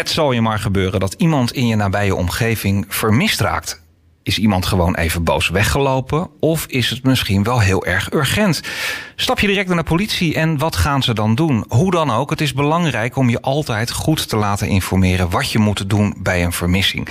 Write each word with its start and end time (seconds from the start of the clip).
Het 0.00 0.10
zal 0.10 0.32
je 0.32 0.40
maar 0.40 0.58
gebeuren 0.58 1.00
dat 1.00 1.14
iemand 1.18 1.52
in 1.52 1.66
je 1.66 1.76
nabije 1.76 2.14
omgeving 2.14 2.84
vermist 2.88 3.40
raakt. 3.40 3.82
Is 4.22 4.38
iemand 4.38 4.66
gewoon 4.66 4.96
even 4.96 5.24
boos 5.24 5.48
weggelopen 5.48 6.28
of 6.38 6.66
is 6.66 6.90
het 6.90 7.02
misschien 7.02 7.42
wel 7.42 7.60
heel 7.60 7.86
erg 7.86 8.12
urgent? 8.12 8.62
Stap 9.16 9.40
je 9.40 9.46
direct 9.46 9.68
naar 9.68 9.76
de 9.76 9.82
politie 9.82 10.34
en 10.34 10.58
wat 10.58 10.76
gaan 10.76 11.02
ze 11.02 11.14
dan 11.14 11.34
doen? 11.34 11.64
Hoe 11.68 11.90
dan 11.90 12.10
ook, 12.10 12.30
het 12.30 12.40
is 12.40 12.52
belangrijk 12.52 13.16
om 13.16 13.30
je 13.30 13.40
altijd 13.40 13.90
goed 13.90 14.28
te 14.28 14.36
laten 14.36 14.68
informeren 14.68 15.30
wat 15.30 15.50
je 15.50 15.58
moet 15.58 15.90
doen 15.90 16.14
bij 16.18 16.44
een 16.44 16.52
vermissing. 16.52 17.08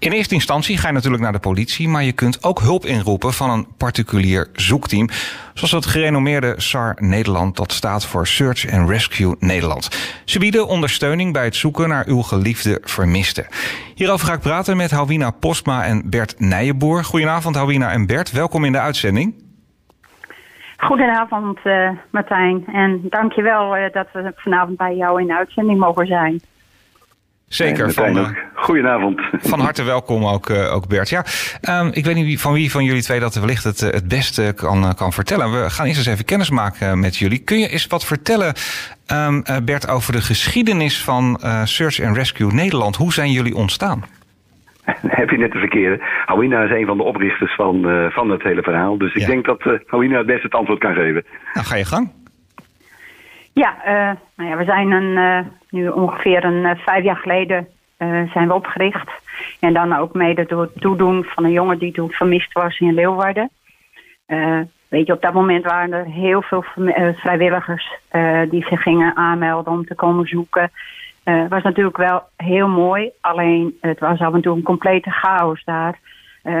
In 0.00 0.12
eerste 0.12 0.34
instantie 0.34 0.78
ga 0.78 0.86
je 0.86 0.94
natuurlijk 0.94 1.22
naar 1.22 1.32
de 1.32 1.38
politie, 1.38 1.88
maar 1.88 2.02
je 2.02 2.12
kunt 2.12 2.44
ook 2.44 2.60
hulp 2.60 2.84
inroepen 2.84 3.32
van 3.32 3.50
een 3.50 3.66
particulier 3.76 4.48
zoekteam, 4.52 5.08
zoals 5.54 5.72
het 5.72 5.86
gerenommeerde 5.86 6.54
SAR 6.56 6.96
Nederland, 7.00 7.56
dat 7.56 7.72
staat 7.72 8.06
voor 8.06 8.26
Search 8.26 8.72
and 8.72 8.90
Rescue 8.90 9.36
Nederland. 9.38 9.88
Ze 10.24 10.38
bieden 10.38 10.66
ondersteuning 10.66 11.32
bij 11.32 11.44
het 11.44 11.56
zoeken 11.56 11.88
naar 11.88 12.06
uw 12.06 12.22
geliefde 12.22 12.80
vermiste. 12.82 13.46
Hierover 13.94 14.26
ga 14.26 14.32
ik 14.32 14.40
praten 14.40 14.76
met 14.76 14.90
Houwina 14.90 15.30
Postma 15.30 15.84
en 15.84 16.10
Bert 16.10 16.40
Nijenboer. 16.40 17.04
Goedenavond 17.04 17.54
Houwina 17.54 17.90
en 17.90 18.06
Bert, 18.06 18.32
welkom 18.32 18.64
in 18.64 18.72
de 18.72 18.80
uitzending. 18.80 19.34
Goedenavond 20.76 21.58
uh, 21.64 21.90
Martijn 22.10 22.64
en 22.66 23.00
dankjewel 23.08 23.76
uh, 23.76 23.92
dat 23.92 24.06
we 24.12 24.32
vanavond 24.36 24.76
bij 24.76 24.96
jou 24.96 25.20
in 25.20 25.26
de 25.26 25.36
uitzending 25.36 25.78
mogen 25.78 26.06
zijn. 26.06 26.40
Zeker. 27.48 27.92
van, 27.92 28.16
uh, 28.16 28.28
Goedenavond. 28.54 29.20
Van 29.50 29.60
harte 29.60 29.84
welkom 29.84 30.26
ook, 30.26 30.48
uh, 30.48 30.74
ook 30.74 30.88
Bert. 30.88 31.08
Ja, 31.08 31.24
um, 31.80 31.90
ik 31.92 32.04
weet 32.04 32.14
niet 32.14 32.40
van 32.40 32.52
wie 32.52 32.70
van 32.70 32.84
jullie 32.84 33.02
twee 33.02 33.20
dat 33.20 33.34
wellicht 33.34 33.64
het, 33.64 33.80
het 33.80 34.08
beste 34.08 34.52
kan, 34.56 34.94
kan 34.94 35.12
vertellen. 35.12 35.62
We 35.62 35.70
gaan 35.70 35.86
eerst 35.86 35.98
eens 35.98 36.06
even 36.06 36.24
kennis 36.24 36.50
maken 36.50 37.00
met 37.00 37.16
jullie. 37.16 37.38
Kun 37.38 37.58
je 37.58 37.68
eens 37.68 37.86
wat 37.86 38.04
vertellen, 38.04 38.54
um, 39.12 39.42
Bert, 39.64 39.88
over 39.88 40.12
de 40.12 40.20
geschiedenis 40.20 41.04
van 41.04 41.40
Search 41.64 42.02
and 42.02 42.16
Rescue 42.16 42.52
Nederland? 42.52 42.96
Hoe 42.96 43.12
zijn 43.12 43.32
jullie 43.32 43.54
ontstaan? 43.54 44.04
Heb 45.06 45.30
je 45.30 45.38
net 45.38 45.52
de 45.52 45.58
verkeerde. 45.58 46.04
Houina 46.26 46.62
is 46.62 46.70
een 46.70 46.86
van 46.86 46.96
de 46.96 47.02
oprichters 47.02 47.54
van, 47.54 47.86
van 48.10 48.30
het 48.30 48.42
hele 48.42 48.62
verhaal. 48.62 48.98
Dus 48.98 49.14
ik 49.14 49.20
ja. 49.20 49.26
denk 49.26 49.44
dat 49.44 49.60
uh, 49.66 50.16
het 50.16 50.26
beste 50.26 50.42
het 50.42 50.54
antwoord 50.54 50.78
kan 50.80 50.94
geven. 50.94 51.24
Nou, 51.54 51.66
ga 51.66 51.76
je 51.76 51.84
gang. 51.84 52.10
Ja, 53.52 53.76
uh, 53.86 54.16
nou 54.34 54.50
ja, 54.50 54.56
we 54.56 54.64
zijn 54.64 54.90
een, 54.90 55.16
uh, 55.16 55.38
nu 55.70 55.88
ongeveer 55.88 56.44
een 56.44 56.64
uh, 56.64 56.70
vijf 56.76 57.04
jaar 57.04 57.16
geleden 57.16 57.68
zijn 58.32 58.48
we 58.48 58.54
opgericht. 58.54 59.10
En 59.60 59.72
dan 59.72 59.96
ook 59.96 60.14
mede 60.14 60.44
door 60.46 60.60
het 60.60 60.80
toedoen 60.80 61.24
van 61.24 61.44
een 61.44 61.52
jongen 61.52 61.78
die 61.78 61.92
toen 61.92 62.10
vermist 62.10 62.52
was 62.52 62.78
in 62.78 62.94
Leeuwarden. 62.94 63.50
weet 64.88 65.06
je, 65.06 65.12
op 65.12 65.22
dat 65.22 65.32
moment 65.32 65.64
waren 65.64 65.92
er 65.92 66.04
heel 66.04 66.42
veel 66.42 66.64
vrijwilligers 67.14 67.90
die 68.50 68.64
zich 68.64 68.82
gingen 68.82 69.16
aanmelden 69.16 69.72
om 69.72 69.86
te 69.86 69.94
komen 69.94 70.26
zoeken. 70.26 70.70
Het 71.24 71.48
was 71.48 71.62
natuurlijk 71.62 71.96
wel 71.96 72.22
heel 72.36 72.68
mooi, 72.68 73.10
alleen 73.20 73.76
het 73.80 73.98
was 73.98 74.20
af 74.20 74.34
en 74.34 74.40
toe 74.40 74.56
een 74.56 74.62
complete 74.62 75.10
chaos 75.10 75.64
daar. 75.64 75.98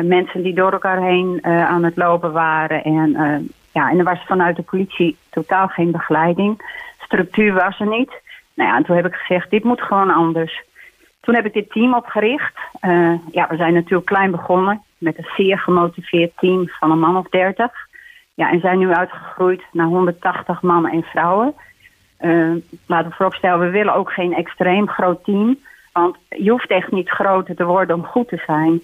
mensen 0.02 0.42
die 0.42 0.54
door 0.54 0.72
elkaar 0.72 1.02
heen 1.02 1.44
aan 1.44 1.84
het 1.84 1.96
lopen 1.96 2.32
waren. 2.32 2.84
En, 2.84 3.16
ja, 3.78 3.90
en 3.90 3.98
er 3.98 4.04
was 4.04 4.24
vanuit 4.26 4.56
de 4.56 4.62
politie 4.62 5.16
totaal 5.30 5.68
geen 5.68 5.90
begeleiding 5.90 6.62
structuur 7.08 7.52
was 7.52 7.80
er 7.80 7.86
niet. 7.86 8.12
Nou 8.54 8.70
ja, 8.70 8.76
en 8.76 8.84
toen 8.84 8.96
heb 8.96 9.06
ik 9.06 9.14
gezegd, 9.14 9.50
dit 9.50 9.64
moet 9.64 9.80
gewoon 9.80 10.10
anders. 10.10 10.62
Toen 11.20 11.34
heb 11.34 11.46
ik 11.46 11.52
dit 11.52 11.70
team 11.70 11.94
opgericht. 11.94 12.56
Uh, 12.80 13.14
ja, 13.30 13.46
we 13.48 13.56
zijn 13.56 13.74
natuurlijk 13.74 14.06
klein 14.06 14.30
begonnen 14.30 14.82
met 14.98 15.18
een 15.18 15.28
zeer 15.36 15.58
gemotiveerd 15.58 16.32
team 16.36 16.68
van 16.68 16.90
een 16.90 16.98
man 16.98 17.16
of 17.16 17.28
dertig. 17.28 17.72
Ja, 18.34 18.50
en 18.50 18.60
zijn 18.60 18.78
nu 18.78 18.92
uitgegroeid 18.92 19.62
naar 19.72 19.86
180 19.86 20.62
mannen 20.62 20.92
en 20.92 21.02
vrouwen. 21.02 21.54
Uh, 22.20 22.54
laten 22.86 23.10
we 23.10 23.16
vooropstellen, 23.16 23.60
we 23.60 23.70
willen 23.70 23.94
ook 23.94 24.12
geen 24.12 24.34
extreem 24.34 24.88
groot 24.88 25.24
team. 25.24 25.58
Want 25.92 26.16
je 26.28 26.50
hoeft 26.50 26.70
echt 26.70 26.90
niet 26.90 27.08
groter 27.08 27.54
te 27.54 27.64
worden 27.64 27.96
om 27.96 28.04
goed 28.04 28.28
te 28.28 28.42
zijn. 28.46 28.80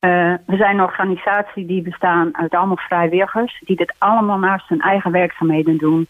Uh, 0.00 0.34
we 0.46 0.56
zijn 0.56 0.78
een 0.78 0.84
organisatie 0.84 1.66
die 1.66 1.82
bestaan 1.82 2.36
uit 2.36 2.54
allemaal 2.54 2.76
vrijwilligers... 2.76 3.62
die 3.64 3.76
dit 3.76 3.94
allemaal 3.98 4.38
naast 4.38 4.68
hun 4.68 4.80
eigen 4.80 5.10
werkzaamheden 5.10 5.78
doen. 5.78 6.06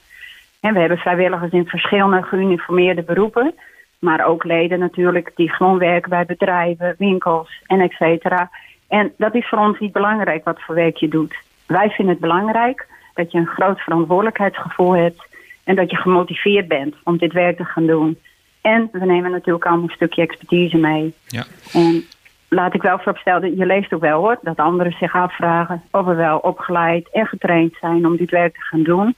En 0.61 0.73
we 0.75 0.81
hebben 0.81 0.99
vrijwilligers 0.99 1.53
in 1.53 1.67
verschillende 1.67 2.23
geuniformeerde 2.23 3.03
beroepen. 3.03 3.55
Maar 3.99 4.27
ook 4.27 4.45
leden 4.45 4.79
natuurlijk 4.79 5.33
die 5.35 5.51
gewoon 5.51 5.79
werken 5.79 6.11
bij 6.11 6.25
bedrijven, 6.25 6.95
winkels 6.99 7.63
en 7.67 7.81
et 7.81 7.93
cetera. 7.93 8.51
En 8.89 9.13
dat 9.17 9.35
is 9.35 9.49
voor 9.49 9.59
ons 9.59 9.79
niet 9.79 9.93
belangrijk 9.93 10.45
wat 10.45 10.63
voor 10.63 10.75
werk 10.75 10.97
je 10.97 11.09
doet. 11.09 11.35
Wij 11.67 11.91
vinden 11.91 12.15
het 12.15 12.23
belangrijk 12.23 12.87
dat 13.15 13.33
je 13.33 13.39
een 13.39 13.47
groot 13.47 13.81
verantwoordelijkheidsgevoel 13.81 14.93
hebt. 14.93 15.27
En 15.65 15.75
dat 15.75 15.91
je 15.91 15.97
gemotiveerd 15.97 16.69
bent 16.69 16.95
om 17.05 17.19
dit 17.19 17.33
werk 17.33 17.57
te 17.57 17.65
gaan 17.65 17.87
doen. 17.87 18.19
En 18.61 18.89
we 18.93 19.07
nemen 19.07 19.31
natuurlijk 19.31 19.67
allemaal 19.67 19.85
een 19.85 19.95
stukje 19.95 20.23
expertise 20.23 20.77
mee. 20.77 21.15
Ja. 21.27 21.45
En 21.73 22.05
laat 22.49 22.75
ik 22.75 22.83
wel 22.83 22.97
vooropstellen, 22.97 23.57
je 23.57 23.67
leest 23.67 23.93
ook 23.93 24.01
wel 24.01 24.21
hoor, 24.21 24.39
dat 24.43 24.57
anderen 24.57 24.93
zich 24.93 25.15
afvragen 25.15 25.83
of 25.91 26.05
we 26.05 26.15
wel 26.15 26.39
opgeleid 26.39 27.09
en 27.13 27.27
getraind 27.27 27.75
zijn 27.81 28.07
om 28.07 28.17
dit 28.17 28.31
werk 28.31 28.55
te 28.55 28.63
gaan 28.63 28.83
doen. 28.83 29.15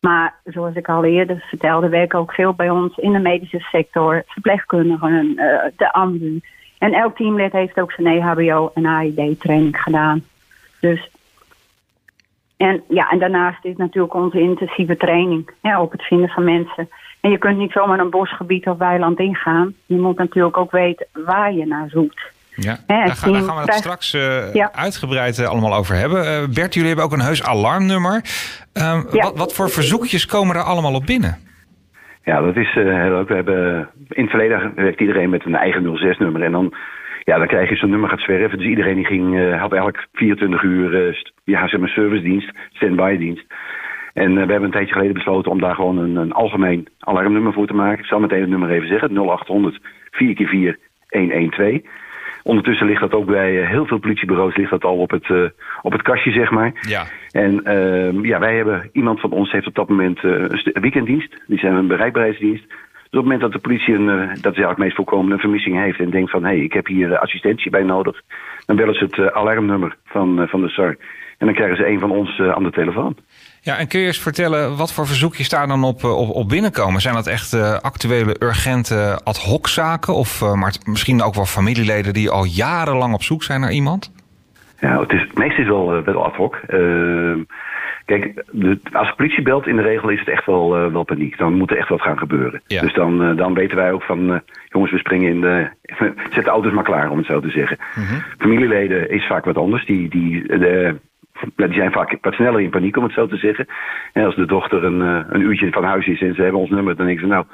Maar 0.00 0.34
zoals 0.44 0.74
ik 0.74 0.88
al 0.88 1.04
eerder 1.04 1.44
vertelde, 1.48 1.88
werken 1.88 2.18
ook 2.18 2.32
veel 2.32 2.54
bij 2.54 2.70
ons 2.70 2.96
in 2.96 3.12
de 3.12 3.18
medische 3.18 3.58
sector, 3.58 4.22
verpleegkundigen, 4.26 5.26
uh, 5.26 5.60
de 5.76 5.92
AMBU. 5.92 6.40
En 6.78 6.92
elk 6.92 7.16
teamlid 7.16 7.52
heeft 7.52 7.80
ook 7.80 7.92
zijn 7.92 8.06
EHBO 8.06 8.70
en 8.74 8.86
AID 8.86 9.40
training 9.40 9.82
gedaan. 9.82 10.24
Dus 10.80 11.10
en 12.56 12.82
ja, 12.88 13.10
en 13.10 13.18
daarnaast 13.18 13.64
is 13.64 13.76
natuurlijk 13.76 14.14
onze 14.14 14.40
intensieve 14.40 14.96
training 14.96 15.50
op 15.78 15.92
het 15.92 16.02
vinden 16.02 16.28
van 16.28 16.44
mensen. 16.44 16.88
En 17.20 17.30
je 17.30 17.38
kunt 17.38 17.58
niet 17.58 17.72
zomaar 17.72 17.98
een 17.98 18.10
bosgebied 18.10 18.66
of 18.68 18.78
weiland 18.78 19.18
ingaan. 19.18 19.74
Je 19.86 19.96
moet 19.96 20.18
natuurlijk 20.18 20.56
ook 20.56 20.70
weten 20.70 21.06
waar 21.12 21.52
je 21.52 21.66
naar 21.66 21.88
zoekt. 21.88 22.32
Ja, 22.60 22.76
daar, 22.86 23.08
gaan, 23.08 23.32
daar, 23.32 23.42
gaan 23.42 23.56
we 23.56 23.62
het 23.62 23.74
straks 23.74 24.14
uh, 24.14 24.54
ja. 24.54 24.72
uitgebreid 24.72 25.38
uh, 25.38 25.48
allemaal 25.48 25.74
over 25.74 25.94
hebben. 25.94 26.24
Uh, 26.24 26.54
Bert, 26.54 26.74
jullie 26.74 26.88
hebben 26.88 27.04
ook 27.04 27.12
een 27.12 27.20
heus 27.20 27.44
alarmnummer. 27.44 28.20
Ja. 28.72 29.02
wat, 29.10 29.36
wat, 29.36 29.54
voor 29.54 29.70
verzoekjes 29.70 30.26
komen 30.26 30.56
er 30.56 30.62
allemaal 30.62 30.94
op 30.94 31.06
binnen? 31.06 31.36
Ja, 32.24 32.40
dat 32.40 32.56
is 32.56 32.72
heel 32.74 32.84
leuk. 32.84 33.28
We 33.28 33.34
hebben, 33.34 33.88
in 34.08 34.22
het 34.22 34.30
verleden 34.30 34.72
werkt 34.74 35.00
iedereen 35.00 35.30
met 35.30 35.44
een 35.44 35.54
eigen 35.54 35.98
06-nummer. 35.98 36.42
En 36.42 36.52
dan, 36.52 36.74
ja, 37.24 37.38
dan 37.38 37.46
krijg 37.46 37.68
je 37.68 37.76
zo'n 37.76 37.90
nummer 37.90 38.08
gaat 38.08 38.20
zwerven. 38.20 38.58
Dus 38.58 38.66
iedereen 38.66 38.94
die 38.94 39.06
ging, 39.06 39.54
had 39.58 39.72
elk 39.72 40.06
24 40.12 40.62
uur 40.62 41.16
ja, 41.44 41.68
zeg 41.68 41.80
maar 41.80 41.88
servicedienst, 41.88 42.50
stand-by-dienst. 42.72 43.44
En 44.14 44.32
we 44.34 44.38
hebben 44.38 44.62
een 44.62 44.70
tijdje 44.70 44.92
geleden 44.92 45.14
besloten 45.14 45.50
om 45.50 45.60
daar 45.60 45.74
gewoon 45.74 45.98
een, 45.98 46.16
een 46.16 46.32
algemeen 46.32 46.88
alarmnummer 46.98 47.52
voor 47.52 47.66
te 47.66 47.74
maken. 47.74 47.98
Ik 47.98 48.04
zal 48.04 48.20
meteen 48.20 48.40
het 48.40 48.50
nummer 48.50 48.70
even 48.70 48.88
zeggen. 48.88 49.12
0800 49.12 49.80
4x4 50.12 50.76
112. 51.08 51.80
Ondertussen 52.48 52.86
ligt 52.86 53.00
dat 53.00 53.12
ook 53.12 53.26
bij 53.26 53.60
eh, 53.60 53.68
heel 53.68 53.86
veel 53.86 53.98
politiebureaus 53.98 54.56
ligt 54.56 54.70
dat 54.70 54.84
al 54.84 54.96
op 54.96 55.10
het, 55.10 55.28
uh, 55.28 55.48
op 55.82 55.92
het 55.92 56.02
kastje, 56.02 56.32
zeg 56.32 56.50
maar. 56.50 56.72
Ja. 56.80 57.04
En 57.30 57.60
uh, 57.64 58.22
ja, 58.24 58.38
wij 58.38 58.56
hebben, 58.56 58.90
iemand 58.92 59.20
van 59.20 59.30
ons 59.30 59.52
heeft 59.52 59.66
op 59.66 59.74
dat 59.74 59.88
moment 59.88 60.22
uh, 60.22 60.32
een 60.32 60.80
weekenddienst. 60.80 61.42
Die 61.46 61.58
zijn 61.58 61.74
een 61.74 61.86
bereikbaarheidsdienst. 61.86 62.66
Dus 62.68 62.76
op 63.04 63.10
het 63.10 63.22
moment 63.22 63.40
dat 63.40 63.52
de 63.52 63.58
politie, 63.58 63.94
een, 63.94 64.06
dat 64.06 64.28
is 64.28 64.42
eigenlijk 64.42 64.68
het 64.68 64.78
meest 64.78 64.96
voorkomende, 64.96 65.34
een 65.34 65.40
vermissing 65.40 65.76
heeft 65.76 65.98
en 65.98 66.10
denkt 66.10 66.30
van 66.30 66.44
hé, 66.44 66.48
hey, 66.48 66.64
ik 66.64 66.72
heb 66.72 66.86
hier 66.86 67.18
assistentie 67.18 67.70
bij 67.70 67.82
nodig, 67.82 68.22
dan 68.66 68.76
bellen 68.76 68.94
ze 68.94 69.04
het 69.04 69.32
alarmnummer 69.32 69.96
van, 70.04 70.48
van 70.48 70.60
de 70.60 70.68
SAR. 70.68 70.96
En 71.38 71.46
dan 71.46 71.54
krijgen 71.54 71.76
ze 71.76 71.88
een 71.88 72.00
van 72.00 72.10
ons 72.10 72.40
aan 72.40 72.62
de 72.62 72.70
telefoon. 72.70 73.16
Ja, 73.68 73.78
en 73.78 73.88
kun 73.88 74.00
je 74.00 74.06
eens 74.06 74.20
vertellen 74.20 74.76
wat 74.76 74.92
voor 74.92 75.06
verzoekjes 75.06 75.48
daar 75.48 75.66
dan 75.66 75.84
op, 75.84 76.04
op, 76.04 76.30
op 76.30 76.48
binnenkomen? 76.48 77.00
Zijn 77.00 77.14
dat 77.14 77.26
echt 77.26 77.54
uh, 77.54 77.78
actuele, 77.78 78.36
urgente 78.38 79.20
ad 79.24 79.36
hoc 79.36 79.68
zaken? 79.68 80.14
Of 80.14 80.40
uh, 80.40 80.54
maar 80.54 80.74
misschien 80.84 81.22
ook 81.22 81.34
wel 81.34 81.44
familieleden 81.44 82.12
die 82.12 82.30
al 82.30 82.44
jarenlang 82.44 83.14
op 83.14 83.22
zoek 83.22 83.42
zijn 83.42 83.60
naar 83.60 83.72
iemand? 83.72 84.12
Ja, 84.80 85.00
het, 85.00 85.12
is, 85.12 85.58
is 85.58 85.66
wel, 85.66 85.96
uh, 85.96 86.04
wel 86.04 86.24
ad 86.24 86.34
hoc. 86.34 86.60
Ehm, 86.66 87.38
kijk, 88.04 88.44
de, 88.50 88.78
als 88.92 89.08
de 89.08 89.14
politie 89.16 89.42
belt, 89.42 89.66
in 89.66 89.76
de 89.76 89.82
regel 89.82 90.08
is 90.08 90.18
het 90.18 90.28
echt 90.28 90.46
wel, 90.46 90.90
wel 90.92 91.04
paniek. 91.04 91.38
Dan 91.38 91.52
moet 91.54 91.70
er 91.70 91.78
echt 91.78 91.88
wat 91.88 92.02
gaan 92.02 92.18
gebeuren. 92.18 92.62
Ja. 92.66 92.80
Dus 92.80 92.94
dan, 92.94 93.36
dan 93.36 93.54
weten 93.54 93.76
wij 93.76 93.92
ook 93.92 94.02
van, 94.02 94.42
jongens, 94.68 94.92
we 94.92 94.98
springen 94.98 95.30
in 95.30 95.40
de... 95.40 95.68
Zet 96.34 96.44
de 96.44 96.50
auto's 96.50 96.72
maar 96.72 96.84
klaar, 96.84 97.10
om 97.10 97.18
het 97.18 97.26
zo 97.26 97.40
te 97.40 97.50
zeggen. 97.50 97.76
-hmm. 97.94 98.22
Familieleden 98.38 99.10
is 99.10 99.26
vaak 99.26 99.44
wat 99.44 99.56
anders. 99.56 99.86
Die, 99.86 100.08
die, 100.08 100.46
de, 100.46 100.96
die 101.54 101.72
zijn 101.72 101.92
vaak 101.92 102.18
wat 102.20 102.34
sneller 102.34 102.60
in 102.60 102.70
paniek, 102.70 102.96
om 102.96 103.02
het 103.02 103.12
zo 103.12 103.26
te 103.26 103.36
zeggen. 103.36 103.66
En 104.12 104.24
als 104.24 104.34
de 104.34 104.46
dochter 104.46 104.84
een, 104.84 105.00
uh, 105.00 105.20
een 105.28 105.40
uurtje 105.40 105.72
van 105.72 105.84
huis 105.84 106.06
is 106.06 106.20
en 106.20 106.34
ze 106.34 106.42
hebben 106.42 106.60
ons 106.60 106.70
nummer, 106.70 106.96
dan 106.96 107.06
denken 107.06 107.24
ze, 107.24 107.32
nou, 107.32 107.44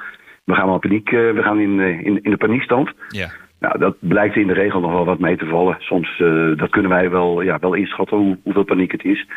we 0.43 0.53
gaan 0.53 0.67
wel 0.67 0.79
paniek, 0.79 1.11
uh, 1.11 1.31
we 1.31 1.43
gaan 1.43 1.59
in, 1.59 1.79
uh, 1.79 2.05
in, 2.05 2.23
in 2.23 2.31
de 2.31 2.37
paniekstand. 2.37 2.91
Ja. 3.07 3.29
Nou, 3.59 3.79
dat 3.79 3.95
blijkt 3.99 4.35
in 4.35 4.47
de 4.47 4.53
regel 4.53 4.79
nog 4.79 4.91
wel 4.91 5.05
wat 5.05 5.19
mee 5.19 5.37
te 5.37 5.45
vallen. 5.45 5.75
Soms, 5.79 6.17
dat 6.55 6.69
kunnen 6.69 6.91
wij 6.91 7.09
wel, 7.09 7.41
ja, 7.41 7.57
wel 7.59 7.73
inschatten 7.73 8.17
hoe, 8.17 8.37
hoeveel 8.43 8.63
paniek 8.63 8.91
het 8.91 9.03
is. 9.03 9.27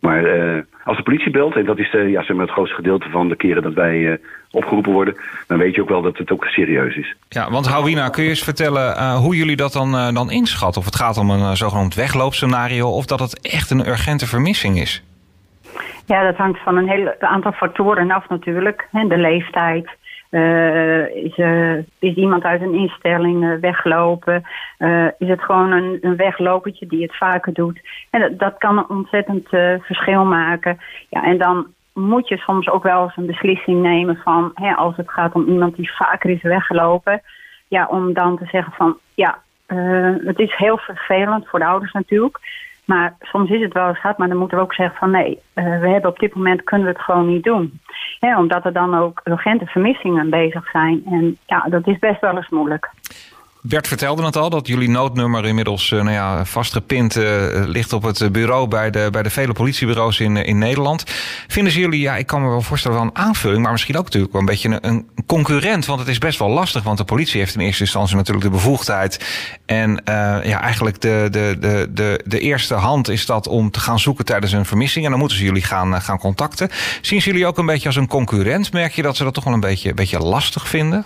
Maar 0.00 0.24
als 0.84 0.96
de 0.96 1.02
politie 1.02 1.30
belt, 1.30 1.56
en 1.56 1.64
dat 1.64 1.78
is 1.78 1.90
ja, 1.90 2.22
zeg 2.22 2.36
maar 2.36 2.44
het 2.44 2.54
grootste 2.54 2.76
gedeelte 2.76 3.10
van 3.10 3.28
de 3.28 3.36
keren 3.36 3.62
dat 3.62 3.74
wij 3.74 4.18
opgeroepen 4.54 4.92
worden, 4.92 5.16
dan 5.46 5.58
weet 5.58 5.74
je 5.74 5.82
ook 5.82 5.88
wel 5.88 6.02
dat 6.02 6.18
het 6.18 6.30
ook 6.30 6.44
serieus 6.44 6.96
is. 6.96 7.14
Ja, 7.28 7.50
want 7.50 7.68
Houwina, 7.68 8.08
kun 8.08 8.22
je 8.22 8.28
eens 8.28 8.44
vertellen 8.44 8.96
uh, 8.96 9.16
hoe 9.16 9.36
jullie 9.36 9.56
dat 9.56 9.72
dan, 9.72 9.94
uh, 9.94 10.12
dan 10.12 10.30
inschatten? 10.30 10.80
Of 10.80 10.86
het 10.86 10.96
gaat 10.96 11.18
om 11.18 11.30
een 11.30 11.40
uh, 11.40 11.50
zogenaamd 11.50 11.94
wegloopscenario 11.94 12.88
of 12.88 13.06
dat 13.06 13.20
het 13.20 13.40
echt 13.40 13.70
een 13.70 13.88
urgente 13.88 14.26
vermissing 14.26 14.80
is? 14.80 15.04
Ja, 16.06 16.22
dat 16.24 16.36
hangt 16.36 16.62
van 16.62 16.76
een 16.76 16.88
heel 16.88 17.14
aantal 17.18 17.52
factoren 17.52 18.10
af 18.10 18.28
natuurlijk. 18.28 18.88
De 18.90 19.18
leeftijd, 19.18 19.88
is, 21.14 21.36
is 21.98 22.14
iemand 22.14 22.42
uit 22.42 22.60
een 22.60 22.74
instelling 22.74 23.60
weggelopen? 23.60 24.42
is 25.18 25.28
het 25.28 25.40
gewoon 25.40 25.72
een, 25.72 25.98
een 26.00 26.16
weglopertje 26.16 26.86
die 26.86 27.02
het 27.02 27.16
vaker 27.16 27.52
doet? 27.52 27.80
En 28.10 28.20
dat, 28.20 28.38
dat 28.38 28.54
kan 28.58 28.78
een 28.78 28.88
ontzettend 28.88 29.48
verschil 29.80 30.24
maken. 30.24 30.78
Ja, 31.08 31.24
en 31.24 31.38
dan 31.38 31.66
moet 31.94 32.28
je 32.28 32.36
soms 32.36 32.68
ook 32.68 32.82
wel 32.82 33.02
eens 33.02 33.16
een 33.16 33.26
beslissing 33.26 33.82
nemen 33.82 34.16
van, 34.16 34.50
hè, 34.54 34.74
als 34.74 34.96
het 34.96 35.10
gaat 35.10 35.34
om 35.34 35.46
iemand 35.46 35.76
die 35.76 35.94
vaker 35.94 36.30
is 36.30 36.42
weggelopen, 36.42 37.22
ja, 37.68 37.86
om 37.86 38.12
dan 38.12 38.38
te 38.38 38.46
zeggen 38.46 38.72
van, 38.72 38.98
ja, 39.14 39.42
het 40.24 40.38
is 40.38 40.56
heel 40.56 40.78
vervelend 40.78 41.48
voor 41.48 41.58
de 41.58 41.66
ouders 41.66 41.92
natuurlijk. 41.92 42.38
Maar 42.84 43.16
soms 43.20 43.50
is 43.50 43.62
het 43.62 43.72
wel 43.72 43.88
eens 43.88 43.98
hard, 43.98 44.18
maar 44.18 44.28
dan 44.28 44.36
moeten 44.36 44.56
we 44.56 44.62
ook 44.62 44.74
zeggen 44.74 44.96
van 44.96 45.10
nee, 45.10 45.38
uh, 45.54 45.64
we 45.80 45.88
hebben 45.88 46.10
op 46.10 46.18
dit 46.18 46.34
moment 46.34 46.64
kunnen 46.64 46.86
we 46.86 46.92
het 46.92 47.02
gewoon 47.02 47.26
niet 47.26 47.44
doen. 47.44 47.80
omdat 48.20 48.64
er 48.64 48.72
dan 48.72 48.98
ook 48.98 49.20
urgente 49.24 49.66
vermissingen 49.66 50.30
bezig 50.30 50.70
zijn. 50.70 51.02
En 51.06 51.36
ja, 51.46 51.60
dat 51.68 51.86
is 51.86 51.98
best 51.98 52.20
wel 52.20 52.36
eens 52.36 52.48
moeilijk. 52.48 52.90
Bert 53.66 53.88
vertelde 53.88 54.24
het 54.24 54.36
al, 54.36 54.50
dat 54.50 54.66
jullie 54.66 54.88
noodnummer 54.88 55.46
inmiddels 55.46 55.90
uh, 55.90 56.02
nou 56.02 56.12
ja, 56.12 56.44
vastgepind 56.44 57.16
uh, 57.16 57.24
ligt 57.66 57.92
op 57.92 58.02
het 58.02 58.32
bureau 58.32 58.68
bij 58.68 58.90
de, 58.90 59.08
bij 59.10 59.22
de 59.22 59.30
vele 59.30 59.52
politiebureaus 59.52 60.20
in, 60.20 60.36
in 60.36 60.58
Nederland. 60.58 61.04
Vinden 61.48 61.72
ze 61.72 61.78
jullie, 61.78 62.00
ja, 62.00 62.16
ik 62.16 62.26
kan 62.26 62.42
me 62.42 62.48
wel 62.48 62.62
voorstellen 62.62 62.96
wel 62.96 63.06
een 63.06 63.16
aanvulling, 63.16 63.62
maar 63.62 63.72
misschien 63.72 63.96
ook 63.96 64.04
natuurlijk 64.04 64.32
wel 64.32 64.40
een 64.40 64.46
beetje 64.46 64.78
een, 64.80 65.08
concurrent. 65.26 65.86
Want 65.86 66.00
het 66.00 66.08
is 66.08 66.18
best 66.18 66.38
wel 66.38 66.48
lastig, 66.48 66.82
want 66.82 66.98
de 66.98 67.04
politie 67.04 67.40
heeft 67.40 67.54
in 67.54 67.60
eerste 67.60 67.82
instantie 67.82 68.16
natuurlijk 68.16 68.44
de 68.44 68.50
bevoegdheid. 68.50 69.24
En 69.66 70.00
ja, 70.44 70.60
eigenlijk 70.60 71.00
de, 71.00 71.28
de, 71.30 71.56
de, 71.60 71.88
de, 71.90 72.20
de 72.24 72.40
eerste 72.40 72.74
hand 72.74 73.08
is 73.08 73.26
dat 73.26 73.48
om 73.48 73.70
te 73.70 73.80
gaan 73.80 74.00
zoeken 74.00 74.24
tijdens 74.24 74.52
een 74.52 74.66
vermissing. 74.66 75.04
En 75.04 75.10
dan 75.10 75.20
moeten 75.20 75.38
ze 75.38 75.44
jullie 75.44 75.62
gaan, 75.62 76.02
gaan 76.02 76.18
contacten. 76.18 76.68
Zien 77.00 77.22
ze 77.22 77.30
jullie 77.30 77.46
ook 77.46 77.58
een 77.58 77.66
beetje 77.66 77.86
als 77.86 77.96
een 77.96 78.08
concurrent? 78.08 78.72
Merk 78.72 78.92
je 78.92 79.02
dat 79.02 79.16
ze 79.16 79.24
dat 79.24 79.34
toch 79.34 79.44
wel 79.44 79.54
een 79.54 79.60
beetje, 79.60 79.88
een 79.88 79.94
beetje 79.94 80.18
lastig 80.18 80.68
vinden? 80.68 81.04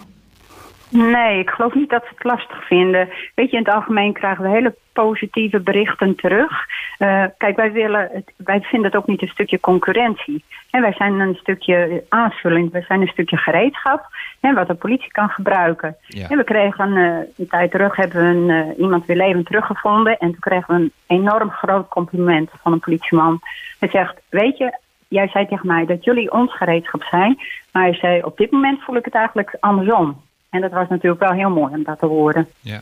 Nee, 0.91 1.39
ik 1.39 1.51
geloof 1.51 1.75
niet 1.75 1.91
dat 1.91 2.03
ze 2.03 2.11
het 2.15 2.25
lastig 2.25 2.67
vinden. 2.67 3.09
Weet 3.35 3.51
je, 3.51 3.57
in 3.57 3.65
het 3.65 3.75
algemeen 3.75 4.13
krijgen 4.13 4.45
we 4.45 4.51
hele 4.51 4.75
positieve 4.93 5.61
berichten 5.61 6.17
terug. 6.17 6.67
Uh, 6.99 7.25
kijk, 7.39 7.57
wij, 7.57 7.73
willen 7.73 8.09
het, 8.13 8.33
wij 8.37 8.61
vinden 8.61 8.91
het 8.91 9.01
ook 9.01 9.07
niet 9.07 9.23
een 9.23 9.29
stukje 9.29 9.61
concurrentie. 9.61 10.45
En 10.71 10.81
wij 10.81 10.93
zijn 10.93 11.21
een 11.21 11.35
stukje 11.35 12.05
aanvulling, 12.09 12.73
wij 12.73 12.83
zijn 12.83 13.01
een 13.01 13.09
stukje 13.09 13.37
gereedschap 13.37 14.07
hè, 14.41 14.55
wat 14.55 14.67
de 14.67 14.75
politie 14.75 15.11
kan 15.11 15.29
gebruiken. 15.29 15.97
En 16.29 16.37
we 16.37 16.45
kregen 16.45 16.97
uh, 16.97 17.19
een 17.37 17.49
tijd 17.49 17.71
terug 17.71 17.97
hebben 17.97 18.23
we 18.23 18.27
een, 18.27 18.69
uh, 18.69 18.79
iemand 18.79 19.07
weer 19.07 19.17
levend 19.17 19.47
teruggevonden. 19.47 20.19
En 20.19 20.31
toen 20.31 20.41
kregen 20.41 20.75
we 20.75 20.81
een 20.81 20.93
enorm 21.07 21.51
groot 21.51 21.89
compliment 21.89 22.51
van 22.63 22.73
een 22.73 22.81
politieman. 22.81 23.41
Hij 23.79 23.89
zegt, 23.89 24.21
weet 24.29 24.59
je, 24.59 24.79
jij 25.09 25.29
zei 25.29 25.47
tegen 25.47 25.67
mij 25.67 25.87
dat 25.87 26.05
jullie 26.05 26.33
ons 26.33 26.57
gereedschap 26.57 27.03
zijn. 27.03 27.39
Maar 27.73 27.83
hij 27.83 27.95
zei, 27.95 28.23
op 28.23 28.37
dit 28.37 28.51
moment 28.51 28.83
voel 28.83 28.97
ik 28.97 29.05
het 29.05 29.15
eigenlijk 29.15 29.57
andersom. 29.61 30.27
En 30.51 30.61
dat 30.61 30.71
was 30.71 30.89
natuurlijk 30.89 31.23
wel 31.23 31.33
heel 31.33 31.51
mooi 31.51 31.75
om 31.75 31.83
dat 31.83 31.99
te 31.99 32.07
horen. 32.07 32.49
Ja. 32.61 32.81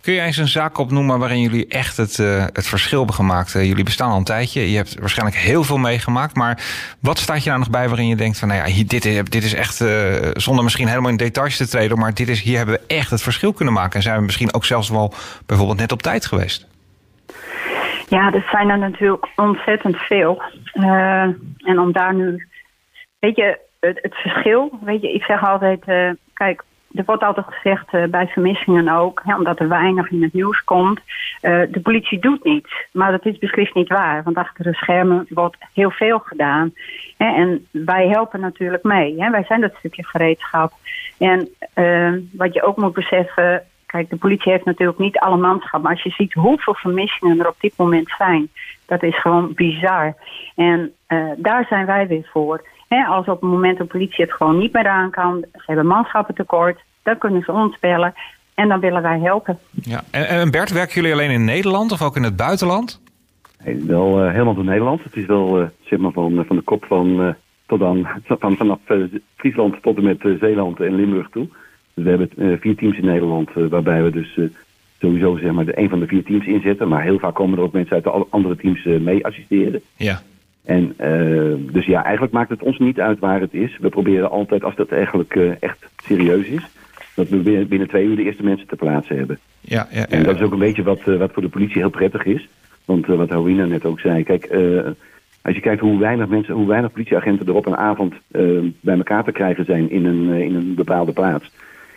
Kun 0.00 0.16
je 0.16 0.20
eens 0.20 0.36
een 0.36 0.48
zaak 0.48 0.78
opnoemen 0.78 1.18
waarin 1.18 1.40
jullie 1.40 1.66
echt 1.68 1.96
het, 1.96 2.18
uh, 2.18 2.44
het 2.52 2.66
verschil 2.66 2.98
hebben 2.98 3.16
gemaakt? 3.16 3.54
Uh, 3.54 3.64
jullie 3.64 3.84
bestaan 3.84 4.10
al 4.10 4.16
een 4.16 4.24
tijdje. 4.24 4.70
Je 4.70 4.76
hebt 4.76 4.98
waarschijnlijk 4.98 5.38
heel 5.38 5.64
veel 5.64 5.76
meegemaakt. 5.76 6.36
Maar 6.36 6.62
wat 7.00 7.18
staat 7.18 7.42
je 7.42 7.48
nou 7.48 7.60
nog 7.60 7.70
bij 7.70 7.88
waarin 7.88 8.08
je 8.08 8.16
denkt 8.16 8.38
van... 8.38 8.48
nou 8.48 8.68
ja, 8.68 8.84
dit, 8.84 9.04
is, 9.04 9.22
dit 9.22 9.44
is 9.44 9.54
echt, 9.54 9.80
uh, 9.80 10.14
zonder 10.32 10.64
misschien 10.64 10.88
helemaal 10.88 11.10
in 11.10 11.16
details 11.16 11.56
te 11.56 11.68
treden... 11.68 11.98
maar 11.98 12.14
dit 12.14 12.28
is, 12.28 12.42
hier 12.42 12.56
hebben 12.56 12.74
we 12.74 12.94
echt 12.94 13.10
het 13.10 13.22
verschil 13.22 13.52
kunnen 13.52 13.74
maken. 13.74 13.94
En 13.94 14.02
zijn 14.02 14.18
we 14.18 14.24
misschien 14.24 14.54
ook 14.54 14.64
zelfs 14.64 14.88
wel 14.88 15.12
bijvoorbeeld 15.46 15.78
net 15.78 15.92
op 15.92 16.02
tijd 16.02 16.26
geweest? 16.26 16.66
Ja, 18.08 18.30
dat 18.30 18.44
zijn 18.50 18.68
er 18.68 18.78
natuurlijk 18.78 19.26
ontzettend 19.36 19.96
veel. 19.96 20.42
en 21.56 21.78
om 21.78 21.92
daar 21.92 22.14
nu... 22.14 22.46
Weet 23.18 23.36
je, 23.36 23.58
het, 23.80 23.98
het 24.02 24.14
verschil... 24.14 24.78
Weet 24.84 25.02
je, 25.02 25.12
ik 25.12 25.22
zeg 25.22 25.48
altijd... 25.48 25.84
kijk, 26.34 26.62
er 26.92 27.04
wordt 27.04 27.22
altijd 27.22 27.46
gezegd 27.48 27.92
uh, 27.92 28.04
bij 28.04 28.26
vermissingen 28.26 28.88
ook, 28.88 29.22
hè, 29.24 29.36
omdat 29.36 29.60
er 29.60 29.68
weinig 29.68 30.10
in 30.10 30.22
het 30.22 30.32
nieuws 30.32 30.64
komt. 30.64 31.00
Uh, 31.42 31.62
de 31.70 31.80
politie 31.82 32.18
doet 32.18 32.44
niets. 32.44 32.86
Maar 32.92 33.10
dat 33.10 33.26
is 33.26 33.38
beslist 33.38 33.74
niet 33.74 33.88
waar. 33.88 34.22
Want 34.22 34.36
achter 34.36 34.64
de 34.64 34.74
schermen 34.74 35.26
wordt 35.28 35.56
heel 35.74 35.90
veel 35.90 36.18
gedaan. 36.18 36.72
Hè, 37.16 37.34
en 37.34 37.66
wij 37.70 38.08
helpen 38.08 38.40
natuurlijk 38.40 38.82
mee. 38.82 39.20
Hè. 39.20 39.30
Wij 39.30 39.44
zijn 39.44 39.60
dat 39.60 39.74
stukje 39.78 40.04
gereedschap. 40.04 40.72
En 41.18 41.48
uh, 41.74 42.12
wat 42.32 42.54
je 42.54 42.62
ook 42.62 42.76
moet 42.76 42.92
beseffen. 42.92 43.62
Kijk, 43.86 44.10
de 44.10 44.16
politie 44.16 44.52
heeft 44.52 44.64
natuurlijk 44.64 44.98
niet 44.98 45.18
alle 45.18 45.36
manschap. 45.36 45.82
Maar 45.82 45.92
als 45.92 46.02
je 46.02 46.10
ziet 46.10 46.32
hoeveel 46.32 46.74
vermissingen 46.74 47.40
er 47.40 47.48
op 47.48 47.60
dit 47.60 47.72
moment 47.76 48.14
zijn. 48.18 48.48
Dat 48.86 49.02
is 49.02 49.20
gewoon 49.20 49.54
bizar. 49.54 50.14
En 50.54 50.92
daar 51.36 51.66
zijn 51.68 51.86
wij 51.86 52.06
weer 52.06 52.28
voor. 52.32 52.64
He, 52.88 53.04
als 53.04 53.26
op 53.26 53.40
het 53.40 53.50
moment 53.50 53.78
de 53.78 53.84
politie 53.84 54.24
het 54.24 54.32
gewoon 54.32 54.58
niet 54.58 54.72
meer 54.72 54.88
aan 54.88 55.10
kan, 55.10 55.44
ze 55.52 55.62
hebben 55.66 55.86
manschappen 55.86 56.34
tekort, 56.34 56.80
dan 57.02 57.18
kunnen 57.18 57.42
ze 57.42 57.52
ons 57.52 57.78
bellen 57.78 58.14
en 58.54 58.68
dan 58.68 58.80
willen 58.80 59.02
wij 59.02 59.18
helpen. 59.18 59.58
Ja. 59.70 60.02
En, 60.10 60.28
en 60.28 60.50
Bert, 60.50 60.70
werken 60.70 60.94
jullie 60.94 61.12
alleen 61.12 61.30
in 61.30 61.44
Nederland 61.44 61.92
of 61.92 62.02
ook 62.02 62.16
in 62.16 62.22
het 62.22 62.36
buitenland? 62.36 63.00
Wel 63.86 64.24
uh, 64.24 64.30
helemaal 64.30 64.58
in 64.58 64.64
Nederland. 64.64 65.04
Het 65.04 65.16
is 65.16 65.26
wel 65.26 65.60
uh, 65.60 65.66
zeg 65.84 65.98
maar 65.98 66.12
van, 66.12 66.44
van 66.46 66.56
de 66.56 66.62
kop 66.62 66.84
van, 66.84 67.20
uh, 67.20 67.28
tot 67.66 67.82
aan, 67.82 68.08
van, 68.40 68.56
vanaf 68.56 68.78
Friesland 69.36 69.82
tot 69.82 69.96
en 69.96 70.02
met 70.02 70.18
Zeeland 70.40 70.80
en 70.80 70.94
Limburg 70.94 71.28
toe. 71.30 71.48
Dus 71.94 72.04
we 72.04 72.10
hebben 72.10 72.58
vier 72.60 72.76
teams 72.76 72.98
in 72.98 73.04
Nederland 73.04 73.50
waarbij 73.54 74.02
we 74.02 74.10
dus 74.10 74.38
sowieso 75.00 75.36
zeg 75.36 75.52
maar 75.52 75.64
de 75.64 75.78
een 75.78 75.88
van 75.88 76.00
de 76.00 76.06
vier 76.06 76.24
teams 76.24 76.46
inzetten. 76.46 76.88
Maar 76.88 77.02
heel 77.02 77.18
vaak 77.18 77.34
komen 77.34 77.58
er 77.58 77.64
ook 77.64 77.72
mensen 77.72 77.94
uit 77.94 78.04
de 78.04 78.10
andere 78.10 78.56
teams 78.56 78.84
mee 78.84 79.26
assisteren. 79.26 79.82
Ja. 79.96 80.22
En 80.68 80.94
uh, 81.00 81.72
dus 81.72 81.86
ja, 81.86 82.04
eigenlijk 82.04 82.32
maakt 82.32 82.50
het 82.50 82.62
ons 82.62 82.78
niet 82.78 83.00
uit 83.00 83.18
waar 83.18 83.40
het 83.40 83.54
is. 83.54 83.78
We 83.80 83.88
proberen 83.88 84.30
altijd, 84.30 84.64
als 84.64 84.74
dat 84.74 84.90
eigenlijk 84.90 85.34
uh, 85.34 85.52
echt 85.60 85.88
serieus 85.96 86.46
is, 86.46 86.66
dat 87.14 87.28
we 87.28 87.66
binnen, 87.68 87.88
twee 87.88 88.06
uur 88.06 88.16
de 88.16 88.22
eerste 88.22 88.44
mensen 88.44 88.66
te 88.66 88.76
plaatsen 88.76 89.16
hebben. 89.16 89.38
Ja, 89.60 89.88
ja. 89.90 90.06
En 90.06 90.22
dat 90.22 90.34
is 90.34 90.42
ook 90.42 90.52
een 90.52 90.58
beetje 90.58 90.82
wat, 90.82 91.00
uh, 91.06 91.18
wat 91.18 91.32
voor 91.32 91.42
de 91.42 91.48
politie 91.48 91.80
heel 91.80 91.90
prettig 91.90 92.24
is. 92.24 92.48
Want 92.84 93.06
wat 93.06 93.30
Howina 93.30 93.64
net 93.64 93.84
ook 93.84 94.00
zei, 94.00 94.22
kijk, 94.22 94.50
als 95.42 95.54
je 95.54 95.60
kijkt 95.60 95.80
hoe 95.80 95.98
weinig 95.98 96.28
mensen, 96.28 96.54
hoe 96.54 96.66
weinig 96.66 96.92
politieagenten 96.92 97.46
er 97.46 97.54
op 97.54 97.66
een 97.66 97.76
avond 97.76 98.14
bij 98.80 98.96
elkaar 98.96 99.24
te 99.24 99.32
krijgen 99.32 99.64
zijn 99.64 99.90
in 99.90 100.04
een, 100.04 100.30
in 100.32 100.54
een 100.54 100.74
bepaalde 100.74 101.12
plaats. 101.12 101.50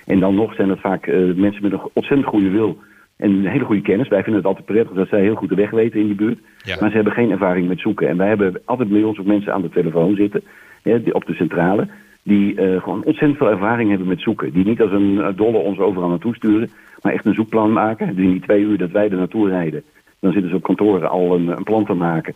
En 0.06 0.20
dan 0.20 0.36
nog 0.36 0.54
zijn 0.54 0.70
het 0.70 0.80
vaak 0.80 1.08
mensen 1.36 1.62
met 1.62 1.72
een 1.72 1.90
ontzettend 1.94 2.30
goede 2.30 2.50
wil 2.50 2.78
en 3.22 3.32
een 3.32 3.46
hele 3.46 3.66
goede 3.66 3.82
kennis. 3.82 4.08
Wij 4.08 4.24
vinden 4.24 4.42
het 4.42 4.50
altijd 4.50 4.66
prettig 4.66 4.96
dat 4.96 5.08
zij 5.08 5.22
heel 5.22 5.36
goed 5.36 5.50
de 5.50 5.56
weg 5.56 5.70
weten 5.70 6.00
in 6.00 6.06
die 6.06 6.16
buurt. 6.16 6.40
Maar 6.80 6.90
ze 6.90 6.96
hebben 6.96 7.14
geen 7.14 7.32
ervaring 7.32 7.68
met 7.68 7.80
zoeken. 7.80 8.08
En 8.08 8.18
wij 8.18 8.28
hebben 8.28 8.62
altijd 8.66 8.90
bij 8.90 9.04
ons 9.04 9.20
ook 9.20 9.26
mensen 9.26 9.54
aan 9.54 9.62
de 9.62 9.70
telefoon 9.70 10.16
zitten, 10.16 10.42
hè, 10.82 11.00
op 11.12 11.26
de 11.26 11.34
centrale, 11.34 11.88
die 12.24 12.54
uh, 12.54 12.82
gewoon 12.82 13.04
ontzettend 13.04 13.38
veel 13.38 13.50
ervaring 13.50 13.90
hebben 13.90 14.08
met 14.08 14.22
zoeken. 14.22 14.52
Die 14.52 14.66
niet 14.66 14.82
als 14.82 14.92
een 14.92 15.34
dolle 15.36 15.58
ons 15.58 15.80
overal 15.80 16.10
naartoe 16.10 16.36
sturen, 16.36 16.70
maar 17.02 17.14
echt 17.14 17.26
een 17.26 17.34
zoekplan 17.34 17.74
maken. 17.74 18.16
Dus 18.16 18.26
in 18.26 18.32
die 18.32 18.42
twee 18.42 18.62
uur 18.62 18.78
dat 18.78 18.92
wij 18.92 19.10
er 19.10 19.18
naartoe 19.18 19.50
rijden, 19.50 19.84
dan 20.20 20.32
zitten 20.32 20.50
ze 20.50 20.56
op 20.56 20.64
kantoren 20.64 21.10
al 21.10 21.36
een, 21.36 21.48
een 21.48 21.64
plan 21.64 21.86
te 21.86 21.94
maken. 21.94 22.34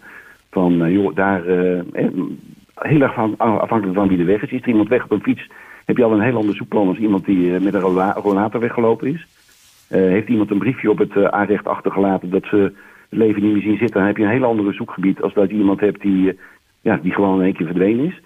Van, 0.52 0.86
uh, 0.86 0.94
joh, 0.94 1.16
daar, 1.16 1.46
uh, 1.46 1.82
heel 2.76 3.02
erg 3.02 3.18
afhankelijk 3.38 3.98
van 3.98 4.08
wie 4.08 4.18
de 4.18 4.24
weg 4.24 4.44
is. 4.44 4.52
Is 4.52 4.62
er 4.62 4.68
iemand 4.68 4.90
weg 4.90 5.04
op 5.04 5.12
een 5.12 5.24
fiets, 5.24 5.50
heb 5.86 5.98
je 5.98 6.04
al 6.04 6.12
een 6.12 6.22
heel 6.22 6.38
ander 6.38 6.56
zoekplan 6.56 6.88
als 6.88 6.98
iemand 6.98 7.26
die 7.26 7.60
met 7.60 7.74
een 7.74 7.82
rollator 8.22 8.60
weggelopen 8.60 9.14
is. 9.14 9.28
Uh, 9.92 10.00
heeft 10.00 10.28
iemand 10.28 10.52
een 10.52 10.58
briefje 10.58 10.90
op 10.90 10.98
het 10.98 11.16
uh, 11.16 11.24
aanrecht 11.24 11.68
achtergelaten 11.68 12.30
dat 12.30 12.46
ze 12.46 12.58
het 13.10 13.20
leven 13.20 13.44
niet 13.44 13.54
meer 13.54 13.62
zien 13.62 13.78
zitten, 13.78 13.98
dan 13.98 14.06
heb 14.06 14.18
je 14.18 14.24
een 14.24 14.30
heel 14.30 14.44
ander 14.44 14.74
zoekgebied 14.74 15.22
als 15.22 15.34
dat 15.34 15.50
je 15.50 15.56
iemand 15.56 15.80
hebt 15.80 16.02
die, 16.02 16.26
uh, 16.26 16.34
ja, 16.82 17.00
die 17.02 17.14
gewoon 17.14 17.40
in 17.40 17.46
één 17.46 17.54
keer 17.54 17.66
verdwenen 17.66 18.06
is. 18.06 18.22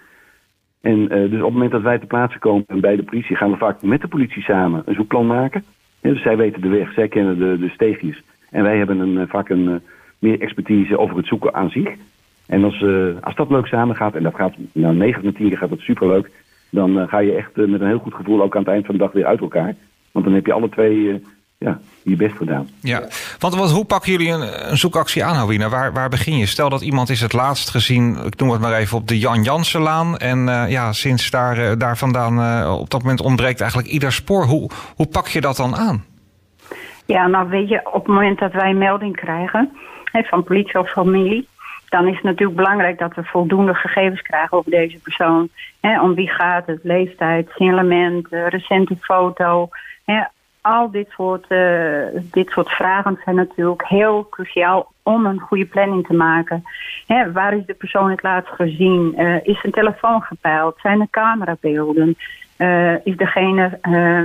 En 0.82 1.08
dus 1.08 1.40
op 1.40 1.46
het 1.46 1.54
moment 1.54 1.72
dat 1.72 1.82
wij 1.82 2.00
te 2.00 2.06
plaatsen 2.06 2.40
komen 2.40 2.66
bij 2.68 2.96
de 2.96 3.04
politie, 3.04 3.36
gaan 3.36 3.52
we 3.52 3.58
vaak 3.58 3.82
met 3.82 4.02
de 4.02 4.08
politie 4.08 4.42
samen 4.42 4.82
een 4.86 4.96
zoekplan 4.96 5.28
maken. 5.28 5.64
Ja, 6.02 6.10
dus 6.10 6.22
zij 6.22 6.38
weten 6.38 6.62
de 6.62 6.68
weg, 6.68 6.94
zij 6.94 7.08
kennen 7.08 7.40
de, 7.40 7.60
de 7.60 7.70
steegjes. 7.70 8.24
En 8.50 8.64
wij 8.64 8.78
hebben 8.78 9.00
een, 9.00 9.28
vaak 9.28 9.50
een 9.50 9.82
meer 10.20 10.42
expertise 10.42 10.98
over 10.98 11.18
het 11.18 11.26
zoeken 11.26 11.54
aan 11.54 11.70
zich. 11.70 11.90
En 12.48 12.64
als, 12.64 12.86
als 13.22 13.36
dat 13.36 13.50
leuk 13.50 13.66
samengaat, 13.66 14.16
en 14.16 14.24
dat 14.24 14.36
gaat, 14.36 14.54
nou 14.72 14.96
9 14.96 15.22
van 15.22 15.34
10 15.34 15.48
keer 15.48 15.58
gaat 15.58 15.70
dat 15.70 15.80
superleuk, 15.80 16.32
dan 16.70 17.08
ga 17.08 17.20
je 17.20 17.36
echt 17.36 17.56
met 17.56 17.82
een 17.82 17.88
heel 17.88 18.00
goed 18.00 18.14
gevoel 18.14 18.42
ook 18.42 18.56
aan 18.56 18.64
het 18.64 18.72
eind 18.72 18.86
van 18.86 18.96
de 18.96 19.02
dag 19.02 19.12
weer 19.12 19.26
uit 19.26 19.40
elkaar. 19.40 19.76
Want 20.12 20.26
dan 20.26 20.34
heb 20.34 20.46
je 20.46 20.54
alle 20.54 20.70
twee 20.70 21.22
ja, 21.60 21.80
je 22.04 22.16
best 22.16 22.36
gedaan. 22.36 22.70
Ja, 22.82 23.08
want 23.40 23.56
wat, 23.56 23.72
hoe 23.72 23.86
pakken 23.86 24.12
jullie 24.12 24.32
een, 24.32 24.72
een 24.72 24.78
zoekactie 24.78 25.24
aan, 25.24 25.40
Howina? 25.40 25.70
Waar, 25.70 25.94
waar 25.94 26.10
begin 26.10 26.38
je? 26.38 26.46
Stel 26.46 26.70
dat 26.70 26.82
iemand 26.82 27.10
is 27.10 27.22
het 27.22 27.34
laatst 27.34 27.70
gezien, 27.70 28.18
ik 28.26 28.40
noem 28.40 28.50
het 28.50 28.62
maar 28.62 28.74
even, 28.74 28.98
op 28.98 29.08
de 29.08 29.20
Jan 29.20 29.44
Jansenlaan. 29.44 30.18
En 30.18 30.48
uh, 30.48 30.70
ja, 30.70 30.94
sinds 30.94 31.30
daar, 31.30 31.58
uh, 31.58 31.72
daar 31.78 31.98
vandaan 31.98 32.40
uh, 32.40 32.78
op 32.80 32.90
dat 32.90 33.02
moment 33.02 33.22
ontbreekt 33.22 33.62
eigenlijk 33.62 33.92
ieder 33.92 34.12
spoor. 34.12 34.46
Hoe, 34.46 34.70
hoe 34.96 35.08
pak 35.08 35.28
je 35.28 35.42
dat 35.42 35.56
dan 35.56 35.76
aan? 35.76 36.06
Ja, 37.06 37.28
nou 37.28 37.50
weet 37.50 37.70
je, 37.70 37.86
op 37.86 38.06
het 38.06 38.08
moment 38.08 38.40
dat 38.40 38.52
wij 38.52 38.70
een 38.70 38.78
melding 38.78 39.16
krijgen 39.16 39.72
hè, 40.04 40.22
van 40.24 40.44
politie 40.44 40.80
of 40.80 40.90
familie... 40.90 41.48
dan 41.90 42.08
is 42.08 42.16
het 42.16 42.24
natuurlijk 42.24 42.58
belangrijk 42.58 43.00
dat 43.00 43.16
we 43.16 43.24
voldoende 43.24 43.74
gegevens 43.74 44.22
krijgen 44.22 44.58
over 44.58 44.72
deze 44.72 45.00
persoon. 45.00 45.50
Hè, 45.82 46.02
om 46.02 46.16
wie 46.16 46.30
gaat 46.30 46.68
het, 46.68 46.80
leeftijd, 46.84 47.50
signalement, 47.50 48.28
recente 48.30 48.96
foto... 49.02 49.70
Hè, 50.06 50.24
al 50.62 50.92
dit 50.92 51.10
soort, 51.10 51.46
uh, 51.50 52.04
dit 52.32 52.50
soort 52.50 52.70
vragen 52.70 53.20
zijn 53.24 53.36
natuurlijk 53.36 53.88
heel 53.88 54.28
cruciaal 54.30 54.92
om 55.04 55.26
een 55.26 55.40
goede 55.40 55.66
planning 55.66 56.08
te 56.08 56.14
maken. 56.14 56.64
Hè, 57.08 57.32
waar 57.32 57.54
is 57.54 57.66
de 57.66 57.74
persoon 57.74 58.10
het 58.10 58.24
laatst 58.24 58.52
gezien? 58.52 59.14
Uh, 59.18 59.36
is 59.44 59.60
zijn 59.62 59.74
telefoon 59.74 60.22
gepeild? 60.22 60.78
Zijn 60.82 61.02
er 61.02 61.08
camerabeelden? 61.10 62.18
is 63.04 63.18
degene 63.18 63.80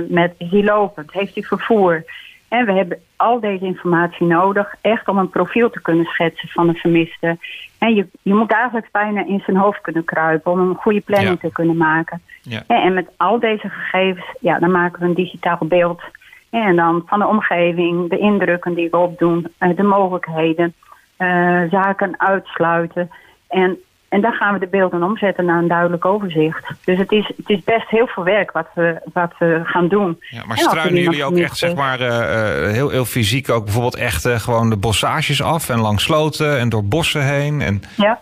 met, 0.09 0.33
is 0.37 0.49
die 0.49 0.63
lopend? 0.63 1.11
Heeft 1.11 1.33
hij 1.35 1.43
vervoer? 1.43 2.03
En 2.47 2.65
we 2.65 2.71
hebben 2.71 2.99
al 3.15 3.39
deze 3.39 3.65
informatie 3.65 4.25
nodig, 4.25 4.75
echt 4.81 5.07
om 5.07 5.17
een 5.17 5.29
profiel 5.29 5.69
te 5.69 5.81
kunnen 5.81 6.05
schetsen 6.05 6.49
van 6.49 6.67
een 6.67 6.75
vermiste. 6.75 7.37
En 7.77 7.95
je, 7.95 8.07
je 8.21 8.33
moet 8.33 8.51
eigenlijk 8.51 8.89
bijna 8.91 9.25
in 9.25 9.41
zijn 9.45 9.57
hoofd 9.57 9.81
kunnen 9.81 10.03
kruipen 10.03 10.51
om 10.51 10.59
een 10.59 10.75
goede 10.75 11.01
planning 11.01 11.39
te 11.39 11.51
kunnen 11.51 11.77
maken. 11.77 12.21
Ja. 12.41 12.63
En 12.67 12.93
met 12.93 13.09
al 13.17 13.39
deze 13.39 13.69
gegevens, 13.69 14.25
ja, 14.39 14.59
dan 14.59 14.71
maken 14.71 14.99
we 14.99 15.05
een 15.05 15.13
digitaal 15.13 15.59
beeld. 15.61 16.01
En 16.49 16.75
dan 16.75 17.03
van 17.05 17.19
de 17.19 17.27
omgeving, 17.27 18.09
de 18.09 18.17
indrukken 18.17 18.73
die 18.73 18.89
we 18.89 18.97
opdoen, 18.97 19.47
de 19.75 19.83
mogelijkheden, 19.83 20.73
uh, 21.17 21.61
zaken 21.69 22.19
uitsluiten. 22.19 23.09
En 23.47 23.77
en 24.15 24.21
dan 24.21 24.33
gaan 24.33 24.53
we 24.53 24.59
de 24.59 24.67
beelden 24.67 25.03
omzetten 25.03 25.45
naar 25.45 25.61
een 25.61 25.67
duidelijk 25.67 26.05
overzicht. 26.05 26.67
Dus 26.83 26.97
het 26.97 27.11
is, 27.11 27.27
het 27.37 27.49
is 27.49 27.63
best 27.63 27.89
heel 27.89 28.07
veel 28.07 28.23
werk 28.23 28.51
wat 28.51 28.67
we, 28.73 29.01
wat 29.13 29.33
we 29.39 29.61
gaan 29.63 29.87
doen. 29.87 30.17
Ja, 30.29 30.45
maar 30.45 30.57
struinen 30.57 31.01
jullie 31.01 31.23
ook 31.23 31.37
echt 31.37 31.57
zeg 31.57 31.75
maar, 31.75 32.01
uh, 32.01 32.71
heel, 32.71 32.89
heel 32.89 33.05
fysiek 33.05 33.49
ook 33.49 33.63
bijvoorbeeld 33.63 33.95
echt 33.95 34.25
uh, 34.25 34.39
gewoon 34.39 34.69
de 34.69 34.77
bossages 34.77 35.41
af 35.41 35.69
en 35.69 35.79
langs 35.79 36.03
sloten 36.03 36.59
en 36.59 36.69
door 36.69 36.83
bossen 36.83 37.25
heen? 37.25 37.61
En... 37.61 37.81
Ja. 37.97 38.19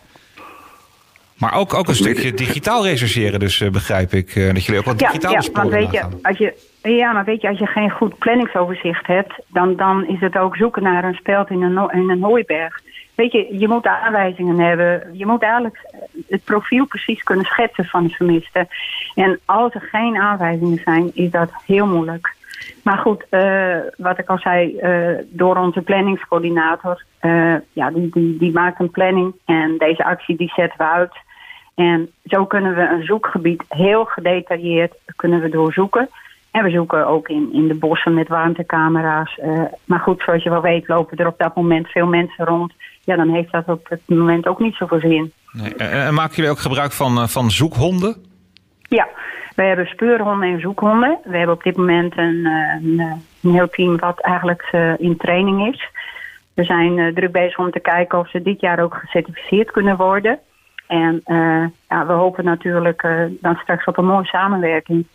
Maar 1.37 1.53
ook, 1.53 1.73
ook 1.73 1.87
een 1.87 1.95
stukje 1.95 2.33
digitaal 2.33 2.85
rechercheren, 2.85 3.39
dus 3.39 3.59
uh, 3.59 3.69
begrijp 3.69 4.13
ik. 4.13 4.33
dat 4.53 4.65
jullie 4.65 4.79
ook 4.79 4.85
wat 4.85 4.99
digitaal 4.99 5.31
ja, 5.31 5.39
ja, 5.41 5.51
want 5.51 5.69
weet 5.69 5.91
je, 5.91 6.03
als 6.21 6.37
je 6.37 6.53
Ja, 6.83 7.11
maar 7.11 7.23
weet 7.25 7.41
je, 7.41 7.47
als 7.47 7.59
je 7.59 7.65
geen 7.65 7.91
goed 7.91 8.17
planningsoverzicht 8.17 9.07
hebt... 9.07 9.33
dan, 9.47 9.75
dan 9.75 10.07
is 10.07 10.19
het 10.19 10.37
ook 10.37 10.55
zoeken 10.55 10.83
naar 10.83 11.03
een 11.03 11.13
speld 11.13 11.49
in 11.49 11.61
een, 11.61 11.89
in 11.91 12.09
een 12.09 12.23
hooiberg. 12.23 12.81
Weet 13.15 13.31
je, 13.31 13.59
je 13.59 13.67
moet 13.67 13.85
aanwijzingen 13.85 14.59
hebben. 14.59 15.09
Je 15.17 15.25
moet 15.25 15.41
eigenlijk 15.41 15.79
het 16.27 16.43
profiel 16.43 16.85
precies 16.85 17.23
kunnen 17.23 17.45
schetsen 17.45 17.85
van 17.85 18.03
de 18.03 18.13
vermiste. 18.13 18.67
En 19.15 19.39
als 19.45 19.73
er 19.73 19.81
geen 19.81 20.17
aanwijzingen 20.17 20.81
zijn, 20.83 21.11
is 21.13 21.31
dat 21.31 21.51
heel 21.65 21.87
moeilijk. 21.87 22.35
Maar 22.83 22.97
goed, 22.97 23.25
uh, 23.29 23.77
wat 23.97 24.19
ik 24.19 24.29
al 24.29 24.37
zei, 24.37 24.79
uh, 24.81 25.17
door 25.29 25.57
onze 25.57 25.81
planningscoördinator, 25.81 27.03
ja, 27.73 27.91
die, 27.91 28.09
die, 28.09 28.37
die 28.37 28.51
maakt 28.51 28.79
een 28.79 28.91
planning 28.91 29.33
en 29.45 29.77
deze 29.77 30.05
actie 30.05 30.37
die 30.37 30.51
zetten 30.55 30.77
we 30.77 30.83
uit. 30.83 31.13
En 31.75 32.11
zo 32.25 32.45
kunnen 32.45 32.75
we 32.75 32.81
een 32.81 33.03
zoekgebied 33.03 33.63
heel 33.67 34.05
gedetailleerd 34.05 34.93
kunnen 35.15 35.41
we 35.41 35.49
doorzoeken. 35.49 36.09
En 36.53 36.63
we 36.63 36.69
zoeken 36.69 37.07
ook 37.07 37.29
in, 37.29 37.49
in 37.53 37.67
de 37.67 37.75
bossen 37.75 38.13
met 38.13 38.27
warmtecamera's. 38.27 39.39
maar 39.85 39.99
goed, 39.99 40.21
zoals 40.21 40.43
je 40.43 40.49
wel 40.49 40.61
weet, 40.61 40.87
lopen 40.87 41.17
er 41.17 41.27
op 41.27 41.37
dat 41.37 41.55
moment 41.55 41.87
veel 41.87 42.07
mensen 42.07 42.45
rond 42.45 42.73
ja, 43.03 43.15
dan 43.15 43.29
heeft 43.29 43.51
dat 43.51 43.67
op 43.67 43.89
het 43.89 44.01
moment 44.05 44.47
ook 44.47 44.59
niet 44.59 44.75
zoveel 44.75 44.99
zin. 44.99 45.31
Nee. 45.51 45.75
En 45.75 46.13
maken 46.13 46.35
jullie 46.35 46.51
ook 46.51 46.59
gebruik 46.59 46.91
van, 46.91 47.17
eh, 47.17 47.27
van 47.27 47.51
zoekhonden? 47.51 48.15
Ja, 48.81 49.07
wij 49.55 49.67
hebben 49.67 49.85
speurhonden 49.85 50.49
en 50.49 50.59
zoekhonden. 50.59 51.17
We 51.23 51.37
hebben 51.37 51.55
op 51.55 51.63
dit 51.63 51.77
moment 51.77 52.17
een, 52.17 52.45
eh, 52.45 52.83
een, 52.83 52.99
eh, 52.99 53.11
een 53.41 53.53
heel 53.53 53.69
team 53.69 53.97
wat 53.99 54.19
eigenlijk 54.19 54.69
in 54.97 55.17
training 55.17 55.73
is. 55.73 55.89
We 56.53 56.63
zijn 56.63 57.13
druk 57.13 57.31
bezig 57.31 57.57
om 57.57 57.71
te 57.71 57.79
kijken 57.79 58.19
of 58.19 58.29
ze 58.29 58.41
dit 58.41 58.59
jaar 58.61 58.79
ook 58.79 58.95
gecertificeerd 58.95 59.71
kunnen 59.71 59.97
worden. 59.97 60.39
En 60.87 61.21
ja, 61.89 62.05
we 62.05 62.13
hopen 62.13 62.45
natuurlijk 62.45 63.01
dan 63.41 63.55
straks 63.55 63.85
op 63.85 63.97
een 63.97 64.05
mooie 64.05 64.25
samenwerking. 64.25 65.07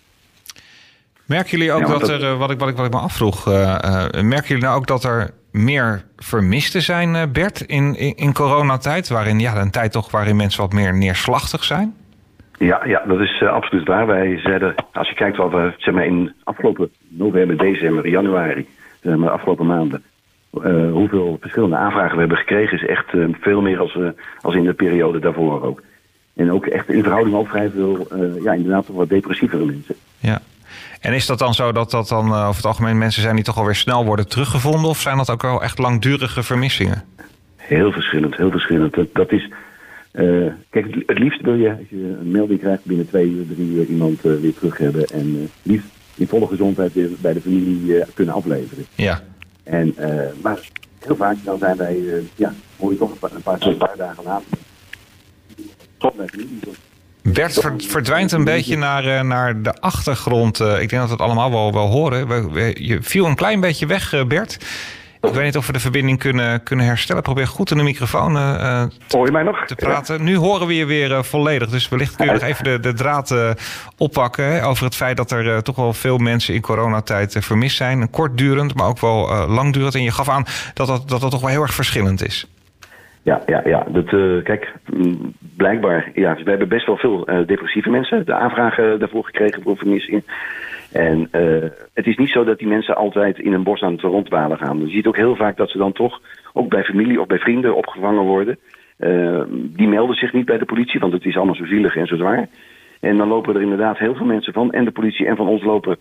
Merken 1.28 1.58
jullie 1.58 1.73
ook 1.73 1.87
dat, 1.87 2.08
er, 2.08 2.37
wat 2.37 2.50
ik, 2.50 2.58
wat, 2.58 2.68
ik, 2.68 2.76
wat 2.76 2.87
ik 2.87 2.92
me 2.92 2.99
afvroeg, 2.99 3.44
merken 3.44 4.47
jullie 4.47 4.62
nou 4.62 4.76
ook 4.76 4.87
dat 4.87 5.04
er 5.04 5.30
meer 5.50 6.04
vermisten 6.16 6.82
zijn, 6.82 7.14
eh, 7.14 7.23
Bert, 7.32 7.61
in, 7.61 7.97
in, 7.97 8.14
in 8.16 8.32
coronatijd? 8.32 9.08
Waarin, 9.08 9.40
ja, 9.40 9.56
een 9.56 9.70
tijd 9.70 9.92
toch 9.92 10.11
waarin 10.11 10.37
mensen 10.37 10.61
wat 10.61 10.73
meer 10.73 10.94
neerslachtig 10.94 11.64
zijn? 11.64 11.94
Ja, 12.58 12.80
ja 12.85 13.02
dat 13.06 13.20
is 13.20 13.40
uh, 13.40 13.49
absoluut 13.49 13.87
waar. 13.87 14.06
Wij 14.06 14.38
zeiden, 14.38 14.75
als 14.92 15.08
je 15.08 15.14
kijkt 15.14 15.37
wat 15.37 15.50
we 15.50 15.75
zeg 15.76 15.94
maar, 15.94 16.06
in 16.06 16.32
afgelopen 16.44 16.90
november, 17.08 17.56
december, 17.56 18.08
januari, 18.08 18.68
zeg 19.02 19.16
maar, 19.16 19.30
afgelopen 19.30 19.66
maanden, 19.66 20.02
uh, 20.54 20.92
hoeveel 20.92 21.37
verschillende 21.40 21.76
aanvragen 21.76 22.14
we 22.14 22.20
hebben 22.20 22.38
gekregen, 22.38 22.82
is 22.82 22.88
echt 22.88 23.12
uh, 23.14 23.28
veel 23.40 23.61
meer 23.61 23.80
als, 23.80 23.99
als 24.40 24.54
in 24.54 24.64
de 24.64 24.73
periode 24.73 25.18
daarvoor 25.18 25.62
ook. 25.62 25.82
En 26.35 26.52
ook 26.52 26.66
echt 26.66 26.88
in 26.88 27.02
verhouding 27.02 27.37
ook 27.37 27.49
vrij 27.49 27.70
veel, 27.70 28.06
ja, 28.42 28.52
inderdaad 28.52 28.87
toch 28.87 28.97
wat 28.97 29.08
depressievere 29.08 29.64
mensen. 29.64 29.94
Ja. 30.18 30.40
En 31.00 31.12
is 31.12 31.26
dat 31.26 31.38
dan 31.38 31.55
zo 31.55 31.73
dat 31.73 31.90
dat 31.90 32.09
dan 32.09 32.35
over 32.35 32.57
het 32.57 32.64
algemeen 32.64 32.99
mensen 32.99 33.23
zijn 33.23 33.35
die 33.35 33.45
toch 33.45 33.57
alweer 33.57 33.75
snel 33.75 34.05
worden 34.05 34.28
teruggevonden? 34.28 34.90
Of 34.90 35.00
zijn 35.00 35.17
dat 35.17 35.31
ook 35.31 35.43
wel 35.43 35.62
echt 35.62 35.78
langdurige 35.78 36.43
vermissingen? 36.43 37.05
Heel 37.57 37.93
verschillend, 37.93 38.37
heel 38.37 38.50
verschillend. 38.50 38.95
Dat, 38.95 39.07
dat 39.12 39.33
is, 39.33 39.50
uh, 40.12 40.52
kijk, 40.71 41.02
het 41.07 41.19
liefst 41.19 41.40
wil 41.40 41.55
je, 41.55 41.71
als 41.71 41.88
je 41.88 42.17
een 42.21 42.31
melding 42.31 42.61
krijgt, 42.61 42.85
binnen 42.85 43.09
twee 43.09 43.31
uur, 43.31 43.47
drie 43.47 43.71
uur 43.71 43.85
iemand 43.85 44.25
uh, 44.25 44.40
weer 44.40 44.55
terug 44.55 44.78
hebben. 44.78 45.07
En 45.07 45.37
uh, 45.37 45.49
liefst 45.62 45.88
in 46.14 46.28
volle 46.28 46.47
gezondheid 46.47 46.93
weer 46.93 47.09
bij 47.21 47.33
de 47.33 47.40
familie 47.40 48.05
kunnen 48.14 48.35
afleveren. 48.35 48.87
Ja. 48.95 49.23
En, 49.62 49.95
maar 50.43 50.59
heel 50.99 51.17
vaak 51.17 51.37
dan 51.45 51.59
zijn 51.59 51.76
wij, 51.76 52.02
ja, 52.35 52.55
hoor 52.76 52.93
je 52.93 52.99
toch 52.99 53.11
een 53.11 53.19
paar, 53.19 53.33
een 53.33 53.43
paar, 53.43 53.67
een 53.67 53.76
paar 53.76 53.97
dagen 53.97 54.25
later. 54.25 54.59
Tot 55.99 56.17
bij 56.17 56.26
familie. 56.26 56.61
Bert 57.32 57.70
verdwijnt 57.78 58.32
een 58.32 58.44
beetje 58.44 58.76
naar, 58.76 59.04
uh, 59.04 59.20
naar 59.20 59.62
de 59.62 59.80
achtergrond. 59.80 60.61
Uh, 60.61 60.73
ik 60.73 60.88
denk 60.88 60.90
dat 60.90 61.04
we 61.04 61.11
het 61.11 61.20
allemaal 61.20 61.50
wel, 61.50 61.73
wel 61.73 61.87
horen. 61.87 62.28
We, 62.28 62.50
we, 62.50 62.85
je 62.85 63.02
viel 63.02 63.26
een 63.26 63.35
klein 63.35 63.61
beetje 63.61 63.87
weg, 63.87 64.14
uh, 64.14 64.25
Bert. 64.25 64.58
Ik 65.20 65.32
weet 65.32 65.44
niet 65.44 65.56
of 65.56 65.66
we 65.66 65.73
de 65.73 65.80
verbinding 65.80 66.18
kunnen, 66.18 66.62
kunnen 66.62 66.87
herstellen. 66.87 67.23
Probeer 67.23 67.47
goed 67.47 67.70
in 67.70 67.76
de 67.76 67.82
microfoon 67.82 68.37
Hoor 69.08 69.26
je 69.26 69.32
mij 69.32 69.42
nog? 69.42 69.64
te 69.66 69.75
praten. 69.75 70.16
Ja. 70.16 70.23
Nu 70.23 70.37
horen 70.37 70.66
we 70.66 70.75
je 70.75 70.85
weer 70.85 71.25
volledig. 71.25 71.68
Dus 71.68 71.88
wellicht 71.88 72.16
kun 72.16 72.26
je 72.26 72.32
nog 72.32 72.42
even 72.42 72.64
de, 72.64 72.80
de 72.80 72.92
draad 72.92 73.35
oppakken. 73.97 74.44
Hè, 74.44 74.66
over 74.66 74.85
het 74.85 74.94
feit 74.94 75.16
dat 75.16 75.30
er 75.30 75.62
toch 75.62 75.76
wel 75.76 75.92
veel 75.92 76.18
mensen 76.18 76.54
in 76.54 76.61
coronatijd 76.61 77.37
vermist 77.38 77.76
zijn. 77.76 78.11
Kortdurend, 78.11 78.75
maar 78.75 78.87
ook 78.87 79.00
wel 79.00 79.49
langdurend. 79.49 79.94
En 79.94 80.02
je 80.02 80.11
gaf 80.11 80.28
aan 80.28 80.44
dat 80.75 80.87
dat, 80.87 81.08
dat 81.08 81.20
dat 81.20 81.30
toch 81.30 81.40
wel 81.40 81.50
heel 81.50 81.62
erg 81.62 81.75
verschillend 81.75 82.26
is. 82.26 82.47
Ja, 83.28 83.42
ja, 83.47 83.62
ja. 83.64 83.87
Dat, 83.88 84.12
uh, 84.12 84.42
kijk, 84.42 84.73
mm, 84.94 85.32
blijkbaar, 85.56 86.11
ja, 86.14 86.35
we 86.35 86.50
hebben 86.50 86.68
best 86.68 86.87
wel 86.87 86.97
veel 86.97 87.30
uh, 87.30 87.47
depressieve 87.47 87.90
mensen 87.90 88.26
de 88.26 88.35
aanvragen 88.35 88.99
daarvoor 88.99 89.25
gekregen 89.25 89.62
voor 89.62 89.76
vermissing. 89.76 90.23
En 90.92 91.28
het 91.94 92.06
is 92.06 92.16
niet 92.16 92.30
zo 92.30 92.44
dat 92.44 92.58
die 92.58 92.68
mensen 92.68 92.97
altijd 92.97 93.38
in 93.38 93.52
een 93.52 93.62
bos 93.62 93.82
aan 93.82 93.92
het 93.92 94.00
rondwalen 94.00 94.58
gaan. 94.58 94.80
Je 94.80 94.88
ziet 94.88 95.06
ook 95.06 95.16
heel 95.16 95.37
vaak 95.37 95.56
dat 95.56 95.70
ze 95.70 95.78
dan 95.78 95.92
toch, 95.92 96.20
ook 96.52 96.68
bij 96.68 96.85
familie 96.85 97.20
of 97.20 97.26
bij 97.26 97.38
vrienden, 97.38 97.76
opgevangen 97.76 98.23
worden. 98.23 98.58
die 99.76 99.88
melden 99.88 100.16
zich 100.16 100.32
niet 100.32 100.47
bij 100.47 100.58
de 100.58 100.64
politie, 100.64 101.00
want 101.00 101.12
het 101.12 101.25
is 101.25 101.37
allemaal 101.37 101.54
zo 101.54 101.64
zielig 101.64 101.97
en 101.97 102.06
zo 102.06 102.16
zwaar. 102.16 102.49
En 103.00 103.16
dan 103.16 103.28
lopen 103.28 103.54
er 103.54 103.62
inderdaad 103.62 103.99
heel 103.99 104.14
veel 104.14 104.26
mensen 104.26 104.52
van, 104.52 104.73
en 104.73 104.85
de 104.85 104.90
politie 104.90 105.26
en 105.26 105.37
van 105.37 105.49
ons 105.49 105.62
lopen, 105.62 105.97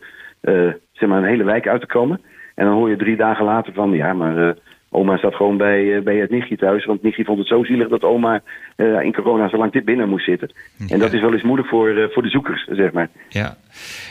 zeg 0.92 1.10
maar, 1.10 1.18
een 1.18 1.34
hele 1.34 1.44
wijk 1.44 1.68
uit 1.68 1.82
te 1.82 1.88
komen. 1.88 2.22
En 2.56 2.66
dan 2.66 2.76
hoor 2.76 2.90
je 2.90 2.96
drie 2.96 3.16
dagen 3.16 3.46
later 3.46 3.74
van, 3.74 3.92
ja, 3.92 4.14
maar 4.14 4.56
Oma 4.90 5.18
zat 5.18 5.36
gewoon 5.36 5.58
bij, 5.58 5.96
eh, 5.96 6.04
bij 6.04 6.16
het 6.16 6.30
nichtje 6.30 6.58
thuis. 6.58 6.86
Want 6.86 6.98
het 6.98 7.06
nichtje 7.06 7.24
vond 7.24 7.38
het 7.38 7.48
zo 7.48 7.64
zielig 7.64 7.88
dat 7.88 8.04
oma 8.04 8.42
uh, 8.76 9.02
in 9.02 9.14
corona 9.14 9.50
zo 9.50 9.58
lang 9.58 9.72
dit 9.72 9.86
binnen 9.86 10.10
moest 10.10 10.26
zitten. 10.26 10.52
En 10.88 11.00
dat 11.00 11.14
is 11.14 11.22
wel 11.22 11.34
eens 11.34 11.44
moeilijk 11.44 11.70
voor, 11.70 11.90
uh, 11.90 12.06
voor 12.10 12.24
de 12.24 12.30
zoekers, 12.30 12.68
zeg 12.72 12.92
maar. 12.92 13.10
Ja, 13.30 13.58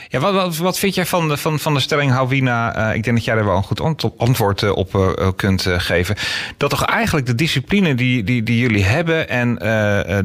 ja 0.07 0.19
wat, 0.19 0.33
wat, 0.33 0.57
wat 0.57 0.79
vind 0.79 0.95
jij 0.95 1.05
van 1.05 1.27
de, 1.27 1.37
van, 1.37 1.59
van 1.59 1.73
de 1.73 1.79
stelling, 1.79 2.11
Houwina? 2.11 2.77
Uh, 2.77 2.95
ik 2.95 3.03
denk 3.03 3.15
dat 3.15 3.25
jij 3.25 3.35
er 3.35 3.45
wel 3.45 3.55
een 3.55 3.63
goed 3.63 3.81
antwoord 4.17 4.71
op 4.71 5.15
kunt 5.35 5.61
geven. 5.61 6.15
Dat 6.57 6.69
toch 6.69 6.85
eigenlijk 6.85 7.25
de 7.25 7.35
discipline 7.35 7.95
die, 7.95 8.23
die, 8.23 8.43
die 8.43 8.59
jullie 8.59 8.83
hebben 8.83 9.29
en 9.29 9.55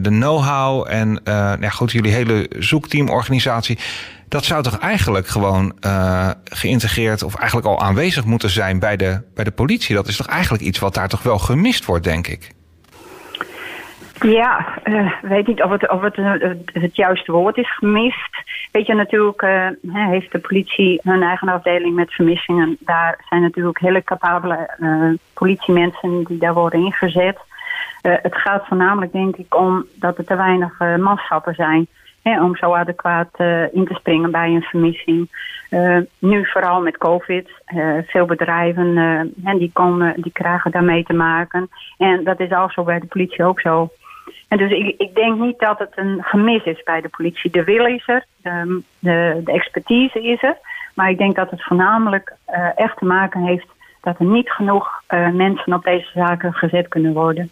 de 0.01 0.09
know-how 0.09 0.87
en 0.89 1.21
ja, 1.61 1.69
goed, 1.69 1.93
jullie 1.93 2.13
hele 2.13 2.47
zoekteamorganisatie 2.59 3.79
dat 4.33 4.45
zou 4.45 4.63
toch 4.63 4.79
eigenlijk 4.79 5.27
gewoon 5.27 5.73
uh, 5.87 6.31
geïntegreerd 6.45 7.23
of 7.23 7.35
eigenlijk 7.35 7.67
al 7.69 7.81
aanwezig 7.81 8.25
moeten 8.25 8.51
zijn 8.51 8.79
bij 8.79 8.97
de, 8.97 9.21
bij 9.35 9.45
de 9.45 9.51
politie? 9.51 9.95
Dat 9.95 10.09
is 10.09 10.17
toch 10.17 10.27
eigenlijk 10.27 10.63
iets 10.63 10.79
wat 10.79 10.95
daar 10.95 11.09
toch 11.09 11.23
wel 11.23 11.39
gemist 11.39 11.85
wordt, 11.85 12.05
denk 12.05 12.27
ik? 12.27 12.51
Ja, 14.21 14.79
uh, 14.85 15.13
weet 15.23 15.47
niet 15.47 15.63
of 15.63 15.71
het, 15.71 15.91
of 15.91 16.03
het 16.03 16.17
uh, 16.17 16.33
het 16.73 16.97
juiste 16.97 17.33
woord 17.33 17.57
is 17.57 17.77
gemist. 17.77 18.31
Weet 18.71 18.87
je, 18.87 18.95
natuurlijk 18.95 19.47
heeft 19.93 20.33
de 20.33 20.39
politie 20.39 21.01
hun 21.03 21.23
eigen 21.23 21.49
afdeling 21.49 21.95
met 21.95 22.13
vermissingen. 22.13 22.77
Daar 22.81 23.25
zijn 23.29 23.43
natuurlijk 23.43 23.79
hele 23.79 24.05
capabele 24.05 24.69
politiemensen 25.33 26.25
die 26.25 26.39
daar 26.39 26.55
worden 26.55 26.85
ingezet. 26.85 27.39
het 28.03 28.37
gaat 28.37 28.67
voornamelijk, 28.67 29.13
denk 29.13 29.37
ik, 29.37 29.55
om 29.55 29.87
dat 29.95 30.19
er 30.19 30.25
te 30.25 30.37
weinig 30.37 30.79
manschappen 30.79 31.55
zijn 31.55 31.89
om 32.23 32.57
zo 32.57 32.73
adequaat 32.73 33.29
uh, 33.39 33.75
in 33.75 33.87
te 33.87 33.95
springen 33.95 34.31
bij 34.31 34.49
een 34.49 34.63
vermissing. 34.63 35.29
Uh, 35.71 35.99
nu 36.19 36.47
vooral 36.47 36.81
met 36.81 36.99
COVID. 36.99 37.51
Uh, 37.75 37.99
veel 38.07 38.27
bedrijven 38.27 38.97
en 39.45 39.59
die, 39.59 39.71
komen, 39.73 40.21
die 40.21 40.33
krijgen 40.33 40.71
daarmee 40.71 41.05
te 41.05 41.13
maken. 41.13 41.69
En 41.99 42.25
dat 42.25 42.41
is 42.41 42.51
also 42.51 42.83
bij 42.83 42.99
de 42.99 43.07
politie 43.07 43.45
ook 43.45 43.61
zo. 43.61 43.91
En 44.49 44.59
dus 44.59 44.71
ik, 44.71 44.95
ik 44.99 45.15
denk 45.15 45.39
niet 45.39 45.59
dat 45.59 45.79
het 45.79 45.93
een 45.95 46.19
gemis 46.23 46.65
is 46.65 46.83
bij 46.83 47.01
de 47.01 47.09
politie. 47.09 47.51
De 47.51 47.65
wil 47.65 47.87
is 47.87 48.09
er, 48.09 48.25
de, 48.99 49.41
de 49.45 49.53
expertise 49.53 50.23
is 50.23 50.43
er. 50.43 50.57
Maar 50.95 51.11
ik 51.11 51.19
denk 51.19 51.37
dat 51.37 51.51
het 51.51 51.65
voornamelijk 51.65 52.37
echt 52.77 52.97
te 52.97 53.05
maken 53.05 53.43
heeft 53.43 53.67
dat 54.01 54.19
er 54.19 54.27
niet 54.27 54.51
genoeg 54.51 55.03
mensen 55.33 55.73
op 55.73 55.85
deze 55.85 56.11
zaken 56.15 56.53
gezet 56.55 56.89
kunnen 56.89 57.13
worden. 57.13 57.51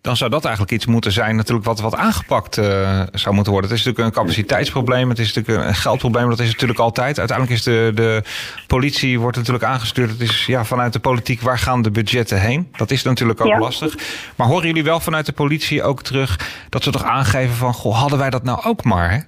Dan 0.00 0.16
zou 0.16 0.30
dat 0.30 0.44
eigenlijk 0.44 0.74
iets 0.74 0.86
moeten 0.86 1.12
zijn 1.12 1.36
natuurlijk 1.36 1.66
wat, 1.66 1.80
wat 1.80 1.96
aangepakt 1.96 2.58
uh, 2.58 3.02
zou 3.12 3.34
moeten 3.34 3.52
worden. 3.52 3.70
Het 3.70 3.78
is 3.78 3.84
natuurlijk 3.84 4.16
een 4.16 4.22
capaciteitsprobleem, 4.22 5.08
het 5.08 5.18
is 5.18 5.34
natuurlijk 5.34 5.68
een 5.68 5.74
geldprobleem, 5.74 6.28
dat 6.28 6.40
is 6.40 6.50
natuurlijk 6.52 6.78
altijd. 6.78 7.18
Uiteindelijk 7.18 7.58
is 7.58 7.64
de, 7.64 7.92
de 7.94 8.22
politie 8.66 9.20
wordt 9.20 9.36
natuurlijk 9.36 9.64
aangestuurd. 9.64 10.10
Het 10.10 10.20
is 10.20 10.46
ja, 10.46 10.64
vanuit 10.64 10.92
de 10.92 10.98
politiek, 10.98 11.40
waar 11.40 11.58
gaan 11.58 11.82
de 11.82 11.90
budgetten 11.90 12.40
heen? 12.40 12.68
Dat 12.76 12.90
is 12.90 13.02
natuurlijk 13.02 13.40
ook 13.40 13.58
lastig. 13.58 13.94
Maar 14.36 14.46
horen 14.46 14.66
jullie 14.66 14.84
wel 14.84 15.00
vanuit 15.00 15.26
de 15.26 15.32
politie 15.32 15.82
ook 15.82 16.02
terug 16.02 16.38
dat 16.68 16.82
ze 16.82 16.90
toch 16.90 17.04
aangeven 17.04 17.56
van, 17.56 17.72
goh, 17.72 17.98
hadden 17.98 18.18
wij 18.18 18.30
dat 18.30 18.42
nou 18.42 18.64
ook 18.64 18.84
maar? 18.84 19.10
Hè? 19.10 19.18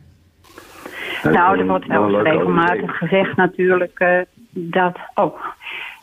Nou, 1.31 1.59
er 1.59 1.67
wordt 1.67 1.87
wel 1.87 2.23
regelmatig 2.23 2.97
gezegd 2.97 3.37
natuurlijk 3.37 4.01
uh, 4.01 4.21
dat... 4.51 4.99
Oh, 5.15 5.35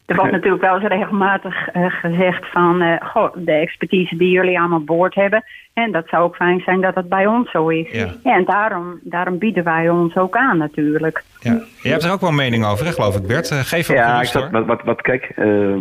er 0.10 0.16
wordt 0.16 0.32
natuurlijk 0.32 0.62
wel 0.62 0.76
eens 0.80 0.88
regelmatig 0.88 1.76
uh, 1.76 1.86
gezegd 1.90 2.52
van... 2.52 2.82
Uh, 2.82 2.96
goh, 3.00 3.36
de 3.36 3.52
expertise 3.52 4.18
die 4.18 4.32
jullie 4.32 4.60
aan 4.60 4.86
boord 4.86 5.16
hebben... 5.16 5.44
en 5.74 5.92
dat 5.92 6.08
zou 6.08 6.24
ook 6.24 6.36
fijn 6.36 6.60
zijn 6.60 6.82
dat 6.82 6.96
het 6.96 7.10
bij 7.10 7.28
ons 7.28 7.52
zo 7.52 7.68
is. 7.68 7.92
Ja. 7.92 8.08
en 8.24 8.46
daarom, 8.46 9.00
daarom 9.04 9.38
bieden 9.38 9.64
wij 9.64 9.90
ons 9.90 10.16
ook 10.16 10.36
aan 10.36 10.58
natuurlijk. 10.58 11.24
Ja. 11.40 11.62
Je 11.82 11.90
hebt 11.90 12.04
er 12.04 12.12
ook 12.12 12.20
wel 12.20 12.30
een 12.30 12.36
mening 12.36 12.66
over, 12.66 12.86
hè, 12.86 12.92
geloof 12.92 13.16
ik, 13.16 13.28
Bert? 13.28 13.52
Uh, 13.52 13.60
geef 13.60 13.88
Ja, 13.88 14.22
ik 14.22 14.50
wat, 14.52 14.66
wat, 14.66 14.84
wat, 14.84 15.02
kijk, 15.02 15.32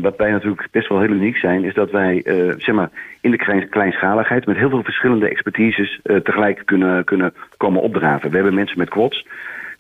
wat 0.01 0.17
wij 0.17 0.31
natuurlijk 0.31 0.69
best 0.71 0.89
wel 0.89 1.01
heel 1.01 1.11
uniek 1.11 1.37
zijn... 1.37 1.65
is 1.65 1.75
dat 1.75 1.91
wij, 1.91 2.23
zeg 2.59 2.75
maar, 2.75 2.91
in 3.21 3.31
de 3.31 3.37
klein, 3.37 3.69
kleinschaligheid... 3.69 4.47
met 4.47 4.57
heel 4.57 4.71
veel 4.71 4.83
verschillende 4.83 5.29
expertises 5.29 6.01
tegelijk 6.03 6.63
kunnen, 6.65 7.05
kunnen 7.05 7.35
komen 7.57 7.83
opdraven. 7.83 8.31
We 8.31 8.37
hebben 8.37 8.55
mensen 8.55 8.79
met 8.79 8.89
quads... 8.89 9.27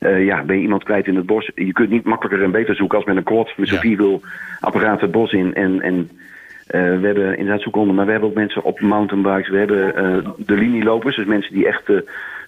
Uh, 0.00 0.24
ja, 0.24 0.42
ben 0.42 0.56
je 0.56 0.62
iemand 0.62 0.84
kwijt 0.84 1.06
in 1.06 1.16
het 1.16 1.26
bos. 1.26 1.50
Je 1.54 1.72
kunt 1.72 1.90
niet 1.90 2.04
makkelijker 2.04 2.44
en 2.44 2.50
beter 2.50 2.74
zoeken 2.74 2.96
als 2.96 3.06
met 3.06 3.16
een 3.16 3.22
quad. 3.22 3.52
Met 3.56 3.68
zo'n 3.68 3.90
ja. 3.90 4.18
apparaat 4.60 5.00
het 5.00 5.10
bos 5.10 5.32
in. 5.32 5.54
En, 5.54 5.80
en 5.80 5.94
uh, 5.94 7.00
we 7.00 7.06
hebben 7.06 7.36
inderdaad 7.36 7.62
zoekhonden, 7.62 7.94
maar 7.94 8.04
we 8.04 8.10
hebben 8.10 8.28
ook 8.28 8.34
mensen 8.34 8.62
op 8.62 8.80
mountainbikes. 8.80 9.48
We 9.48 9.58
hebben 9.58 10.04
uh, 10.04 10.30
de 10.36 10.54
linielopers, 10.54 11.16
dus 11.16 11.24
mensen 11.26 11.54
die 11.54 11.66
echt 11.66 11.82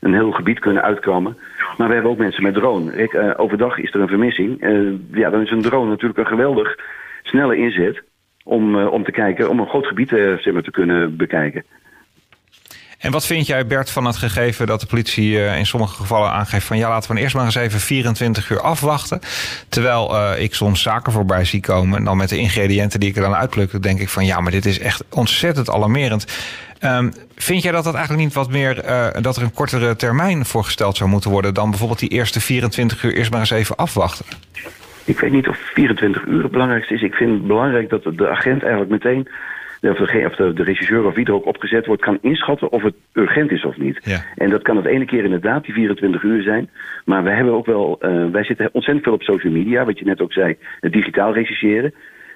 een 0.01 0.15
heel 0.15 0.31
gebied 0.31 0.59
kunnen 0.59 0.83
uitkomen. 0.83 1.37
Maar 1.77 1.89
we 1.89 1.95
hebben 1.95 2.13
ook 2.13 2.19
mensen 2.19 2.43
met 2.43 2.55
drone. 2.55 2.91
Rick, 2.91 3.35
overdag 3.37 3.79
is 3.79 3.95
er 3.95 4.01
een 4.01 4.09
vermissing. 4.09 4.57
ja, 5.13 5.31
dan 5.31 5.41
is 5.41 5.51
een 5.51 5.63
drone 5.63 5.91
natuurlijk 5.91 6.19
een 6.19 6.27
geweldig 6.27 6.79
snelle 7.23 7.57
inzet 7.57 8.03
om, 8.45 8.77
om 8.77 9.05
te 9.05 9.13
kijken, 9.13 9.51
om 9.51 9.61
een 9.61 9.69
groot 9.69 9.87
gebied 9.87 10.09
zeg 10.09 10.53
maar, 10.53 10.63
te 10.63 10.71
kunnen 10.71 11.17
bekijken. 11.17 11.65
En 13.01 13.11
wat 13.11 13.27
vind 13.27 13.47
jij, 13.47 13.67
Bert, 13.67 13.91
van 13.91 14.05
het 14.05 14.17
gegeven 14.17 14.67
dat 14.67 14.81
de 14.81 14.87
politie 14.87 15.31
uh, 15.33 15.59
in 15.59 15.67
sommige 15.67 15.95
gevallen 15.95 16.31
aangeeft 16.31 16.67
van 16.67 16.77
ja, 16.77 16.89
laten 16.89 17.15
we 17.15 17.21
eerst 17.21 17.35
maar 17.35 17.45
eens 17.45 17.55
even 17.55 17.81
24 17.81 18.51
uur 18.51 18.61
afwachten. 18.61 19.21
Terwijl 19.69 20.15
uh, 20.15 20.43
ik 20.43 20.55
soms 20.55 20.83
zaken 20.83 21.13
voorbij 21.13 21.45
zie 21.45 21.61
komen 21.61 21.99
en 21.99 22.05
dan 22.05 22.17
met 22.17 22.29
de 22.29 22.39
ingrediënten 22.39 23.01
die 23.01 23.09
ik 23.09 23.17
er 23.17 23.23
dan 23.23 23.35
uitpluk, 23.35 23.83
denk 23.83 24.01
ik 24.01 24.09
van 24.09 24.25
ja, 24.25 24.41
maar 24.41 24.51
dit 24.51 24.67
is 24.67 24.79
echt 24.79 25.05
ontzettend 25.11 25.71
alarmerend. 25.71 26.27
Um, 26.85 27.13
vind 27.37 27.63
jij 27.63 27.73
dat 27.73 27.85
dat 27.85 27.95
eigenlijk 27.95 28.25
niet 28.25 28.35
wat 28.35 28.51
meer, 28.51 28.85
uh, 28.85 29.07
dat 29.21 29.37
er 29.37 29.43
een 29.43 29.53
kortere 29.53 29.97
termijn 29.97 30.45
voorgesteld 30.45 30.97
zou 30.97 31.11
moeten 31.11 31.31
worden 31.31 31.55
dan 31.55 31.71
bijvoorbeeld 31.71 32.01
die 32.01 32.09
eerste 32.09 32.41
24 32.41 33.03
uur 33.03 33.15
eerst 33.15 33.31
maar 33.31 33.41
eens 33.41 33.51
even 33.51 33.77
afwachten? 33.77 34.25
Ik 35.05 35.21
weet 35.21 35.33
niet 35.33 35.49
of 35.49 35.59
24 35.75 36.25
uur 36.25 36.43
het 36.43 36.53
belangrijkste 36.53 36.95
is. 36.95 37.03
Ik 37.03 37.15
vind 37.15 37.31
het 37.31 37.47
belangrijk 37.47 37.89
dat 37.89 38.03
de 38.03 38.29
agent 38.29 38.63
eigenlijk 38.63 38.91
meteen 38.91 39.29
de, 39.81 40.27
of 40.27 40.37
de, 40.37 40.53
de 40.53 40.63
regisseur 40.63 41.05
of 41.05 41.15
wie 41.15 41.27
er 41.27 41.35
ook 41.35 41.47
opgezet 41.47 41.87
wordt, 41.87 42.03
kan 42.03 42.19
inschatten 42.21 42.73
of 42.73 42.83
het 42.83 42.95
urgent 43.13 43.51
is 43.51 43.65
of 43.65 43.77
niet. 43.77 43.99
Ja. 44.03 44.25
En 44.37 44.51
dat 44.51 44.63
kan 44.63 44.77
het 44.77 44.87
ene 44.87 45.05
keer 45.05 45.25
inderdaad 45.25 45.65
die 45.65 45.75
24 45.75 46.23
uur 46.23 46.43
zijn. 46.43 46.71
Maar 47.05 47.23
wij 47.23 47.35
hebben 47.35 47.55
ook 47.55 47.67
wel, 47.67 47.99
uh, 48.01 48.31
wij 48.31 48.45
zitten 48.45 48.69
ontzettend 48.73 49.05
veel 49.05 49.15
op 49.15 49.23
social 49.23 49.53
media, 49.53 49.85
wat 49.85 49.99
je 49.99 50.05
net 50.05 50.21
ook 50.21 50.33
zei, 50.33 50.57
het 50.81 50.93
digitaal 50.93 51.33
rechercheren. 51.35 51.95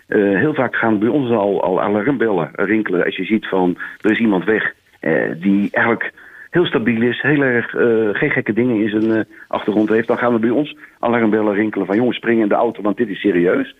Uh, 0.09 0.39
heel 0.39 0.55
vaak 0.55 0.77
gaan 0.77 0.99
bij 0.99 1.09
ons 1.09 1.31
al, 1.31 1.63
al 1.63 1.83
alarmbellen 1.83 2.51
rinkelen 2.53 3.05
als 3.05 3.17
je 3.17 3.25
ziet 3.25 3.49
van 3.49 3.79
er 4.01 4.11
is 4.11 4.19
iemand 4.19 4.45
weg 4.45 4.75
uh, 5.01 5.23
die 5.41 5.69
eigenlijk 5.71 6.13
heel 6.51 6.67
stabiel 6.67 7.03
is, 7.03 7.23
heel 7.23 7.43
erg 7.43 7.75
uh, 7.75 8.09
geen 8.13 8.31
gekke 8.31 8.53
dingen 8.53 8.83
in 8.83 8.89
zijn 8.89 9.19
uh, 9.19 9.21
achtergrond 9.49 9.89
heeft, 9.89 10.09
dan 10.09 10.19
gaan 10.19 10.33
we 10.33 10.39
bij 10.39 10.51
ons 10.51 10.77
alarmbellen 10.99 11.55
rinkelen 11.55 11.87
van 11.87 11.97
jongens 11.97 12.17
spring 12.17 12.41
in 12.41 12.49
de 12.49 12.55
auto, 12.55 12.83
want 12.83 12.97
dit 12.97 13.09
is 13.09 13.21
serieus. 13.21 13.77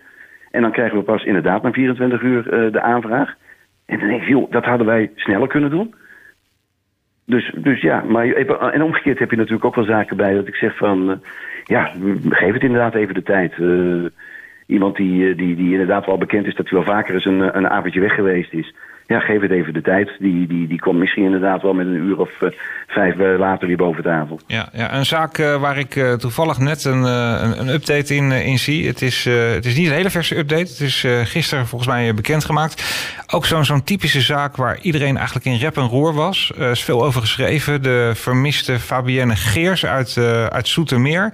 En 0.51 0.61
dan 0.61 0.71
krijgen 0.71 0.97
we 0.97 1.03
pas 1.03 1.23
inderdaad 1.23 1.63
na 1.63 1.71
24 1.71 2.21
uur 2.21 2.53
uh, 2.53 2.71
de 2.71 2.81
aanvraag. 2.81 3.35
En 3.85 3.99
dan 3.99 4.07
denk 4.07 4.23
ik, 4.23 4.51
dat 4.51 4.65
hadden 4.65 4.87
wij 4.87 5.11
sneller 5.15 5.47
kunnen 5.47 5.69
doen. 5.69 5.93
Dus, 7.25 7.51
dus 7.57 7.81
ja, 7.81 8.03
maar 8.03 8.27
en 8.71 8.83
omgekeerd 8.83 9.19
heb 9.19 9.29
je 9.29 9.35
natuurlijk 9.35 9.65
ook 9.65 9.75
wel 9.75 9.85
zaken 9.85 10.17
bij 10.17 10.33
dat 10.33 10.47
ik 10.47 10.55
zeg 10.55 10.77
van, 10.77 11.09
uh, 11.09 11.15
ja, 11.63 11.91
geef 12.29 12.53
het 12.53 12.63
inderdaad 12.63 12.95
even 12.95 13.13
de 13.13 13.23
tijd. 13.23 13.57
Uh, 13.57 14.05
iemand 14.65 14.95
die, 14.95 15.35
die, 15.35 15.55
die 15.55 15.71
inderdaad 15.71 16.05
wel 16.05 16.17
bekend 16.17 16.45
is 16.45 16.55
dat 16.55 16.69
hij 16.69 16.77
wel 16.79 16.87
vaker 16.95 17.13
eens 17.13 17.25
een, 17.25 17.57
een 17.57 17.69
avondje 17.69 17.99
weg 17.99 18.15
geweest 18.15 18.53
is 18.53 18.73
ja, 19.07 19.19
geef 19.19 19.41
het 19.41 19.51
even 19.51 19.73
de 19.73 19.81
tijd. 19.81 20.11
Die, 20.19 20.47
die, 20.47 20.67
die 20.67 20.79
komt 20.79 20.99
misschien 20.99 21.23
inderdaad 21.23 21.61
wel 21.61 21.73
met 21.73 21.85
een 21.85 21.93
uur 21.93 22.19
of 22.19 22.41
uh, 22.41 22.49
vijf 22.87 23.15
uh, 23.15 23.39
later 23.39 23.67
weer 23.67 23.77
boven 23.77 24.03
tafel. 24.03 24.39
Ja, 24.47 24.69
ja 24.73 24.93
een 24.93 25.05
zaak 25.05 25.37
uh, 25.37 25.61
waar 25.61 25.77
ik 25.77 25.93
toevallig 26.17 26.57
net 26.57 26.83
een, 26.83 27.03
een, 27.03 27.59
een, 27.59 27.67
update 27.67 28.15
in, 28.15 28.31
in 28.31 28.59
zie. 28.59 28.87
Het 28.87 29.01
is, 29.01 29.25
het 29.25 29.65
is 29.65 29.77
niet 29.77 29.87
een 29.87 29.93
hele 29.93 30.09
verse 30.09 30.37
update. 30.37 30.61
Het 30.61 30.79
is 30.79 31.07
gisteren 31.23 31.67
volgens 31.67 31.89
mij 31.89 32.13
bekendgemaakt. 32.13 32.83
Ook 33.33 33.45
zo'n 33.45 33.65
zo'n 33.65 33.83
typische 33.83 34.21
zaak 34.21 34.55
waar 34.55 34.79
iedereen 34.81 35.15
eigenlijk 35.17 35.45
in 35.45 35.57
rep 35.57 35.77
en 35.77 35.87
roer 35.87 36.13
was. 36.13 36.51
Er 36.57 36.71
is 36.71 36.83
veel 36.83 37.03
over 37.03 37.21
geschreven. 37.21 37.81
De 37.81 38.11
vermiste 38.13 38.79
Fabienne 38.79 39.35
Geers 39.35 39.85
uit, 39.85 40.17
uit 40.49 40.67
Soetermeer. 40.67 41.33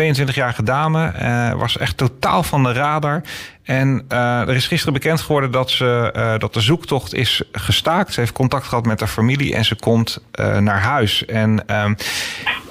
22-jarige 0.00 0.62
dame. 0.62 1.12
was 1.56 1.78
echt 1.78 1.96
totaal 1.96 2.42
van 2.42 2.62
de 2.62 2.72
radar. 2.72 3.22
En 3.66 4.04
uh, 4.12 4.40
er 4.40 4.54
is 4.54 4.66
gisteren 4.66 4.92
bekend 4.92 5.20
geworden 5.20 5.50
dat, 5.50 5.70
ze, 5.70 6.12
uh, 6.16 6.38
dat 6.38 6.54
de 6.54 6.60
zoektocht 6.60 7.14
is 7.14 7.42
gestaakt. 7.52 8.12
Ze 8.12 8.20
heeft 8.20 8.32
contact 8.32 8.66
gehad 8.66 8.86
met 8.86 9.00
haar 9.00 9.08
familie 9.08 9.54
en 9.54 9.64
ze 9.64 9.74
komt 9.74 10.20
uh, 10.40 10.58
naar 10.58 10.80
huis. 10.80 11.24
En 11.24 11.62
um, 11.82 11.96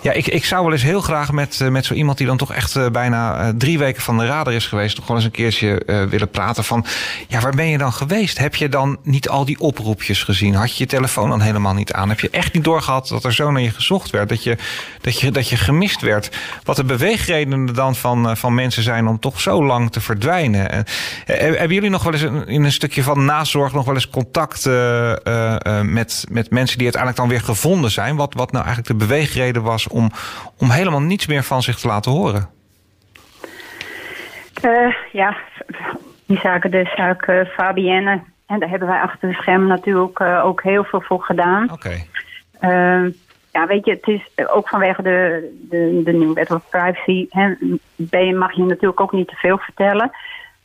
ja, 0.01 0.11
ik, 0.11 0.27
ik 0.27 0.45
zou 0.45 0.63
wel 0.63 0.71
eens 0.71 0.83
heel 0.83 1.01
graag 1.01 1.31
met, 1.31 1.59
met 1.69 1.85
zo 1.85 1.93
iemand 1.93 2.17
die 2.17 2.27
dan 2.27 2.37
toch 2.37 2.53
echt 2.53 2.91
bijna 2.91 3.53
drie 3.57 3.77
weken 3.77 4.01
van 4.01 4.17
de 4.17 4.25
radar 4.25 4.53
is 4.53 4.67
geweest, 4.67 4.95
toch 4.95 5.07
wel 5.07 5.15
eens 5.15 5.25
een 5.25 5.31
keertje 5.31 5.81
willen 6.09 6.29
praten 6.29 6.63
van, 6.63 6.85
ja, 7.27 7.39
waar 7.39 7.55
ben 7.55 7.67
je 7.67 7.77
dan 7.77 7.93
geweest? 7.93 8.37
Heb 8.37 8.55
je 8.55 8.69
dan 8.69 8.97
niet 9.03 9.29
al 9.29 9.45
die 9.45 9.59
oproepjes 9.59 10.23
gezien? 10.23 10.55
Had 10.55 10.77
je 10.77 10.83
je 10.83 10.89
telefoon 10.89 11.29
dan 11.29 11.41
helemaal 11.41 11.73
niet 11.73 11.93
aan? 11.93 12.09
Heb 12.09 12.19
je 12.19 12.29
echt 12.29 12.53
niet 12.53 12.63
doorgehad 12.63 13.07
dat 13.07 13.23
er 13.23 13.33
zo 13.33 13.51
naar 13.51 13.61
je 13.61 13.71
gezocht 13.71 14.09
werd? 14.09 14.29
Dat 14.29 14.43
je, 14.43 14.57
dat 15.01 15.19
je, 15.19 15.31
dat 15.31 15.49
je 15.49 15.57
gemist 15.57 16.01
werd? 16.01 16.29
Wat 16.63 16.75
de 16.75 16.83
beweegredenen 16.83 17.73
dan 17.73 17.95
van, 17.95 18.37
van 18.37 18.53
mensen 18.53 18.83
zijn 18.83 19.07
om 19.07 19.19
toch 19.19 19.41
zo 19.41 19.65
lang 19.65 19.91
te 19.91 20.01
verdwijnen? 20.01 20.84
Eh, 21.25 21.37
hebben 21.37 21.73
jullie 21.73 21.89
nog 21.89 22.03
wel 22.03 22.13
eens 22.13 22.23
in 22.45 22.63
een 22.63 22.71
stukje 22.71 23.03
van 23.03 23.25
nazorg 23.25 23.73
nog 23.73 23.85
wel 23.85 23.93
eens 23.93 24.09
contact 24.09 24.65
uh, 24.65 25.13
met, 25.81 26.25
met 26.29 26.49
mensen 26.51 26.77
die 26.77 26.85
uiteindelijk 26.93 27.15
dan 27.15 27.29
weer 27.29 27.41
gevonden 27.41 27.91
zijn? 27.91 28.15
Wat, 28.15 28.33
wat 28.33 28.51
nou 28.51 28.65
eigenlijk 28.65 28.99
de 28.99 29.05
beweegreden 29.05 29.63
was 29.63 29.87
om, 29.87 30.11
om 30.57 30.69
helemaal 30.69 31.01
niets 31.01 31.27
meer 31.27 31.43
van 31.43 31.61
zich 31.61 31.79
te 31.79 31.87
laten 31.87 32.11
horen? 32.11 32.49
ja, 35.11 35.37
die 36.25 36.39
zaken, 36.39 36.71
de 36.71 36.91
zaak 36.95 37.47
Fabienne. 37.55 38.21
En 38.45 38.59
daar 38.59 38.69
hebben 38.69 38.87
wij 38.87 38.99
achter 38.99 39.29
de 39.29 39.35
scherm 39.35 39.67
natuurlijk 39.67 40.21
ook 40.21 40.63
heel 40.63 40.83
veel 40.83 41.01
voor 41.01 41.21
gedaan. 41.21 41.71
Oké. 41.71 41.95
ja, 43.51 43.67
weet 43.67 43.85
je, 43.85 43.91
het 43.91 44.07
is 44.07 44.47
ook 44.47 44.69
vanwege 44.69 45.01
de, 45.01 45.49
de, 45.69 46.01
de 46.03 46.13
nieuwe 46.13 46.33
wet 46.33 46.51
op 46.51 46.63
privacy. 46.69 47.27
Hè, 47.29 47.53
mag 48.33 48.55
je 48.55 48.63
natuurlijk 48.63 48.99
ook 48.99 49.11
niet 49.11 49.27
te 49.27 49.35
veel 49.35 49.57
vertellen. 49.57 50.11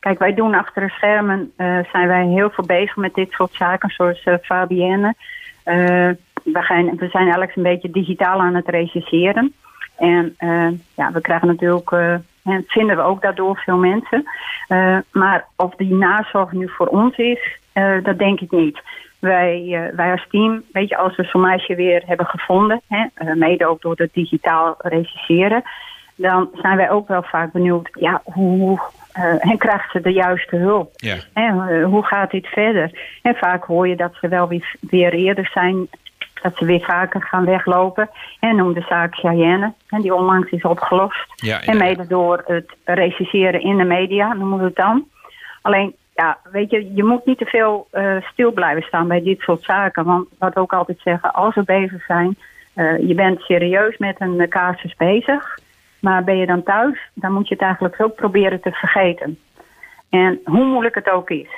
Kijk, 0.01 0.19
wij 0.19 0.33
doen 0.33 0.53
achter 0.53 0.81
de 0.81 0.89
schermen, 0.89 1.51
uh, 1.57 1.79
zijn 1.91 2.07
wij 2.07 2.25
heel 2.25 2.49
veel 2.49 2.65
bezig 2.65 2.95
met 2.95 3.13
dit 3.13 3.31
soort 3.31 3.53
zaken, 3.53 3.89
zoals 3.89 4.25
uh, 4.25 4.33
Fabienne. 4.41 5.13
Uh, 5.65 6.09
we, 6.43 6.61
gaan, 6.61 6.85
we 6.85 7.07
zijn 7.07 7.23
eigenlijk 7.23 7.55
een 7.55 7.63
beetje 7.63 7.91
digitaal 7.91 8.39
aan 8.39 8.55
het 8.55 8.67
rechercheren. 8.67 9.53
En 9.97 10.35
ja, 10.95 11.11
we 11.11 11.21
krijgen 11.21 11.47
natuurlijk, 11.47 11.91
en 12.43 12.63
vinden 12.67 12.95
we 12.95 13.01
ook 13.01 13.21
daardoor 13.21 13.57
veel 13.57 13.77
mensen. 13.77 14.23
maar 15.11 15.45
of 15.55 15.75
die 15.75 15.93
nazorg 15.93 16.51
nu 16.51 16.69
voor 16.69 16.87
ons 16.87 17.17
is, 17.17 17.59
dat 18.03 18.17
denk 18.17 18.39
ik 18.39 18.51
niet. 18.51 18.81
Wij, 19.19 19.91
wij 19.95 20.11
als 20.11 20.25
team, 20.29 20.63
weet 20.71 20.89
je, 20.89 20.97
als 20.97 21.15
we 21.15 21.23
zo'n 21.23 21.41
meisje 21.41 21.75
weer 21.75 22.03
hebben 22.05 22.25
gevonden, 22.25 22.81
hè, 22.87 23.35
mede 23.35 23.67
ook 23.67 23.81
door 23.81 23.95
het 23.95 24.13
digitaal 24.13 24.75
rechercheren, 24.77 25.63
dan 26.15 26.49
zijn 26.53 26.77
wij 26.77 26.89
ook 26.89 27.07
wel 27.07 27.23
vaak 27.23 27.51
benieuwd, 27.51 27.89
ja, 27.93 28.21
hoe, 28.23 28.79
en 29.39 29.57
krijgt 29.57 29.91
ze 29.91 30.01
de 30.01 30.11
juiste 30.11 30.55
hulp? 30.55 30.91
Ja. 30.95 31.15
En, 31.33 31.55
uh, 31.55 31.85
hoe 31.85 32.05
gaat 32.05 32.31
dit 32.31 32.47
verder? 32.47 32.99
En 33.21 33.35
vaak 33.35 33.63
hoor 33.63 33.87
je 33.87 33.95
dat 33.95 34.13
ze 34.21 34.27
wel 34.27 34.47
weer, 34.47 34.75
weer 34.79 35.13
eerder 35.13 35.49
zijn, 35.53 35.87
dat 36.41 36.57
ze 36.57 36.65
weer 36.65 36.81
vaker 36.81 37.21
gaan 37.21 37.45
weglopen. 37.45 38.09
En 38.39 38.55
noem 38.55 38.73
de 38.73 38.85
zaak 38.89 39.15
Cheyenne, 39.15 39.73
en 39.89 40.01
die 40.01 40.15
onlangs 40.15 40.49
is 40.49 40.61
opgelost. 40.61 41.25
Ja, 41.35 41.61
en 41.61 41.77
mede 41.77 42.07
door 42.07 42.43
het 42.45 42.71
regisseren 42.83 43.61
in 43.61 43.77
de 43.77 43.83
media, 43.83 44.33
noemen 44.33 44.57
we 44.57 44.63
het 44.63 44.75
dan. 44.75 45.07
Alleen, 45.61 45.95
ja, 46.15 46.37
weet 46.51 46.69
je, 46.69 46.93
je 46.93 47.03
moet 47.03 47.25
niet 47.25 47.37
te 47.37 47.45
veel 47.45 47.87
uh, 47.93 48.15
stil 48.31 48.51
blijven 48.51 48.83
staan 48.83 49.07
bij 49.07 49.23
dit 49.23 49.39
soort 49.39 49.63
zaken. 49.63 50.05
Want 50.05 50.27
wat 50.39 50.53
we 50.53 50.59
ook 50.59 50.73
altijd 50.73 50.99
zeggen, 51.03 51.33
als 51.33 51.55
we 51.55 51.63
bezig 51.63 52.05
zijn, 52.05 52.37
je 53.07 53.13
bent 53.15 53.41
serieus 53.41 53.97
met 53.97 54.15
een 54.19 54.45
casus 54.49 54.95
bezig 54.95 55.59
maar 56.01 56.23
ben 56.23 56.37
je 56.37 56.45
dan 56.45 56.63
thuis, 56.63 57.09
dan 57.13 57.33
moet 57.33 57.47
je 57.47 57.53
het 57.53 57.63
eigenlijk 57.63 58.01
ook 58.01 58.15
proberen 58.15 58.61
te 58.61 58.71
vergeten. 58.71 59.39
En 60.09 60.39
hoe 60.45 60.65
moeilijk 60.65 60.95
het 60.95 61.09
ook 61.09 61.29
is. 61.29 61.49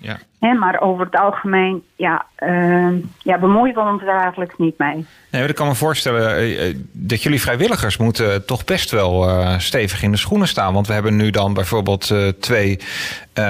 Ja. 0.00 0.18
Maar 0.50 0.80
over 0.80 1.04
het 1.04 1.16
algemeen 1.16 1.82
ja, 2.02 2.26
uh, 2.38 2.88
ja, 3.18 3.38
bemoeien 3.38 3.74
we 3.74 3.80
ons 3.80 4.04
daar 4.04 4.22
eigenlijk 4.22 4.58
niet 4.58 4.78
mee. 4.78 5.06
Nee, 5.30 5.48
ik 5.48 5.54
kan 5.54 5.66
me 5.66 5.74
voorstellen 5.74 6.36
eh, 6.36 6.68
eh, 6.68 6.76
dat 6.92 7.22
jullie 7.22 7.40
vrijwilligers 7.40 7.96
moeten 7.96 8.46
toch 8.46 8.64
best 8.64 8.90
wel 8.90 9.28
uh, 9.28 9.58
stevig 9.58 10.02
in 10.02 10.10
de 10.10 10.16
schoenen 10.16 10.48
staan. 10.48 10.74
Want 10.74 10.86
we 10.86 10.92
hebben 10.92 11.16
nu 11.16 11.30
dan 11.30 11.54
bijvoorbeeld 11.54 12.14
twee 12.40 12.78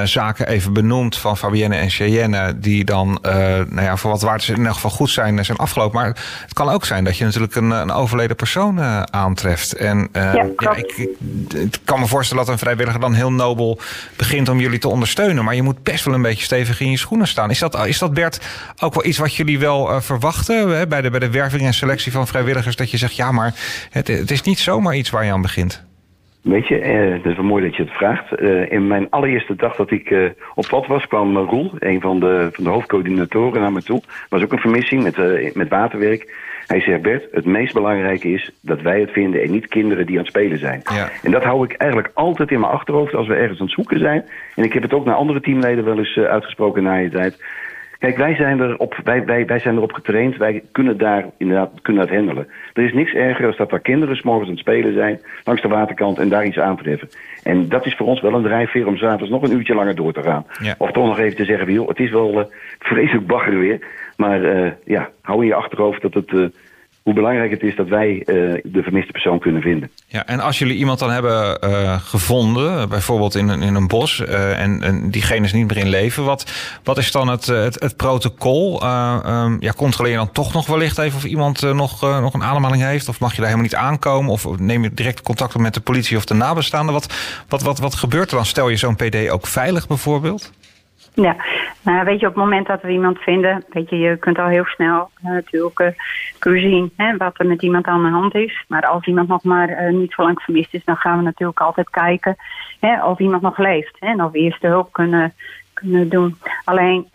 zaken 0.05 0.49
even 0.49 0.73
benoemd 0.73 1.17
van 1.17 1.37
Fabienne 1.37 1.77
en 1.77 1.91
Cheyenne. 1.91 2.59
Die 2.59 2.85
dan, 2.85 3.19
nou 3.23 3.83
ja, 3.83 3.97
voor 3.97 4.11
wat 4.11 4.23
waard 4.23 4.43
is 4.43 4.49
in 4.49 4.57
ieder 4.57 4.75
geval 4.75 4.91
goed 4.91 5.11
zijn, 5.11 5.45
zijn 5.45 5.59
afgelopen. 5.59 6.01
Maar 6.01 6.07
het 6.43 6.53
kan 6.53 6.69
ook 6.69 6.85
zijn 6.85 7.05
dat 7.05 7.17
je 7.17 7.25
natuurlijk 7.25 7.55
een, 7.55 7.71
een 7.71 7.91
overleden 7.91 8.37
persoon 8.37 8.81
aantreft. 9.13 9.73
En 9.73 10.09
ja, 10.13 10.47
ja, 10.57 10.75
ik, 10.75 10.93
ik, 10.97 11.19
ik, 11.53 11.79
kan 11.85 12.01
me 12.01 12.07
voorstellen 12.07 12.45
dat 12.45 12.53
een 12.53 12.61
vrijwilliger 12.61 13.01
dan 13.01 13.15
heel 13.15 13.33
nobel 13.33 13.79
begint 14.17 14.49
om 14.49 14.61
jullie 14.61 14.79
te 14.79 14.89
ondersteunen. 14.89 15.45
Maar 15.45 15.55
je 15.55 15.63
moet 15.63 15.83
best 15.83 16.05
wel 16.05 16.15
een 16.15 16.23
beetje 16.23 16.45
stevig 16.45 16.81
in 16.83 16.91
je 16.91 16.99
schoenen 16.99 17.27
staan. 17.27 17.51
Is 17.51 17.59
dat, 17.59 17.87
is 17.87 17.99
dat 17.99 18.15
Bert, 18.15 18.75
ook 18.83 18.95
wel 18.95 19.05
iets 19.05 19.19
wat 19.19 19.35
jullie 19.35 19.59
wel 19.59 20.01
verwachten 20.01 20.69
hè, 20.69 20.87
bij, 20.87 21.01
de, 21.01 21.11
bij 21.11 21.21
de 21.21 21.31
werving 21.31 21.63
en 21.63 21.75
selectie 21.75 22.13
van 22.13 22.27
vrijwilligers? 22.27 22.77
Dat 22.77 22.91
je 22.91 22.97
zegt, 22.97 23.17
ja, 23.17 23.33
maar 23.33 23.55
het, 23.91 24.09
het 24.09 24.31
is 24.31 24.43
niet 24.43 24.59
zomaar 24.59 24.97
iets 24.97 25.11
waar 25.11 25.25
je 25.25 25.33
aan 25.33 25.43
begint. 25.43 25.85
Weet 26.43 26.69
je, 26.69 26.79
eh, 26.79 27.13
het 27.13 27.25
is 27.25 27.37
wel 27.37 27.45
mooi 27.45 27.65
dat 27.65 27.77
je 27.77 27.83
het 27.83 27.93
vraagt. 27.93 28.41
Uh, 28.41 28.73
in 28.73 28.87
mijn 28.87 29.07
allereerste 29.11 29.57
dag 29.57 29.77
dat 29.77 29.91
ik 29.91 30.35
op 30.55 30.67
pad 30.69 30.87
was, 30.87 31.07
kwam 31.07 31.37
Roel, 31.37 31.73
een 31.79 32.01
van 32.01 32.21
de, 32.21 32.49
van 32.53 32.65
de 32.65 32.71
hoofdcoördinatoren, 32.71 33.61
naar 33.61 33.73
me 33.73 33.83
toe. 33.83 34.03
was 34.29 34.43
ook 34.43 34.53
een 34.53 34.59
vermissing 34.59 35.03
met, 35.03 35.17
met 35.55 35.69
waterwerk. 35.69 36.51
Hij 36.67 36.81
zegt, 36.81 37.03
Bert, 37.03 37.27
het 37.33 37.45
meest 37.45 37.75
belangrijke 37.75 38.29
is 38.29 38.51
dat 38.61 38.81
wij 38.81 39.01
het 39.01 39.11
vinden 39.11 39.43
en 39.43 39.51
niet 39.51 39.69
kinderen 39.69 40.07
die 40.07 40.17
aan 40.17 40.23
het 40.23 40.33
spelen 40.33 40.59
zijn. 40.59 40.81
Ja. 40.95 41.11
En 41.23 41.31
dat 41.31 41.45
hou 41.45 41.65
ik 41.65 41.73
eigenlijk 41.73 42.11
altijd 42.15 42.51
in 42.51 42.61
mijn 42.61 42.73
achterhoofd 42.73 43.15
als 43.15 43.27
we 43.27 43.35
ergens 43.35 43.61
aan 43.61 43.67
het 43.67 43.75
zoeken 43.75 43.99
zijn. 43.99 44.25
En 44.57 44.65
ik 44.65 44.73
heb 44.73 44.83
het 44.83 44.93
ook 44.93 45.05
naar 45.05 45.15
andere 45.15 45.41
teamleden 45.41 45.85
wel 45.85 45.99
eens 45.99 46.17
uitgesproken 46.17 46.83
na 46.83 46.95
je 46.95 47.09
tijd. 47.09 47.39
Kijk, 48.03 48.17
wij 48.17 48.35
zijn, 48.35 48.61
erop, 48.61 49.01
wij, 49.05 49.25
wij, 49.25 49.47
wij 49.47 49.59
zijn 49.59 49.77
erop 49.77 49.93
getraind. 49.93 50.37
Wij 50.37 50.63
kunnen 50.73 50.99
daar 50.99 51.25
inderdaad 51.39 51.71
kunnen 51.83 52.07
dat 52.07 52.15
handelen. 52.15 52.49
Er 52.73 52.85
is 52.85 52.93
niks 52.93 53.13
erger 53.13 53.43
dan 53.43 53.55
dat 53.57 53.73
er 53.73 53.81
kinderen 53.81 54.17
s'morgens 54.17 54.49
aan 54.49 54.55
het 54.55 54.61
spelen 54.61 54.95
zijn... 54.95 55.21
langs 55.45 55.63
de 55.63 55.69
waterkant 55.69 56.19
en 56.19 56.29
daar 56.29 56.47
iets 56.47 56.59
aantreffen. 56.59 57.09
En 57.43 57.69
dat 57.69 57.87
is 57.87 57.97
voor 57.97 58.07
ons 58.07 58.21
wel 58.21 58.35
een 58.35 58.43
drijfveer 58.43 58.87
om 58.87 58.97
s'avonds 58.97 59.31
nog 59.31 59.43
een 59.43 59.53
uurtje 59.53 59.75
langer 59.75 59.95
door 59.95 60.13
te 60.13 60.23
gaan. 60.23 60.47
Ja. 60.63 60.75
Of 60.79 60.91
toch 60.91 61.07
nog 61.07 61.19
even 61.19 61.37
te 61.37 61.45
zeggen, 61.45 61.73
joh, 61.73 61.89
het 61.89 61.99
is 61.99 62.11
wel 62.11 62.39
uh, 62.39 62.45
vreselijk 62.79 63.27
bagger 63.27 63.59
weer. 63.59 63.79
Maar 64.17 64.41
uh, 64.41 64.71
ja, 64.85 65.11
hou 65.23 65.41
in 65.41 65.47
je 65.47 65.55
achterhoofd 65.55 66.03
dat 66.03 66.15
het... 66.15 66.31
Uh, 66.31 66.47
hoe 67.03 67.15
belangrijk 67.15 67.51
het 67.51 67.63
is 67.63 67.77
dat 67.77 67.89
wij 67.89 68.15
uh, 68.15 68.25
de 68.63 68.83
vermiste 68.83 69.13
persoon 69.13 69.39
kunnen 69.39 69.63
vinden. 69.63 69.91
Ja, 70.07 70.27
en 70.27 70.41
als 70.41 70.59
jullie 70.59 70.77
iemand 70.77 70.99
dan 70.99 71.11
hebben 71.11 71.61
gevonden, 72.01 72.89
bijvoorbeeld 72.89 73.35
in 73.35 73.49
een, 73.49 73.63
in 73.63 73.75
een 73.75 73.87
bos, 73.87 74.25
en, 74.25 74.83
en 74.83 75.11
diegene 75.11 75.45
is 75.45 75.53
niet 75.53 75.69
meer 75.69 75.77
in 75.77 75.89
leven, 75.89 76.25
wat, 76.25 76.53
wat 76.85 76.99
is 76.99 77.13
dan 77.13 77.29
het, 77.29 77.47
het, 77.47 77.97
protocol? 77.97 78.83
Um, 78.83 79.57
ja, 79.61 79.73
controleer 79.77 80.13
je 80.13 80.19
dan 80.19 80.33
toch 80.33 80.53
nog 80.53 80.67
wellicht 80.67 80.99
even 80.99 81.17
of 81.17 81.25
iemand 81.25 81.61
nog, 81.61 82.01
nog 82.01 82.35
een 82.35 82.43
ademhaling 82.43 82.83
heeft? 82.83 83.09
Of 83.09 83.21
mag 83.21 83.31
je 83.31 83.37
daar 83.37 83.51
helemaal 83.51 83.71
niet 83.71 83.81
aankomen? 83.81 84.33
Of 84.33 84.59
neem 84.59 84.83
je 84.83 84.95
direct 84.95 85.23
contact 85.23 85.55
op 85.55 85.61
met 85.61 85.75
de 85.75 85.81
politie 85.81 86.17
of 86.17 86.25
de 86.25 86.35
nabestaanden? 86.35 86.95
Wat, 86.95 87.15
wat, 87.49 87.63
wat, 87.63 87.79
wat 87.79 87.95
gebeurt 87.95 88.31
er 88.31 88.37
dan? 88.37 88.47
Stel 88.47 88.69
je 88.69 88.77
zo'n 88.77 88.97
PD 88.97 89.29
ook 89.29 89.47
veilig 89.47 89.87
bijvoorbeeld? 89.87 90.53
Ja, 91.15 91.37
nou, 91.83 92.05
weet 92.05 92.21
je, 92.21 92.27
op 92.27 92.35
het 92.35 92.45
moment 92.45 92.67
dat 92.67 92.83
we 92.83 92.91
iemand 92.91 93.19
vinden, 93.19 93.65
weet 93.69 93.91
je, 93.91 93.99
je 93.99 94.17
kunt 94.17 94.39
al 94.39 94.47
heel 94.47 94.65
snel 94.65 95.11
uh, 95.25 95.31
natuurlijk 95.31 95.81
uh, 96.41 96.61
zien 96.61 96.93
hè, 96.97 97.17
wat 97.17 97.39
er 97.39 97.47
met 97.47 97.63
iemand 97.63 97.87
aan 97.87 98.03
de 98.03 98.09
hand 98.09 98.35
is. 98.35 98.65
Maar 98.69 98.87
als 98.87 99.07
iemand 99.07 99.29
nog 99.29 99.43
maar 99.43 99.69
uh, 99.71 99.93
niet 99.93 100.13
zo 100.13 100.23
lang 100.23 100.43
vermist 100.43 100.75
is, 100.75 100.85
dan 100.85 100.97
gaan 100.97 101.17
we 101.17 101.25
natuurlijk 101.25 101.61
altijd 101.61 101.91
kijken 101.91 102.37
hè, 102.81 103.05
of 103.05 103.19
iemand 103.19 103.43
nog 103.43 103.59
leeft. 103.59 103.97
Hè, 103.99 104.07
en 104.07 104.25
of 104.25 104.33
we 104.33 104.39
eerste 104.39 104.67
hulp 104.67 104.93
kunnen, 104.93 105.35
kunnen 105.73 106.09
doen. 106.09 106.39
Alleen 106.65 107.09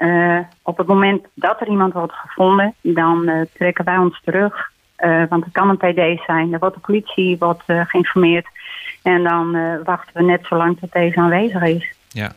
op 0.61 0.77
het 0.77 0.87
moment 0.87 1.25
dat 1.33 1.61
er 1.61 1.67
iemand 1.67 1.93
wordt 1.93 2.13
gevonden, 2.13 2.73
dan 2.81 3.47
trekken 3.53 3.85
wij 3.85 3.97
ons 3.97 4.21
terug. 4.23 4.71
want 5.29 5.43
het 5.43 5.53
kan 5.53 5.69
een 5.69 5.77
PD 5.77 6.23
zijn, 6.25 6.53
er 6.53 6.59
wordt 6.59 6.75
de 6.75 6.81
politie 6.81 7.37
wordt, 7.37 7.63
geïnformeerd. 7.65 8.47
En 9.03 9.23
dan 9.23 9.57
wachten 9.83 10.13
we 10.13 10.23
net 10.23 10.45
zo 10.45 10.55
lang 10.55 10.79
tot 10.79 10.91
deze 10.91 11.19
aanwezig 11.19 11.63
is. 11.63 11.95
Ja, 12.09 12.31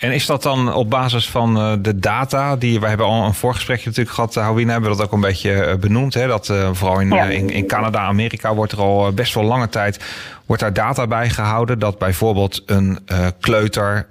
en 0.00 0.12
is 0.12 0.26
dat 0.26 0.42
dan 0.42 0.74
op 0.74 0.90
basis 0.90 1.28
van 1.28 1.56
uh, 1.56 1.72
de 1.78 1.98
data 1.98 2.56
die 2.56 2.80
we 2.80 2.86
hebben 2.86 3.06
al 3.06 3.24
een 3.24 3.34
voorgesprekje 3.34 3.88
natuurlijk 3.88 4.14
gehad, 4.14 4.36
uh, 4.36 4.46
Howine, 4.46 4.72
hebben 4.72 4.90
we 4.90 4.96
dat 4.96 5.06
ook 5.06 5.12
een 5.12 5.20
beetje 5.20 5.66
uh, 5.66 5.74
benoemd. 5.74 6.14
Hè? 6.14 6.26
Dat 6.26 6.46
vooral 6.72 7.00
in, 7.00 7.10
ja. 7.10 7.24
in, 7.24 7.50
in, 7.50 7.66
Canada, 7.66 7.98
Amerika 7.98 8.54
wordt 8.54 8.72
er 8.72 8.78
al 8.78 9.12
best 9.12 9.34
wel 9.34 9.44
lange 9.44 9.68
tijd 9.68 10.04
wordt 10.46 10.64
daar 10.64 10.72
data 10.72 11.06
bij 11.06 11.30
gehouden 11.30 11.78
dat 11.78 11.98
bijvoorbeeld 11.98 12.62
een 12.66 12.98
kleuter 13.40 14.06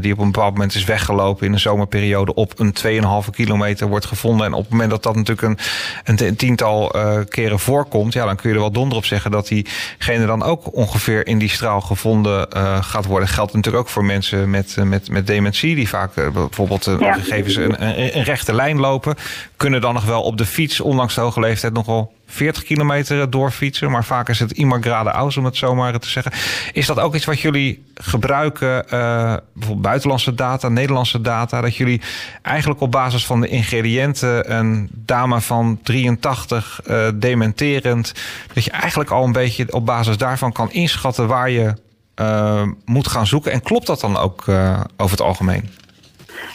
die 0.00 0.12
op 0.12 0.18
een 0.18 0.30
bepaald 0.30 0.52
moment 0.52 0.74
is 0.74 0.84
weggelopen 0.84 1.46
in 1.46 1.52
een 1.52 1.60
zomerperiode 1.60 2.34
op 2.34 2.58
een 2.58 2.74
2,5 3.24 3.30
kilometer 3.30 3.86
wordt 3.86 4.06
gevonden. 4.06 4.46
En 4.46 4.52
op 4.52 4.62
het 4.62 4.70
moment 4.70 4.90
dat 4.90 5.02
dat 5.02 5.16
natuurlijk 5.16 5.60
een, 6.04 6.16
een 6.16 6.36
tiental 6.36 6.94
keren 7.28 7.58
voorkomt, 7.58 8.12
ja, 8.12 8.24
dan 8.24 8.36
kun 8.36 8.48
je 8.48 8.54
er 8.54 8.60
wel 8.60 8.72
donder 8.72 8.98
op 8.98 9.04
zeggen 9.04 9.30
dat 9.30 9.48
diegene 9.48 10.26
dan 10.26 10.42
ook 10.42 10.76
ongeveer 10.76 11.26
in 11.26 11.38
die 11.38 11.50
straal 11.50 11.80
gevonden 11.80 12.46
gaat 12.80 13.06
worden. 13.06 13.28
Geldt 13.28 13.52
natuurlijk 13.52 13.84
ook 13.84 13.90
voor 13.90 14.04
mensen 14.04 14.50
met, 14.50 14.76
met, 14.84 15.10
met 15.10 15.26
dementie, 15.32 15.74
die 15.74 15.88
vaak 15.88 16.16
uh, 16.16 16.30
bijvoorbeeld 16.30 16.86
uh, 16.86 17.00
Ja. 17.00 17.12
gegevens 17.12 17.56
een, 17.56 17.86
een, 17.86 18.16
een 18.16 18.24
rechte 18.24 18.54
lijn 18.54 18.78
lopen, 18.78 19.16
kunnen 19.56 19.80
dan 19.80 19.94
nog 19.94 20.04
wel 20.04 20.22
op 20.22 20.36
de 20.38 20.46
fiets, 20.46 20.80
ondanks 20.80 21.14
de 21.14 21.20
hoge 21.20 21.40
leeftijd, 21.40 21.72
nog 21.72 21.86
wel 21.86 22.12
40 22.26 22.62
kilometer 22.62 23.30
doorfietsen. 23.30 23.90
Maar 23.90 24.04
vaak 24.04 24.28
is 24.28 24.38
het 24.38 24.52
immigrade 24.52 25.10
aus, 25.10 25.36
om 25.36 25.44
het 25.44 25.56
zo 25.56 25.74
maar 25.74 25.98
te 25.98 26.08
zeggen. 26.08 26.32
Is 26.72 26.86
dat 26.86 27.00
ook 27.00 27.14
iets 27.14 27.24
wat 27.24 27.40
jullie 27.40 27.84
gebruiken, 27.94 28.84
uh, 28.84 28.90
bijvoorbeeld 29.52 29.82
buitenlandse 29.82 30.34
data, 30.34 30.68
Nederlandse 30.68 31.20
data, 31.20 31.60
dat 31.60 31.76
jullie 31.76 32.00
eigenlijk 32.42 32.80
op 32.80 32.90
basis 32.90 33.26
van 33.26 33.40
de 33.40 33.48
ingrediënten 33.48 34.56
een 34.56 34.88
dame 34.92 35.40
van 35.40 35.78
83 35.82 36.80
uh, 36.86 37.08
dementerend, 37.14 38.12
dat 38.54 38.64
je 38.64 38.70
eigenlijk 38.70 39.10
al 39.10 39.24
een 39.24 39.32
beetje 39.32 39.72
op 39.72 39.86
basis 39.86 40.16
daarvan 40.16 40.52
kan 40.52 40.72
inschatten 40.72 41.26
waar 41.26 41.50
je 41.50 41.74
uh, 42.20 42.62
moet 42.84 43.08
gaan 43.08 43.26
zoeken. 43.26 43.52
En 43.52 43.62
klopt 43.62 43.86
dat 43.86 44.00
dan 44.00 44.16
ook 44.16 44.46
uh, 44.46 44.80
over 44.96 45.16
het 45.16 45.26
algemeen? 45.26 45.70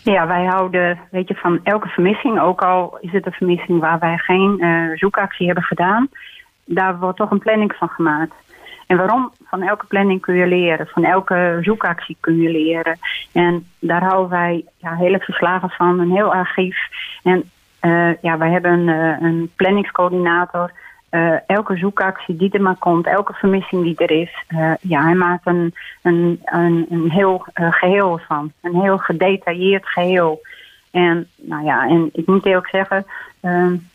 Ja, 0.04 0.28
wij 0.28 0.46
houden, 0.46 1.00
weet 1.12 1.28
je, 1.28 1.36
van 1.36 1.60
elke 1.64 1.88
vermissing, 1.88 2.40
ook 2.40 2.62
al 2.62 2.98
is 3.02 3.12
het 3.12 3.26
een 3.26 3.32
vermissing 3.32 3.80
waar 3.80 4.00
wij 4.00 4.18
geen 4.18 4.56
uh, 4.60 4.98
zoekactie 4.98 5.46
hebben 5.46 5.64
gedaan, 5.64 6.10
daar 6.66 7.00
wordt 7.00 7.18
toch 7.18 7.32
een 7.32 7.40
planning 7.40 7.74
van 7.74 7.90
gemaakt. 7.90 8.34
En 8.88 8.98
waarom? 8.98 9.32
Van 9.44 9.62
elke 9.62 9.86
planning 9.86 10.22
kun 10.22 10.36
je 10.36 10.48
leren, 10.48 10.88
van 10.88 11.04
elke 11.04 11.58
zoekactie 11.62 12.18
kun 12.20 12.42
je 12.42 12.50
leren. 12.50 13.00
En 13.32 13.68
daar 13.80 14.04
houden 14.04 14.30
wij 14.30 14.66
ja, 14.78 14.96
hele 14.96 15.20
verslagen 15.20 15.70
van, 15.70 16.00
een 16.00 16.12
heel 16.12 16.34
archief. 16.34 16.78
En 17.24 17.50
ja, 18.22 18.38
wij 18.38 18.52
hebben 18.52 18.88
een 19.24 19.52
planningscoördinator. 19.56 20.72
Uh, 21.12 21.36
elke 21.46 21.78
zoekactie 21.78 22.36
die 22.36 22.52
er 22.52 22.62
maar 22.62 22.76
komt, 22.76 23.08
elke 23.08 23.34
vermissing 23.34 23.84
die 23.84 23.98
er 23.98 24.12
is, 24.12 24.44
uh, 24.50 24.74
ja, 24.82 25.04
hij 25.04 25.14
maakt 25.14 25.46
een, 25.48 25.74
een, 26.02 26.42
een, 26.46 26.86
een 26.90 27.12
heel 27.12 27.46
uh, 27.56 27.72
geheel 27.72 28.20
van. 28.28 28.52
Een 28.62 28.82
heel 28.82 28.98
gedetailleerd 28.98 29.88
geheel. 29.88 30.42
En 30.92 31.28
nou 31.36 31.66
ja, 31.66 31.88
en 31.88 32.10
ik 32.14 32.28
moet 32.28 32.46
eerlijk 32.46 32.70
zeggen, 32.70 33.06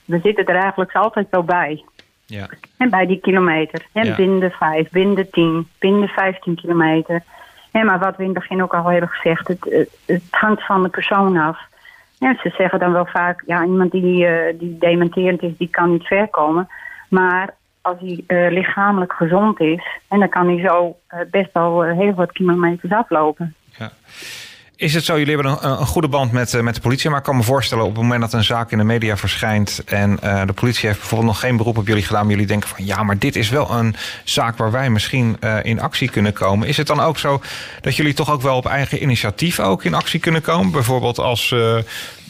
we 0.05 0.19
zitten 0.23 0.47
er 0.47 0.55
eigenlijk 0.55 0.93
altijd 0.93 1.27
wel 1.31 1.43
bij. 1.43 1.85
Ja. 2.27 2.47
En 2.77 2.91
bij 2.91 3.07
die 3.07 3.21
kilometer. 3.21 3.87
En 3.93 4.07
Ja. 4.07 4.17
binnen 4.17 4.41
de 4.41 4.51
vijf, 4.51 4.91
binnen 4.91 5.15
de 5.15 5.31
tien, 5.31 5.69
binnen 5.79 6.01
de 6.01 6.09
vijftien 6.09 6.55
kilometer. 6.55 7.23
En 7.71 7.87
maar 7.87 7.99
wat 7.99 8.17
we 8.17 8.23
in 8.23 8.29
het 8.29 8.39
begin 8.39 8.63
ook 8.63 8.75
al 8.75 8.91
hebben 8.91 9.09
gezegd, 9.09 9.49
het, 9.49 9.89
het, 10.07 10.23
hangt 10.31 10.67
van 10.67 10.83
de 10.83 10.89
persoon 10.89 11.37
af. 11.37 11.59
Ja, 12.19 12.37
ze 12.43 12.55
zeggen 12.57 12.79
dan 12.79 12.93
wel 12.93 13.07
vaak, 13.07 13.43
ja, 13.47 13.65
iemand 13.65 13.91
die, 13.91 14.27
die 14.59 14.79
dementerend 14.79 15.43
is, 15.43 15.57
die 15.57 15.69
kan 15.71 15.91
niet 15.91 16.07
ver 16.07 16.29
komen. 16.29 16.69
Maar 17.13 17.55
als 17.81 17.97
hij 18.01 18.25
uh, 18.27 18.53
lichamelijk 18.53 19.13
gezond 19.13 19.61
is, 19.61 19.87
en 20.09 20.19
dan 20.19 20.29
kan 20.29 20.47
hij 20.47 20.61
zo 20.69 20.97
uh, 21.11 21.21
best 21.31 21.53
wel 21.53 21.87
uh, 21.87 21.99
heel 21.99 22.15
wat 22.15 22.33
kilometers 22.33 22.93
aflopen. 22.93 23.55
Ja. 23.79 23.93
Is 24.77 24.95
het 24.95 25.05
zo, 25.05 25.19
jullie 25.19 25.35
hebben 25.35 25.71
een, 25.71 25.87
goede 25.87 26.09
band 26.09 26.33
met, 26.33 26.63
met 26.63 26.75
de 26.75 26.81
politie, 26.81 27.11
maar 27.11 27.19
ik 27.19 27.25
kan 27.25 27.37
me 27.37 27.43
voorstellen 27.43 27.85
op 27.85 27.91
het 27.91 28.03
moment 28.03 28.21
dat 28.21 28.33
een 28.33 28.45
zaak 28.45 28.71
in 28.71 28.79
de 28.79 28.85
media 28.85 29.17
verschijnt 29.17 29.83
en 29.87 30.17
de 30.47 30.53
politie 30.55 30.87
heeft 30.87 30.99
bijvoorbeeld 30.99 31.31
nog 31.31 31.41
geen 31.41 31.57
beroep 31.57 31.79
op 31.79 31.87
jullie 31.87 32.03
gedaan, 32.03 32.29
jullie 32.29 32.47
denken 32.47 32.69
van 32.69 32.85
ja, 32.85 33.03
maar 33.03 33.19
dit 33.19 33.37
is 33.37 33.51
wel 33.51 33.71
een 33.71 33.95
zaak 34.25 34.57
waar 34.57 34.71
wij 34.71 34.91
misschien 34.91 35.37
in 35.63 35.81
actie 35.81 36.11
kunnen 36.11 36.33
komen. 36.33 36.69
Is 36.69 36.77
het 36.77 36.87
dan 36.87 37.01
ook 37.01 37.19
zo 37.19 37.41
dat 37.81 37.97
jullie 37.97 38.15
toch 38.15 38.33
ook 38.33 38.43
wel 38.43 38.57
op 38.57 38.67
eigen 38.67 39.03
initiatief 39.03 39.61
ook 39.61 39.85
in 39.85 39.95
actie 39.95 40.21
kunnen 40.21 40.43
komen? 40.43 40.73
Bijvoorbeeld 40.73 41.19
als 41.19 41.55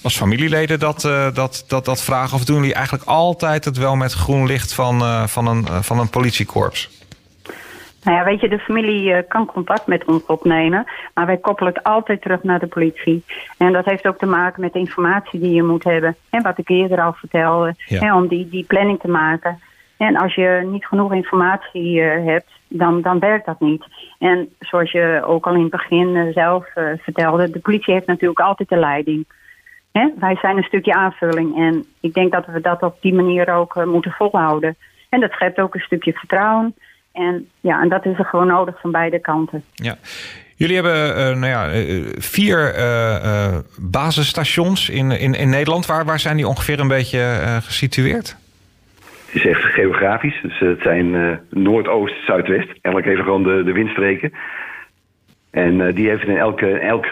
als 0.02 0.16
familieleden 0.16 0.78
dat, 0.78 1.04
uh, 1.04 1.34
dat, 1.34 1.64
dat, 1.68 1.84
dat 1.84 2.02
vragen? 2.02 2.36
Of 2.36 2.44
doen 2.44 2.56
jullie 2.56 2.74
eigenlijk 2.74 3.04
altijd 3.04 3.64
het 3.64 3.78
wel 3.78 3.96
met 3.96 4.12
groen 4.12 4.46
licht 4.46 4.74
van, 4.74 5.00
uh, 5.00 5.26
van, 5.26 5.46
een, 5.46 5.64
uh, 5.70 5.82
van 5.82 5.98
een 5.98 6.10
politiekorps? 6.10 7.00
Nou 8.04 8.16
ja, 8.16 8.24
weet 8.24 8.40
je, 8.40 8.48
de 8.48 8.58
familie 8.58 9.22
kan 9.22 9.46
contact 9.46 9.86
met 9.86 10.04
ons 10.04 10.26
opnemen, 10.26 10.84
maar 11.14 11.26
wij 11.26 11.36
koppelen 11.36 11.72
het 11.72 11.82
altijd 11.82 12.22
terug 12.22 12.42
naar 12.42 12.58
de 12.58 12.66
politie. 12.66 13.24
En 13.58 13.72
dat 13.72 13.84
heeft 13.84 14.06
ook 14.06 14.18
te 14.18 14.26
maken 14.26 14.60
met 14.60 14.72
de 14.72 14.78
informatie 14.78 15.40
die 15.40 15.54
je 15.54 15.62
moet 15.62 15.84
hebben. 15.84 16.16
En 16.30 16.42
wat 16.42 16.58
ik 16.58 16.68
eerder 16.68 17.00
al 17.00 17.12
vertelde, 17.12 17.74
Ja. 17.86 17.98
hè, 17.98 18.14
om 18.14 18.28
die, 18.28 18.48
die 18.48 18.64
planning 18.64 19.00
te 19.00 19.08
maken. 19.08 19.60
En 19.96 20.16
als 20.16 20.34
je 20.34 20.68
niet 20.70 20.86
genoeg 20.86 21.12
informatie 21.12 22.00
hebt, 22.00 22.50
dan, 22.68 23.00
dan 23.00 23.18
werkt 23.18 23.46
dat 23.46 23.60
niet. 23.60 23.84
En 24.18 24.48
zoals 24.58 24.90
je 24.90 25.22
ook 25.26 25.46
al 25.46 25.54
in 25.54 25.60
het 25.60 25.70
begin 25.70 26.30
zelf 26.34 26.66
vertelde, 26.98 27.50
de 27.50 27.58
politie 27.58 27.94
heeft 27.94 28.06
natuurlijk 28.06 28.40
altijd 28.40 28.68
de 28.68 28.76
leiding. 28.76 29.26
Hè? 29.92 30.08
Wij 30.18 30.36
zijn 30.36 30.56
een 30.56 30.62
stukje 30.62 30.94
aanvulling 30.94 31.56
en 31.56 31.84
ik 32.00 32.14
denk 32.14 32.32
dat 32.32 32.46
we 32.46 32.60
dat 32.60 32.82
op 32.82 32.96
die 33.00 33.14
manier 33.14 33.54
ook 33.54 33.84
moeten 33.84 34.10
volhouden. 34.12 34.76
En 35.08 35.20
dat 35.20 35.32
schept 35.32 35.58
ook 35.58 35.74
een 35.74 35.80
stukje 35.80 36.12
vertrouwen. 36.12 36.74
En 37.12 37.48
ja, 37.60 37.82
en 37.82 37.88
dat 37.88 38.04
is 38.04 38.18
er 38.18 38.24
gewoon 38.24 38.46
nodig 38.46 38.80
van 38.80 38.90
beide 38.90 39.18
kanten. 39.18 39.64
Ja. 39.74 39.96
Jullie 40.56 40.74
hebben 40.74 41.18
uh, 41.18 41.36
nou 41.40 41.46
ja, 41.46 41.68
vier 42.18 42.78
uh, 42.78 43.58
basisstations 43.80 44.88
in, 44.88 45.10
in, 45.10 45.34
in 45.34 45.50
Nederland. 45.50 45.86
Waar, 45.86 46.04
waar 46.04 46.20
zijn 46.20 46.36
die 46.36 46.48
ongeveer 46.48 46.80
een 46.80 46.88
beetje 46.88 47.38
gesitueerd? 47.62 48.36
Het 49.26 49.34
is 49.34 49.46
echt 49.46 49.62
geografisch. 49.62 50.40
Dus 50.42 50.58
het 50.58 50.82
zijn 50.82 51.40
Noordoost, 51.50 52.24
Zuidwest. 52.26 52.68
Eigenlijk 52.68 53.06
even 53.06 53.24
gewoon 53.24 53.42
de, 53.42 53.62
de 53.64 53.72
windstreken. 53.72 54.32
En 55.52 55.94
die 55.94 56.08
heeft 56.08 56.26
in 56.26 56.36
elke, 56.36 56.78
elk 56.78 57.06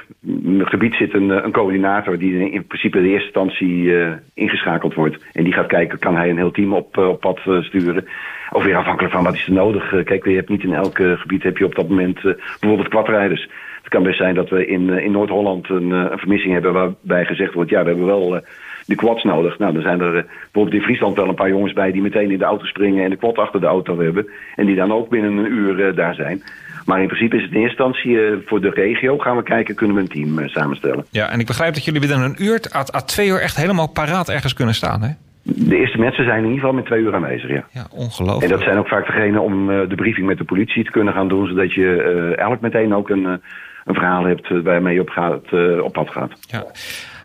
gebied 0.58 0.94
zit 0.94 1.14
een, 1.14 1.30
een 1.30 1.52
coördinator 1.52 2.18
die 2.18 2.50
in 2.50 2.66
principe 2.66 2.96
in 2.96 3.02
de 3.02 3.10
eerste 3.10 3.26
instantie 3.26 3.92
ingeschakeld 4.34 4.94
wordt. 4.94 5.24
En 5.32 5.44
die 5.44 5.52
gaat 5.52 5.66
kijken, 5.66 5.98
kan 5.98 6.16
hij 6.16 6.30
een 6.30 6.36
heel 6.36 6.50
team 6.50 6.72
op, 6.74 6.96
op 6.96 7.20
pad 7.20 7.40
sturen. 7.60 8.06
Of 8.52 8.64
weer 8.64 8.76
afhankelijk 8.76 9.14
van 9.14 9.24
wat 9.24 9.34
is 9.34 9.46
er 9.46 9.52
nodig. 9.52 9.92
Uh, 9.92 10.04
kijk, 10.04 10.24
je 10.24 10.34
hebt 10.34 10.48
niet 10.48 10.62
in 10.62 10.74
elk 10.74 10.96
gebied 10.96 11.42
heb 11.42 11.58
je 11.58 11.64
op 11.64 11.74
dat 11.74 11.88
moment 11.88 12.16
uh, 12.16 12.34
bijvoorbeeld 12.60 12.88
kwadrijders. 12.88 13.48
Het 13.80 13.88
kan 13.88 14.02
best 14.02 14.16
zijn 14.16 14.34
dat 14.34 14.48
we 14.48 14.66
in, 14.66 14.88
uh, 14.88 15.04
in 15.04 15.12
Noord-Holland 15.12 15.68
een, 15.68 15.90
een, 15.90 16.18
vermissing 16.18 16.52
hebben 16.52 16.72
waarbij 16.72 17.24
gezegd 17.24 17.54
wordt, 17.54 17.70
ja, 17.70 17.82
we 17.82 17.88
hebben 17.88 18.06
wel 18.06 18.40
de 18.86 18.94
quads 18.94 19.24
nodig. 19.24 19.58
Nou, 19.58 19.72
dan 19.72 19.82
zijn 19.82 20.00
er 20.00 20.26
bijvoorbeeld 20.42 20.74
in 20.74 20.82
Friesland 20.82 21.16
wel 21.16 21.28
een 21.28 21.34
paar 21.34 21.48
jongens 21.48 21.72
bij 21.72 21.92
die 21.92 22.02
meteen 22.02 22.30
in 22.30 22.38
de 22.38 22.44
auto 22.44 22.64
springen 22.64 23.04
en 23.04 23.10
de 23.10 23.16
quad 23.16 23.38
achter 23.38 23.60
de 23.60 23.66
auto 23.66 23.98
hebben. 24.00 24.28
En 24.56 24.66
die 24.66 24.76
dan 24.76 24.92
ook 24.92 25.08
binnen 25.08 25.36
een 25.36 25.52
uur 25.52 25.94
daar 25.94 26.14
zijn. 26.14 26.42
Maar 26.84 27.00
in 27.00 27.06
principe 27.06 27.36
is 27.36 27.42
het 27.42 27.52
in 27.52 27.60
eerste 27.60 27.82
instantie 27.82 28.18
voor 28.46 28.60
de 28.60 28.70
regio 28.70 29.18
gaan 29.18 29.36
we 29.36 29.42
kijken, 29.42 29.74
kunnen 29.74 29.96
we 29.96 30.02
een 30.02 30.08
team 30.08 30.48
samenstellen. 30.48 31.04
Ja, 31.10 31.30
en 31.30 31.40
ik 31.40 31.46
begrijp 31.46 31.74
dat 31.74 31.84
jullie 31.84 32.00
binnen 32.00 32.20
een 32.20 32.44
uur, 32.44 32.60
à 32.94 33.00
twee 33.00 33.28
uur 33.28 33.40
echt 33.40 33.56
helemaal 33.56 33.88
paraat 33.88 34.28
ergens 34.28 34.54
kunnen 34.54 34.74
staan, 34.74 35.02
hè? 35.02 35.08
De 35.42 35.76
eerste 35.76 35.98
mensen 35.98 36.24
zijn 36.24 36.38
in 36.38 36.44
ieder 36.44 36.58
geval 36.58 36.74
met 36.74 36.84
twee 36.84 37.00
uur 37.00 37.14
aanwezig, 37.14 37.50
ja. 37.50 37.64
Ja, 37.70 37.86
ongelooflijk. 37.90 38.52
En 38.52 38.58
dat 38.58 38.66
zijn 38.66 38.78
ook 38.78 38.88
vaak 38.88 39.06
degenen 39.06 39.42
om 39.42 39.70
uh, 39.70 39.88
de 39.88 39.94
briefing 39.94 40.26
met 40.26 40.38
de 40.38 40.44
politie 40.44 40.84
te 40.84 40.90
kunnen 40.90 41.14
gaan 41.14 41.28
doen... 41.28 41.46
zodat 41.46 41.72
je 41.72 42.02
eigenlijk 42.26 42.60
meteen 42.60 42.94
ook 42.94 43.10
een, 43.10 43.24
een 43.24 43.94
verhaal 43.94 44.24
hebt 44.24 44.48
waarmee 44.62 44.94
je 44.94 45.00
op, 45.00 45.08
gaat, 45.08 45.52
op 45.82 45.92
pad 45.92 46.10
gaat. 46.10 46.32
Ja. 46.40 46.64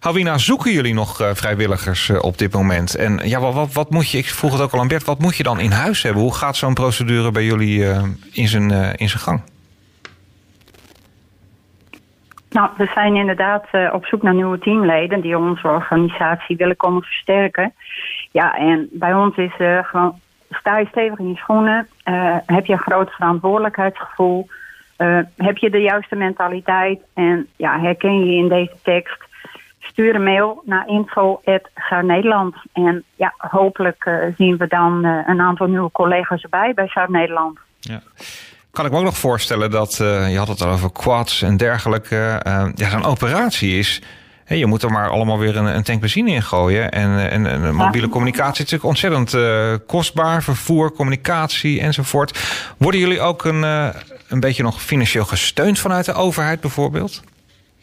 Hawina, 0.06 0.38
zoeken 0.38 0.72
jullie 0.72 0.94
nog 0.94 1.32
vrijwilligers 1.34 2.10
op 2.10 2.38
dit 2.38 2.54
moment? 2.54 2.96
En 2.96 3.20
ja, 3.24 3.40
wat, 3.40 3.74
wat, 3.74 3.90
moet 3.90 4.12
je, 4.12 4.18
ik 4.18 4.26
vroeg 4.26 4.52
het 4.52 4.62
ook 4.62 4.72
al 4.72 4.80
aan 4.80 4.88
Bert, 4.88 5.06
wat 5.06 5.20
moet 5.20 5.38
je 5.38 5.44
dan 5.44 5.60
in 5.60 5.72
huis 5.72 6.04
hebben? 6.04 6.22
Hoe 6.22 6.36
gaat 6.36 6.56
zo'n 6.56 6.74
procedure 6.74 7.32
bij 7.32 7.44
jullie 7.44 7.84
in, 8.32 8.48
zijn, 8.48 8.72
in 8.96 9.10
zijn 9.10 9.24
gang? 9.24 9.42
Nou, 12.50 12.70
we 12.78 12.92
zijn 12.94 13.16
inderdaad 13.16 13.66
op 13.92 14.06
zoek 14.06 14.22
naar 14.22 14.34
nieuwe 14.34 14.60
teamleden 14.60 15.22
die 15.22 15.38
onze 15.38 15.68
organisatie 15.68 16.56
willen 16.56 16.76
komen 16.76 17.02
versterken. 17.02 17.74
Ja, 18.32 18.58
en 18.58 18.88
bij 18.92 19.14
ons 19.14 19.36
is 19.36 19.54
gewoon, 19.82 20.20
sta 20.50 20.78
je 20.78 20.86
stevig 20.86 21.20
in 21.20 21.30
je 21.30 21.36
schoenen, 21.36 21.88
heb 22.46 22.66
je 22.66 22.74
een 22.74 22.80
groot 22.80 23.12
verantwoordelijkheidsgevoel, 23.12 24.48
heb 25.36 25.58
je 25.58 25.70
de 25.70 25.82
juiste 25.82 26.16
mentaliteit 26.16 27.00
en 27.14 27.48
ja, 27.56 27.80
herken 27.80 28.26
je 28.26 28.36
in 28.36 28.50
deze 28.50 28.76
tekst, 28.84 29.24
stuur 29.86 30.16
een 30.16 30.24
mail 30.24 30.62
naar 30.66 30.88
info.gaarnederland. 30.88 32.56
En 32.74 33.04
ja, 33.16 33.34
hopelijk 33.38 34.10
zien 34.38 34.58
we 34.58 34.68
dan 34.68 35.04
een 35.04 35.42
aantal 35.42 35.68
nieuwe 35.68 35.92
collega's 35.92 36.44
erbij 36.44 36.74
bij 36.74 36.88
Zuid 36.88 37.10
Nederland. 37.10 37.60
Ja 37.80 38.02
kan 38.76 38.86
ik 38.86 38.92
me 38.92 38.98
ook 38.98 39.04
nog 39.04 39.18
voorstellen 39.18 39.72
dat, 39.72 40.00
uh, 40.02 40.32
je 40.32 40.38
had 40.38 40.48
het 40.48 40.62
al 40.62 40.72
over 40.72 40.92
quads 40.92 41.42
en 41.42 41.58
dergelijke, 41.58 42.42
ja, 42.76 42.90
zo'n 42.90 43.04
operatie 43.04 43.78
is. 43.78 44.02
Hey, 44.46 44.58
je 44.58 44.66
moet 44.66 44.84
er 44.84 44.92
maar 44.92 45.10
allemaal 45.10 45.40
weer 45.40 45.58
een, 45.58 45.66
een 45.66 45.84
tank 45.84 46.02
benzine 46.02 46.32
in 46.32 46.44
gooien. 46.44 46.92
En, 46.92 47.30
en, 47.30 47.46
en 47.46 47.76
mobiele 47.76 48.10
communicatie 48.10 48.66
is 48.66 48.72
natuurlijk 48.72 48.84
ontzettend 48.84 49.86
kostbaar. 49.86 50.44
Vervoer, 50.44 50.92
communicatie 50.92 51.82
enzovoort. 51.82 52.40
Worden 52.78 53.00
jullie 53.00 53.22
ook 53.22 53.46
een, 53.46 53.64
een 54.28 54.40
beetje 54.40 54.64
nog 54.64 54.82
financieel 54.82 55.26
gesteund 55.26 55.80
vanuit 55.80 56.06
de 56.06 56.14
overheid 56.14 56.62
bijvoorbeeld? 56.62 57.24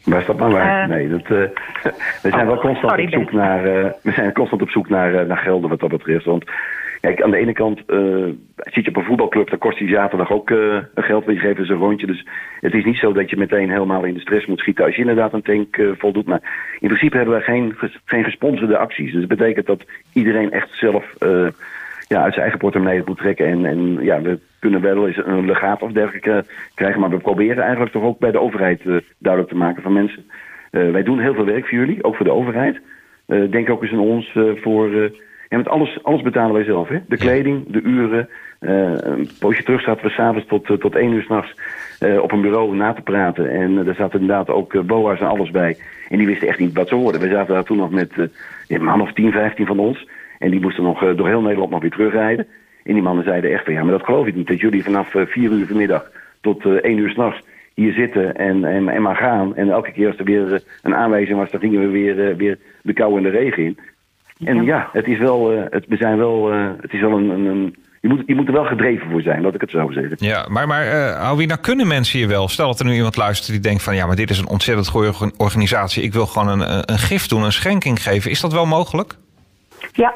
Waar 0.03 0.19
is 0.19 0.25
dat 0.25 0.37
nou 0.37 0.53
waar? 0.53 0.87
nee, 0.87 1.09
dat, 1.09 1.27
we 1.27 2.29
zijn 2.29 2.45
wel 2.45 2.59
constant 2.59 2.99
op 2.99 3.09
zoek 3.09 3.31
naar, 3.31 3.63
we 4.01 4.11
zijn 4.11 4.33
constant 4.33 4.61
op 4.61 4.69
zoek 4.69 4.89
naar, 4.89 5.25
naar 5.25 5.37
gelden 5.37 5.69
wat 5.69 5.79
dat 5.79 5.89
betreft. 5.89 6.25
Want 6.25 6.45
Kijk, 7.03 7.21
aan 7.21 7.31
de 7.31 7.37
ene 7.37 7.53
kant 7.53 7.81
uh, 7.87 8.25
zit 8.55 8.83
je 8.83 8.89
op 8.89 8.95
een 8.95 9.03
voetbalclub, 9.03 9.49
dan 9.49 9.59
kost 9.59 9.77
die 9.77 9.89
zaterdag 9.89 10.31
ook 10.31 10.49
uh, 10.49 10.77
geld, 10.95 11.25
want 11.25 11.37
je 11.37 11.43
geeft 11.43 11.69
een 11.69 11.75
rondje. 11.75 12.07
Dus 12.07 12.27
het 12.59 12.73
is 12.73 12.83
niet 12.83 12.97
zo 12.97 13.13
dat 13.13 13.29
je 13.29 13.37
meteen 13.37 13.69
helemaal 13.69 14.03
in 14.03 14.13
de 14.13 14.19
stress 14.19 14.45
moet 14.45 14.59
schieten 14.59 14.85
als 14.85 14.93
je 14.95 15.01
inderdaad 15.01 15.33
een 15.33 15.41
tank 15.41 15.77
uh, 15.77 15.91
voldoet. 15.97 16.25
Maar 16.25 16.41
in 16.79 16.87
principe 16.87 17.17
hebben 17.17 17.35
we 17.35 17.41
geen, 17.41 17.75
geen 18.05 18.23
gesponsorde 18.23 18.77
acties. 18.77 19.11
Dus 19.11 19.19
dat 19.19 19.37
betekent 19.37 19.65
dat 19.65 19.83
iedereen 20.13 20.51
echt 20.51 20.69
zelf 20.71 21.05
ja, 22.07 22.21
uit 22.23 22.33
zijn 22.33 22.41
eigen 22.41 22.59
portemonnee 22.59 23.01
moet 23.05 23.17
trekken. 23.17 23.45
En, 23.45 23.65
en 23.65 23.97
ja, 24.01 24.21
we 24.21 24.39
kunnen 24.63 24.81
wel 24.81 25.07
eens 25.07 25.21
een 25.25 25.45
legaat 25.45 25.81
of 25.81 25.91
dergelijke 25.91 26.43
krijgen, 26.73 26.99
maar 26.99 27.09
we 27.09 27.17
proberen 27.17 27.63
eigenlijk 27.63 27.91
toch 27.91 28.03
ook 28.03 28.19
bij 28.19 28.31
de 28.31 28.39
overheid 28.39 28.81
duidelijk 29.17 29.53
te 29.53 29.59
maken 29.59 29.81
van 29.83 29.93
mensen. 29.93 30.25
wij 30.71 31.03
doen 31.03 31.19
heel 31.19 31.33
veel 31.33 31.45
werk 31.45 31.67
voor 31.67 31.77
jullie, 31.77 32.03
ook 32.03 32.15
voor 32.15 32.25
de 32.25 32.31
overheid. 32.31 32.81
denk 33.25 33.69
ook 33.69 33.81
eens 33.81 33.91
aan 33.91 33.99
ons 33.99 34.37
voor 34.55 35.11
en 35.49 35.57
met 35.57 35.67
alles, 35.67 36.03
alles 36.03 36.21
betalen 36.21 36.53
wij 36.53 36.63
zelf. 36.63 36.87
Hè? 36.87 36.99
De 37.07 37.17
kleding, 37.17 37.65
de 37.67 37.81
uren. 37.81 38.29
Een 38.59 39.29
poosje 39.39 39.63
terug 39.63 39.81
zaten 39.81 40.05
we 40.05 40.11
s'avonds 40.11 40.47
tot, 40.47 40.65
tot 40.79 40.95
één 40.95 41.11
uur 41.11 41.21
s'nachts 41.21 41.55
op 42.21 42.31
een 42.31 42.41
bureau 42.41 42.75
na 42.75 42.93
te 42.93 43.01
praten. 43.01 43.49
En 43.49 43.75
daar 43.75 43.95
zaten 43.95 44.19
inderdaad 44.19 44.49
ook 44.49 44.85
boa's 44.85 45.19
en 45.19 45.27
alles 45.27 45.51
bij. 45.51 45.77
En 46.09 46.17
die 46.17 46.27
wisten 46.27 46.47
echt 46.47 46.59
niet 46.59 46.73
wat 46.73 46.87
ze 46.87 46.95
hoorden. 46.95 47.21
We 47.21 47.29
zaten 47.29 47.53
daar 47.53 47.63
toen 47.63 47.77
nog 47.77 47.91
met 47.91 48.11
een 48.67 48.83
man 48.83 49.01
of 49.01 49.13
10, 49.13 49.31
15 49.31 49.65
van 49.65 49.79
ons. 49.79 50.07
En 50.39 50.51
die 50.51 50.61
moesten 50.61 50.83
nog 50.83 51.15
door 51.15 51.27
heel 51.27 51.41
Nederland 51.41 51.71
nog 51.71 51.81
weer 51.81 51.91
terugrijden. 51.91 52.47
En 52.83 52.93
die 52.93 53.03
mannen 53.03 53.23
zeiden 53.23 53.51
echt 53.51 53.63
van 53.63 53.73
ja, 53.73 53.83
maar 53.83 53.97
dat 53.97 54.05
geloof 54.05 54.27
ik 54.27 54.35
niet. 54.35 54.47
Dat 54.47 54.59
jullie 54.59 54.83
vanaf 54.83 55.09
4 55.09 55.51
uur 55.51 55.67
vanmiddag 55.67 56.11
tot 56.41 56.65
1 56.65 56.97
uur 56.97 57.09
s'nachts 57.09 57.41
hier 57.73 57.93
zitten 57.93 58.35
en, 58.35 58.65
en, 58.65 58.89
en 58.89 59.01
maar 59.01 59.15
gaan. 59.15 59.55
En 59.55 59.69
elke 59.69 59.91
keer 59.91 60.07
als 60.07 60.17
er 60.17 60.25
weer 60.25 60.63
een 60.81 60.95
aanwijzing 60.95 61.37
was, 61.37 61.51
dan 61.51 61.59
gingen 61.59 61.81
we 61.81 61.87
weer, 61.87 62.37
weer 62.37 62.57
de 62.81 62.93
kou 62.93 63.17
en 63.17 63.23
de 63.23 63.29
regen 63.29 63.63
in. 63.63 63.79
En 64.43 64.63
ja, 64.63 64.89
het 64.91 65.07
is 65.07 65.17
wel, 65.17 65.53
uh, 65.53 65.61
het, 65.69 65.85
we 65.87 65.95
zijn 65.95 66.17
wel, 66.17 66.53
uh, 66.53 66.69
het 66.81 66.93
is 66.93 67.01
wel 67.01 67.11
een, 67.11 67.29
een, 67.29 67.45
een, 67.45 67.75
je, 68.01 68.07
moet, 68.07 68.23
je 68.25 68.35
moet 68.35 68.47
er 68.47 68.53
wel 68.53 68.65
gedreven 68.65 69.09
voor 69.09 69.21
zijn, 69.21 69.41
laat 69.41 69.53
ik 69.53 69.61
het 69.61 69.69
zo 69.69 69.91
zeggen. 69.91 70.15
Ja, 70.17 70.45
maar, 70.49 70.67
maar 70.67 70.85
uh, 70.85 71.47
nou 71.47 71.59
kunnen 71.59 71.87
mensen 71.87 72.19
hier 72.19 72.27
wel? 72.27 72.47
Stel 72.47 72.67
dat 72.67 72.79
er 72.79 72.85
nu 72.85 72.93
iemand 72.93 73.17
luistert 73.17 73.51
die 73.51 73.59
denkt 73.59 73.83
van 73.83 73.95
ja, 73.95 74.05
maar 74.05 74.15
dit 74.15 74.29
is 74.29 74.39
een 74.39 74.49
ontzettend 74.49 74.87
goede 74.87 75.31
organisatie. 75.37 76.03
Ik 76.03 76.13
wil 76.13 76.25
gewoon 76.25 76.59
een, 76.59 76.91
een 76.91 76.99
gift 76.99 77.29
doen, 77.29 77.43
een 77.43 77.51
schenking 77.51 78.03
geven. 78.03 78.31
Is 78.31 78.41
dat 78.41 78.53
wel 78.53 78.65
mogelijk? 78.65 79.15
Ja, 79.93 80.13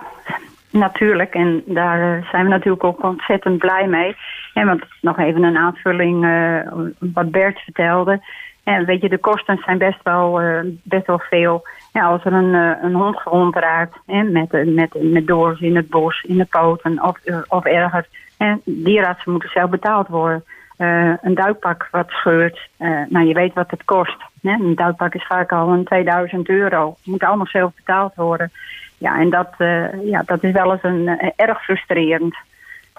natuurlijk. 0.71 1.33
En 1.33 1.63
daar 1.65 2.27
zijn 2.31 2.43
we 2.43 2.49
natuurlijk 2.49 2.83
ook 2.83 3.03
ontzettend 3.03 3.57
blij 3.57 3.87
mee. 3.87 4.15
En 4.53 4.65
want 4.65 4.83
nog 5.01 5.19
even 5.19 5.43
een 5.43 5.57
aanvulling 5.57 6.25
uh, 6.25 6.59
wat 6.99 7.31
Bert 7.31 7.59
vertelde. 7.59 8.21
En 8.63 8.85
weet 8.85 9.01
je, 9.01 9.09
de 9.09 9.17
kosten 9.17 9.61
zijn 9.65 9.77
best 9.77 9.99
wel, 10.03 10.41
uh, 10.41 10.59
best 10.83 11.07
wel 11.07 11.19
veel 11.19 11.65
als 12.03 12.25
er 12.25 12.33
een, 12.33 12.55
eh, 12.55 12.83
een 12.83 12.93
hond 12.93 13.17
gewond 13.17 13.55
raakt 13.55 13.97
hè, 14.05 14.23
met, 14.23 14.65
met, 14.65 15.11
met 15.11 15.27
doors 15.27 15.61
in 15.61 15.75
het 15.75 15.89
bos, 15.89 16.21
in 16.21 16.37
de 16.37 16.45
poten 16.45 17.03
of, 17.03 17.17
of 17.47 17.65
erger. 17.65 18.07
En 18.37 18.61
dierenartsen 18.65 19.31
moeten 19.31 19.49
zelf 19.49 19.69
betaald 19.69 20.07
worden. 20.07 20.43
Uh, 20.77 21.13
een 21.21 21.35
duikpak 21.35 21.87
wat 21.91 22.09
scheurt, 22.09 22.69
uh, 22.79 23.01
nou 23.09 23.27
je 23.27 23.33
weet 23.33 23.53
wat 23.53 23.71
het 23.71 23.85
kost. 23.85 24.17
Hè? 24.41 24.51
Een 24.51 24.75
duikpak 24.75 25.15
is 25.15 25.25
vaak 25.25 25.51
al 25.51 25.69
een 25.69 25.83
2000 25.83 26.49
euro. 26.49 26.95
Moet 27.03 27.23
allemaal 27.23 27.47
zelf 27.47 27.71
betaald 27.75 28.15
worden. 28.15 28.51
Ja, 28.97 29.19
en 29.19 29.29
dat, 29.29 29.49
uh, 29.57 30.07
ja, 30.09 30.23
dat 30.25 30.43
is 30.43 30.51
wel 30.51 30.71
eens 30.71 30.83
een, 30.83 31.33
erg 31.35 31.63
frustrerend. 31.63 32.35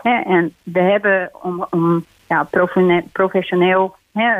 En 0.02 0.54
we 0.62 0.80
hebben 0.80 1.30
om, 1.42 1.66
om 1.70 2.04
ja, 2.28 2.48
professioneel 3.12 3.96
hè, 4.12 4.30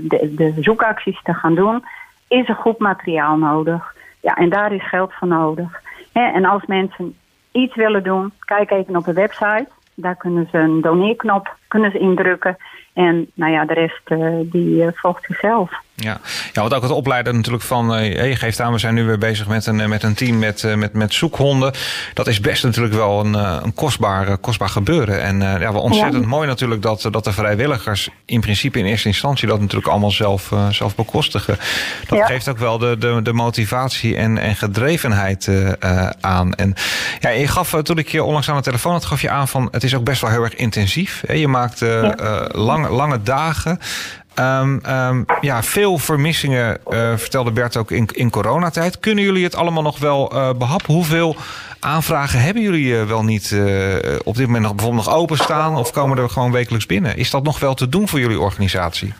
de, 0.00 0.32
de 0.34 0.54
zoekacties 0.60 1.22
te 1.22 1.34
gaan 1.34 1.54
doen 1.54 1.84
is 2.28 2.48
er 2.48 2.54
goed 2.54 2.78
materiaal 2.78 3.36
nodig. 3.36 3.94
Ja, 4.20 4.34
en 4.34 4.48
daar 4.48 4.72
is 4.72 4.88
geld 4.88 5.12
voor 5.12 5.28
nodig. 5.28 5.82
en 6.12 6.44
als 6.44 6.66
mensen 6.66 7.14
iets 7.52 7.74
willen 7.74 8.02
doen, 8.02 8.32
kijk 8.38 8.70
even 8.70 8.96
op 8.96 9.04
de 9.04 9.12
website. 9.12 9.68
Daar 9.94 10.16
kunnen 10.16 10.48
ze 10.50 10.58
een 10.58 10.80
doneerknop 10.80 11.56
kunnen 11.72 11.90
ze 11.90 11.98
indrukken. 11.98 12.56
En 12.92 13.30
nou 13.34 13.52
ja, 13.52 13.64
de 13.64 13.74
rest 13.74 14.08
die 14.52 14.84
uh, 14.84 14.88
volgt 14.92 15.24
zichzelf. 15.24 15.72
Ja. 15.94 16.20
ja, 16.52 16.62
wat 16.62 16.74
ook 16.74 16.82
het 16.82 16.90
opleiden 16.90 17.36
natuurlijk 17.36 17.62
van... 17.62 17.98
Uh, 17.98 18.28
je 18.28 18.36
geeft 18.36 18.60
aan, 18.60 18.72
we 18.72 18.78
zijn 18.78 18.94
nu 18.94 19.04
weer 19.04 19.18
bezig 19.18 19.46
met 19.46 19.66
een, 19.66 19.88
met 19.88 20.02
een 20.02 20.14
team 20.14 20.38
met, 20.38 20.76
met, 20.76 20.92
met 20.92 21.14
zoekhonden. 21.14 21.72
Dat 22.14 22.26
is 22.26 22.40
best 22.40 22.64
natuurlijk 22.64 22.94
wel 22.94 23.20
een, 23.20 23.34
een 23.34 23.74
kostbaar, 23.74 24.38
kostbaar 24.38 24.68
gebeuren. 24.68 25.22
En 25.22 25.40
ja, 25.40 25.72
wel 25.72 25.80
ontzettend 25.80 26.26
mooi 26.26 26.46
natuurlijk 26.48 26.82
dat, 26.82 27.08
dat 27.10 27.24
de 27.24 27.32
vrijwilligers... 27.32 28.08
in 28.24 28.40
principe 28.40 28.78
in 28.78 28.84
eerste 28.84 29.08
instantie 29.08 29.48
dat 29.48 29.60
natuurlijk 29.60 29.90
allemaal 29.90 30.10
zelf, 30.10 30.52
zelf 30.70 30.94
bekostigen. 30.94 31.58
Dat 32.08 32.26
geeft 32.26 32.48
ook 32.48 32.58
wel 32.58 32.78
de, 32.78 32.98
de, 32.98 33.20
de 33.22 33.32
motivatie 33.32 34.16
en, 34.16 34.38
en 34.38 34.56
gedrevenheid 34.56 35.50
aan. 36.20 36.54
En 36.54 36.74
ja, 37.20 37.30
je 37.30 37.48
gaf, 37.48 37.74
toen 37.82 37.98
ik 37.98 38.08
je 38.08 38.24
onlangs 38.24 38.48
aan 38.48 38.56
de 38.56 38.62
telefoon 38.62 38.92
had, 38.92 39.04
gaf 39.04 39.20
je 39.20 39.30
aan 39.30 39.48
van... 39.48 39.68
het 39.70 39.84
is 39.84 39.94
ook 39.94 40.04
best 40.04 40.20
wel 40.20 40.30
heel 40.30 40.42
erg 40.42 40.54
intensief. 40.54 41.22
Je 41.32 41.48
maakt 41.48 41.80
lange, 42.48 42.88
lange 42.88 43.22
dagen. 43.22 43.78
Um, 44.38 44.80
um, 44.88 45.24
ja, 45.40 45.62
veel 45.62 45.98
vermissingen, 45.98 46.78
uh, 46.90 47.16
vertelde 47.16 47.52
Bert 47.52 47.76
ook 47.76 47.90
in, 47.90 48.08
in 48.12 48.30
coronatijd. 48.30 48.98
Kunnen 48.98 49.24
jullie 49.24 49.44
het 49.44 49.56
allemaal 49.56 49.82
nog 49.82 49.98
wel 49.98 50.34
uh, 50.34 50.52
behappen? 50.58 50.94
Hoeveel 50.94 51.36
aanvragen 51.80 52.40
hebben 52.40 52.62
jullie 52.62 52.86
uh, 52.86 53.02
wel 53.02 53.24
niet 53.24 53.60
op 54.24 54.36
dit 54.36 54.46
moment 54.46 54.64
nog 54.64 54.74
bijvoorbeeld 54.74 55.06
nog 55.06 55.14
openstaan? 55.14 55.76
Of 55.76 55.92
komen 55.92 56.18
er 56.18 56.30
gewoon 56.30 56.52
wekelijks 56.52 56.86
binnen? 56.86 57.16
Is 57.16 57.30
dat 57.30 57.42
nog 57.42 57.60
wel 57.60 57.74
te 57.74 57.88
doen 57.88 58.08
voor 58.08 58.18
jullie 58.18 58.40
organisatie? 58.40 59.12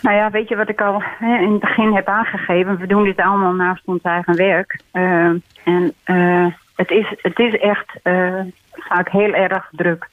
Nou 0.00 0.16
ja, 0.16 0.30
weet 0.30 0.48
je 0.48 0.56
wat 0.56 0.68
ik 0.68 0.80
al 0.80 1.02
hè, 1.18 1.38
in 1.38 1.50
het 1.50 1.60
begin 1.60 1.94
heb 1.94 2.08
aangegeven? 2.08 2.78
We 2.78 2.86
doen 2.86 3.04
dit 3.04 3.20
allemaal 3.20 3.52
naast 3.52 3.82
ons 3.84 4.02
eigen 4.02 4.36
werk. 4.36 4.80
en 4.92 5.94
het, 6.74 6.90
is, 6.90 7.14
het 7.16 7.38
is 7.38 7.58
echt 7.58 7.92
vaak 8.72 9.08
heel 9.08 9.32
erg 9.32 9.68
druk. 9.70 10.08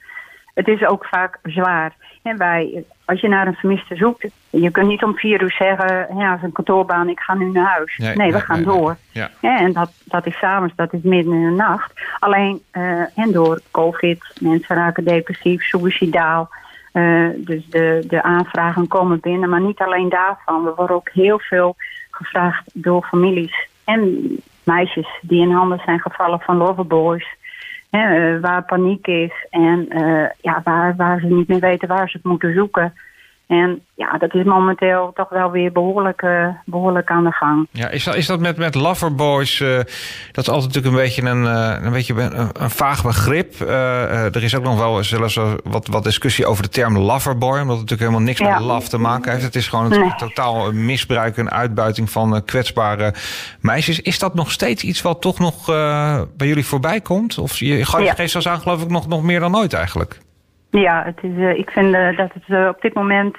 Het 0.53 0.67
is 0.67 0.86
ook 0.86 1.05
vaak 1.05 1.39
zwaar. 1.43 1.93
En 2.23 2.38
wij, 2.38 2.84
als 3.10 3.19
je 3.19 3.28
naar 3.28 3.48
een 3.48 3.56
vermiste 3.56 3.95
zoekt, 3.95 4.28
je 4.50 4.72
kunt 4.72 4.88
niet 4.88 5.04
om 5.04 5.15
vier 5.15 5.41
uur 5.41 5.52
zeggen, 5.52 6.17
ja, 6.17 6.32
als 6.32 6.41
een 6.41 6.52
kantoorbaan, 6.52 7.10
ik 7.10 7.19
ga 7.19 7.34
nu 7.34 7.52
naar 7.52 7.65
huis. 7.65 7.98
Nee, 7.98 8.15
nee 8.15 8.32
we 8.32 8.39
gaan 8.39 8.63
door. 8.63 8.98
Ja. 9.12 9.30
en 9.41 9.74
dat, 9.74 9.91
dat 10.04 10.26
is 10.26 10.38
s'avonds, 10.38 10.74
dat 10.76 10.93
is 10.93 11.02
midden 11.02 11.34
in 11.34 11.43
de 11.43 11.56
nacht. 11.56 11.93
Alleen, 12.19 12.62
uh, 12.72 13.17
en 13.17 13.32
door 13.32 13.62
COVID, 13.72 14.24
mensen 14.41 14.76
raken 14.76 15.04
depressief, 15.04 15.63
suicidaal. 15.63 16.50
Uh, 16.93 17.30
dus 17.36 17.65
de, 17.69 18.04
de 18.08 18.24
aanvragen 18.24 18.88
komen 18.88 19.19
binnen, 19.19 19.50
maar 19.50 19.62
niet 19.62 19.80
alleen 19.80 20.10
daarvan. 20.10 20.63
We 20.63 20.74
worden 20.76 20.95
ook 20.95 21.10
heel 21.10 21.39
veel 21.39 21.76
gevraagd 22.12 22.63
door 22.74 23.04
families 23.04 23.67
en 23.84 24.28
meisjes 24.63 25.08
die 25.22 25.41
in 25.41 25.52
handen 25.52 25.82
zijn 25.86 26.00
gevallen 26.00 26.39
van 26.39 26.58
loverboys. 26.58 27.28
Eh, 27.89 28.39
waar 28.41 28.63
paniek 28.65 29.08
is 29.08 29.47
en 29.49 29.86
uh, 29.89 30.30
ja, 30.41 30.62
waar, 30.63 30.95
waar 30.95 31.19
ze 31.19 31.25
niet 31.25 31.47
meer 31.47 31.60
weten 31.60 31.88
waar 31.88 32.10
ze 32.10 32.17
het 32.17 32.25
moeten 32.25 32.54
zoeken. 32.54 32.93
En 33.49 33.81
ja, 33.95 34.17
dat 34.17 34.33
is 34.33 34.43
momenteel 34.43 35.12
toch 35.15 35.29
wel 35.29 35.51
weer 35.51 35.71
behoorlijk, 35.71 36.21
uh, 36.21 36.47
behoorlijk 36.65 37.09
aan 37.09 37.23
de 37.23 37.31
gang. 37.31 37.67
Ja, 37.71 37.89
is 37.89 38.03
dat, 38.03 38.15
is 38.15 38.25
dat 38.25 38.39
met, 38.39 38.57
met 38.57 38.75
loverboys, 38.75 39.59
uh, 39.59 39.75
dat 40.31 40.47
is 40.47 40.49
altijd 40.49 40.73
natuurlijk 40.73 40.85
een 40.85 41.01
beetje 41.01 41.21
een, 41.21 41.43
uh, 41.43 41.75
een, 41.85 41.91
beetje 41.91 42.13
een, 42.13 42.49
een 42.63 42.69
vaag 42.69 43.03
begrip. 43.03 43.59
er 43.59 44.43
is 44.43 44.55
ook 44.55 44.63
nog 44.63 44.77
wel 44.77 45.03
zelfs 45.03 45.39
wat, 45.63 45.88
wat 45.88 46.03
discussie 46.03 46.45
over 46.45 46.63
de 46.63 46.69
term 46.69 46.97
loverboy, 46.97 47.59
omdat 47.59 47.77
het 47.77 47.89
natuurlijk 47.89 47.99
helemaal 47.99 48.21
niks 48.21 48.39
ja. 48.39 48.53
met 48.53 48.67
love 48.67 48.89
te 48.89 48.97
maken 48.97 49.31
heeft. 49.31 49.43
Het 49.43 49.55
is 49.55 49.67
gewoon 49.67 49.89
nee. 49.89 50.15
totaal 50.17 50.71
misbruik 50.71 51.38
en 51.38 51.51
uitbuiting 51.51 52.09
van 52.09 52.43
kwetsbare 52.45 53.13
meisjes. 53.59 54.01
Is 54.01 54.19
dat 54.19 54.33
nog 54.33 54.51
steeds 54.51 54.83
iets 54.83 55.01
wat 55.01 55.21
toch 55.21 55.39
nog 55.39 55.65
bij 56.38 56.47
jullie 56.47 56.65
voorbij 56.65 57.01
komt? 57.01 57.38
Of 57.38 57.57
je 57.57 57.85
gaat 57.85 57.99
je 57.99 58.05
ja. 58.05 58.13
geest 58.13 58.35
als 58.35 58.47
aan 58.47 58.62
geloof 58.62 58.81
ik 58.81 58.89
nog, 58.89 59.07
nog 59.07 59.23
meer 59.23 59.39
dan 59.39 59.57
ooit 59.57 59.73
eigenlijk? 59.73 60.19
Ja, 60.71 61.03
het 61.05 61.17
is, 61.21 61.38
uh, 61.38 61.58
ik 61.58 61.69
vind 61.69 61.95
uh, 61.95 62.17
dat 62.17 62.34
het 62.34 62.47
uh, 62.47 62.67
op 62.67 62.82
dit 62.82 62.93
moment 62.93 63.38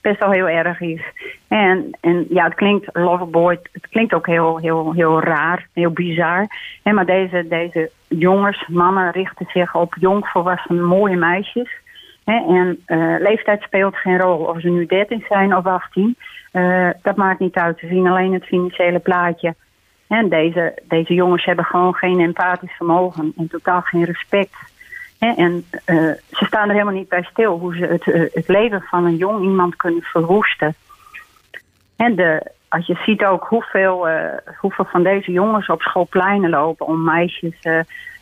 best 0.00 0.18
wel 0.18 0.30
heel 0.30 0.48
erg 0.48 0.80
is. 0.80 1.02
En, 1.48 1.90
en 2.00 2.26
ja, 2.28 2.44
het 2.44 2.54
klinkt 2.54 2.88
loverboy, 2.92 3.58
het 3.72 3.88
klinkt 3.88 4.14
ook 4.14 4.26
heel, 4.26 4.58
heel, 4.58 4.92
heel 4.92 5.20
raar, 5.20 5.66
heel 5.72 5.90
bizar. 5.90 6.46
Maar 6.82 7.06
deze, 7.06 7.46
deze 7.48 7.90
jongens, 8.08 8.66
mannen 8.66 9.10
richten 9.10 9.46
zich 9.52 9.74
op 9.74 9.96
jongvolwassen 10.00 10.84
mooie 10.84 11.16
meisjes. 11.16 11.70
En 12.24 12.84
leeftijd 13.18 13.62
speelt 13.62 13.96
geen 13.96 14.18
rol. 14.18 14.44
Of 14.44 14.60
ze 14.60 14.68
nu 14.68 14.86
13 14.86 15.24
zijn 15.28 15.56
of 15.56 15.66
18, 15.66 16.16
dat 17.02 17.16
maakt 17.16 17.38
niet 17.38 17.54
uit. 17.54 17.78
Ze 17.78 17.86
zien 17.86 18.06
alleen 18.06 18.32
het 18.32 18.44
financiële 18.44 18.98
plaatje. 18.98 19.54
En 20.08 20.28
deze, 20.28 20.78
deze 20.88 21.14
jongens 21.14 21.44
hebben 21.44 21.64
gewoon 21.64 21.94
geen 21.94 22.20
empathisch 22.20 22.76
vermogen 22.76 23.32
en 23.36 23.48
totaal 23.48 23.80
geen 23.80 24.04
respect 24.04 24.56
en 25.18 25.64
uh, 25.86 26.12
ze 26.30 26.44
staan 26.44 26.68
er 26.68 26.72
helemaal 26.72 26.94
niet 26.94 27.08
bij 27.08 27.22
stil 27.22 27.58
hoe 27.58 27.76
ze 27.76 27.84
het, 27.84 28.06
uh, 28.06 28.22
het 28.32 28.48
leven 28.48 28.82
van 28.82 29.04
een 29.04 29.16
jong 29.16 29.42
iemand 29.42 29.76
kunnen 29.76 30.02
verwoesten. 30.02 30.74
En 31.96 32.14
de, 32.14 32.50
als 32.68 32.86
je 32.86 32.94
ziet 33.04 33.24
ook 33.24 33.44
hoeveel, 33.44 34.08
uh, 34.08 34.20
hoeveel 34.58 34.84
van 34.84 35.02
deze 35.02 35.32
jongens 35.32 35.68
op 35.68 35.82
schoolpleinen 35.82 36.50
lopen 36.50 36.86
om 36.86 37.04
meisjes 37.04 37.56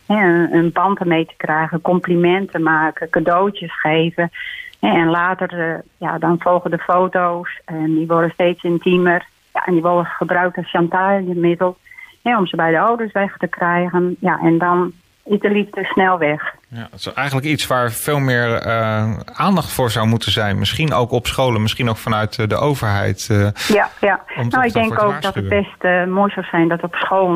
een, 0.07 0.53
een 0.53 0.71
band 0.71 1.05
mee 1.05 1.25
te 1.25 1.33
krijgen, 1.37 1.81
complimenten 1.81 2.63
maken, 2.63 3.09
cadeautjes 3.09 3.79
geven. 3.79 4.31
En 4.79 5.09
later, 5.09 5.81
ja, 5.97 6.17
dan 6.17 6.39
volgen 6.39 6.71
de 6.71 6.77
foto's 6.77 7.61
en 7.65 7.95
die 7.95 8.07
worden 8.07 8.31
steeds 8.31 8.63
intiemer. 8.63 9.25
Ja, 9.53 9.65
en 9.65 9.73
die 9.73 9.81
worden 9.81 10.05
gebruikt 10.05 10.57
als 10.57 10.69
chantagemiddel 10.69 11.77
ja, 12.21 12.37
om 12.37 12.47
ze 12.47 12.55
bij 12.55 12.71
de 12.71 12.79
ouders 12.79 13.11
weg 13.11 13.37
te 13.37 13.47
krijgen. 13.47 14.15
Ja, 14.19 14.39
en 14.39 14.57
dan 14.57 14.93
is 15.29 15.39
de 15.39 15.49
liefde 15.49 15.83
snel 15.83 16.17
weg. 16.17 16.55
Ja, 16.69 16.87
dat 16.91 16.99
is 16.99 17.13
eigenlijk 17.13 17.47
iets 17.47 17.67
waar 17.67 17.91
veel 17.91 18.19
meer 18.19 18.65
uh, 18.65 19.19
aandacht 19.19 19.71
voor 19.71 19.91
zou 19.91 20.07
moeten 20.07 20.31
zijn. 20.31 20.59
Misschien 20.59 20.93
ook 20.93 21.11
op 21.11 21.27
scholen, 21.27 21.61
misschien 21.61 21.89
ook 21.89 21.97
vanuit 21.97 22.37
uh, 22.37 22.47
de 22.47 22.55
overheid. 22.55 23.27
Uh, 23.31 23.47
ja, 23.67 23.89
ja. 24.01 24.23
nou, 24.49 24.65
ik 24.65 24.73
denk 24.73 25.03
ook 25.03 25.21
dat 25.21 25.35
het 25.35 25.49
best 25.49 26.07
mooi 26.07 26.31
zou 26.31 26.45
zijn 26.45 26.67
dat 26.67 26.83
op 26.83 26.95
school 26.95 27.29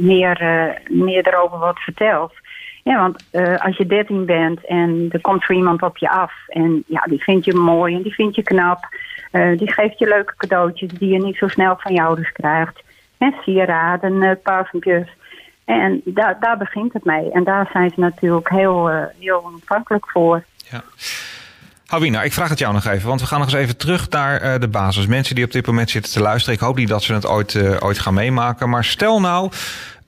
meer, 0.00 0.38
meer 0.88 1.26
erover 1.26 1.58
wordt 1.58 1.80
verteld. 1.80 2.32
Ja, 2.82 2.98
want 2.98 3.24
als 3.62 3.76
je 3.76 3.86
13 3.86 4.26
bent 4.26 4.66
en 4.66 5.08
er 5.10 5.20
komt 5.20 5.42
er 5.48 5.54
iemand 5.54 5.82
op 5.82 5.96
je 5.96 6.10
af 6.10 6.32
en 6.46 6.84
ja, 6.86 7.00
die 7.00 7.22
vindt 7.22 7.44
je 7.44 7.54
mooi 7.54 7.94
en 7.94 8.02
die 8.02 8.14
vindt 8.14 8.36
je 8.36 8.42
knap. 8.42 8.88
die 9.56 9.72
geeft 9.72 9.98
je 9.98 10.08
leuke 10.08 10.34
cadeautjes 10.36 10.90
die 10.90 11.12
je 11.12 11.24
niet 11.24 11.36
zo 11.36 11.48
snel 11.48 11.76
van 11.78 11.94
je 11.94 12.02
ouders 12.02 12.32
krijgt. 12.32 12.82
En 13.18 13.34
sieraden, 13.44 14.40
parfumpjes. 14.42 15.16
En 15.68 16.00
daar, 16.04 16.36
daar 16.40 16.58
begint 16.58 16.92
het 16.92 17.04
mee. 17.04 17.32
En 17.32 17.44
daar 17.44 17.68
zijn 17.72 17.90
ze 17.94 18.00
natuurlijk 18.00 18.48
heel, 18.48 18.90
uh, 18.90 19.02
heel 19.18 19.50
ontvankelijk 19.52 20.10
voor. 20.10 20.44
Ja. 20.70 20.82
Hawina, 21.86 22.22
ik 22.22 22.32
vraag 22.32 22.48
het 22.48 22.58
jou 22.58 22.74
nog 22.74 22.86
even, 22.86 23.08
want 23.08 23.20
we 23.20 23.26
gaan 23.26 23.38
nog 23.38 23.48
eens 23.48 23.58
even 23.58 23.76
terug 23.76 24.08
naar 24.08 24.44
uh, 24.44 24.60
de 24.60 24.68
basis. 24.68 25.06
Mensen 25.06 25.34
die 25.34 25.44
op 25.44 25.52
dit 25.52 25.66
moment 25.66 25.90
zitten 25.90 26.12
te 26.12 26.20
luisteren, 26.20 26.54
ik 26.54 26.60
hoop 26.60 26.76
niet 26.76 26.88
dat 26.88 27.02
ze 27.02 27.12
het 27.14 27.26
ooit, 27.26 27.54
uh, 27.54 27.76
ooit 27.78 27.98
gaan 27.98 28.14
meemaken. 28.14 28.68
Maar 28.68 28.84
stel 28.84 29.20
nou, 29.20 29.50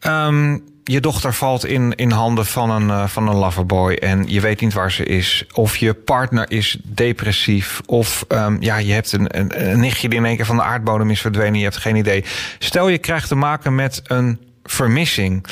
um, 0.06 0.64
je 0.84 1.00
dochter 1.00 1.34
valt 1.34 1.66
in, 1.66 1.94
in 1.94 2.10
handen 2.10 2.46
van 2.46 2.70
een, 2.70 3.08
van 3.08 3.28
een 3.28 3.36
loverboy 3.36 3.92
en 3.92 4.24
je 4.28 4.40
weet 4.40 4.60
niet 4.60 4.72
waar 4.72 4.92
ze 4.92 5.04
is. 5.04 5.46
Of 5.52 5.76
je 5.76 5.94
partner 5.94 6.50
is 6.50 6.78
depressief. 6.84 7.80
Of 7.86 8.24
um, 8.28 8.56
ja, 8.60 8.76
je 8.76 8.92
hebt 8.92 9.12
een, 9.12 9.38
een, 9.38 9.70
een 9.70 9.80
nichtje 9.80 10.08
die 10.08 10.18
in 10.18 10.24
één 10.24 10.36
keer 10.36 10.46
van 10.46 10.56
de 10.56 10.62
aardbodem 10.62 11.10
is 11.10 11.20
verdwenen. 11.20 11.58
Je 11.58 11.64
hebt 11.64 11.76
geen 11.76 11.96
idee. 11.96 12.24
Stel 12.58 12.88
je 12.88 12.98
krijgt 12.98 13.28
te 13.28 13.34
maken 13.34 13.74
met 13.74 14.00
een 14.04 14.49
vermissing. 14.64 15.44